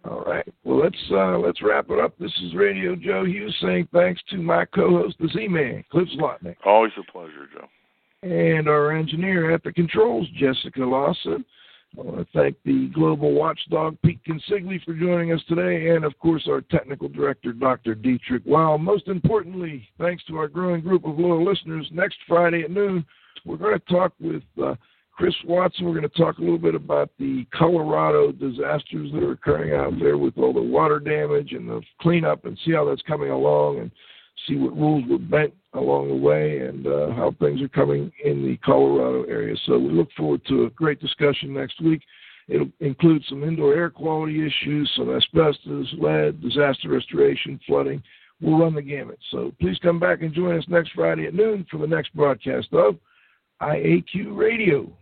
All 0.08 0.20
right. 0.20 0.46
Well, 0.64 0.78
let's 0.82 0.96
uh, 1.10 1.38
let's 1.38 1.62
wrap 1.62 1.86
it 1.90 1.98
up. 1.98 2.16
This 2.18 2.32
is 2.44 2.54
Radio 2.54 2.94
Joe 2.96 3.24
Hughes 3.24 3.56
saying 3.62 3.88
thanks 3.92 4.20
to 4.30 4.36
my 4.36 4.64
co-host, 4.66 5.16
the 5.20 5.28
Z-Man, 5.28 5.84
Cliff 5.90 6.08
Zlotnik, 6.18 6.56
Always 6.64 6.92
a 6.98 7.10
pleasure, 7.10 7.48
Joe. 7.52 7.68
and 8.28 8.68
our 8.68 8.92
engineer 8.96 9.52
at 9.52 9.62
the 9.62 9.72
controls, 9.72 10.26
Jessica 10.38 10.80
Lawson. 10.84 11.44
I 11.98 12.00
want 12.00 12.18
to 12.18 12.26
thank 12.38 12.56
the 12.64 12.88
global 12.94 13.32
watchdog, 13.32 13.98
Pete 14.02 14.20
Consigli, 14.26 14.82
for 14.82 14.94
joining 14.94 15.32
us 15.32 15.40
today, 15.46 15.90
and 15.90 16.04
of 16.04 16.18
course 16.18 16.48
our 16.48 16.62
technical 16.62 17.08
director, 17.08 17.52
Dr. 17.52 17.94
Dietrich 17.94 18.44
Weyel. 18.46 18.80
Most 18.80 19.08
importantly, 19.08 19.86
thanks 19.98 20.24
to 20.24 20.36
our 20.38 20.48
growing 20.48 20.80
group 20.80 21.04
of 21.04 21.18
loyal 21.18 21.44
listeners, 21.44 21.86
next 21.92 22.16
Friday 22.26 22.62
at 22.62 22.70
noon, 22.70 23.04
we're 23.44 23.58
going 23.58 23.78
to 23.78 23.92
talk 23.92 24.14
with 24.20 24.42
uh, 24.62 24.74
Chris 25.12 25.34
Watson. 25.44 25.84
We're 25.84 25.92
going 25.92 26.08
to 26.08 26.16
talk 26.16 26.38
a 26.38 26.42
little 26.42 26.58
bit 26.58 26.74
about 26.74 27.10
the 27.18 27.44
Colorado 27.54 28.32
disasters 28.32 29.12
that 29.12 29.22
are 29.22 29.32
occurring 29.32 29.74
out 29.74 29.92
there 30.00 30.16
with 30.16 30.38
all 30.38 30.54
the 30.54 30.62
water 30.62 30.98
damage 30.98 31.52
and 31.52 31.68
the 31.68 31.82
cleanup 32.00 32.46
and 32.46 32.58
see 32.64 32.72
how 32.72 32.86
that's 32.86 33.02
coming 33.02 33.30
along 33.30 33.80
and 33.80 33.90
see 34.46 34.56
what 34.56 34.76
rules 34.76 35.04
were 35.08 35.18
bent 35.18 35.52
along 35.74 36.08
the 36.08 36.14
way 36.14 36.58
and 36.58 36.86
uh, 36.86 37.12
how 37.12 37.34
things 37.40 37.62
are 37.62 37.68
coming 37.68 38.12
in 38.24 38.44
the 38.44 38.56
Colorado 38.58 39.24
area. 39.24 39.56
So 39.66 39.78
we 39.78 39.90
look 39.92 40.08
forward 40.16 40.42
to 40.48 40.64
a 40.64 40.70
great 40.70 41.00
discussion 41.00 41.52
next 41.52 41.80
week. 41.80 42.02
It'll 42.48 42.70
include 42.80 43.22
some 43.28 43.44
indoor 43.44 43.74
air 43.74 43.90
quality 43.90 44.46
issues, 44.46 44.92
some 44.96 45.14
asbestos, 45.14 45.94
lead, 45.98 46.42
disaster 46.42 46.88
restoration, 46.88 47.58
flooding. 47.66 48.02
We'll 48.40 48.58
run 48.58 48.74
the 48.74 48.82
gamut. 48.82 49.18
So 49.30 49.52
please 49.60 49.78
come 49.78 50.00
back 50.00 50.22
and 50.22 50.34
join 50.34 50.58
us 50.58 50.64
next 50.68 50.90
Friday 50.92 51.26
at 51.26 51.34
noon 51.34 51.64
for 51.70 51.78
the 51.78 51.86
next 51.86 52.14
broadcast 52.14 52.68
of 52.72 52.96
IAQ 53.62 54.36
Radio. 54.36 54.92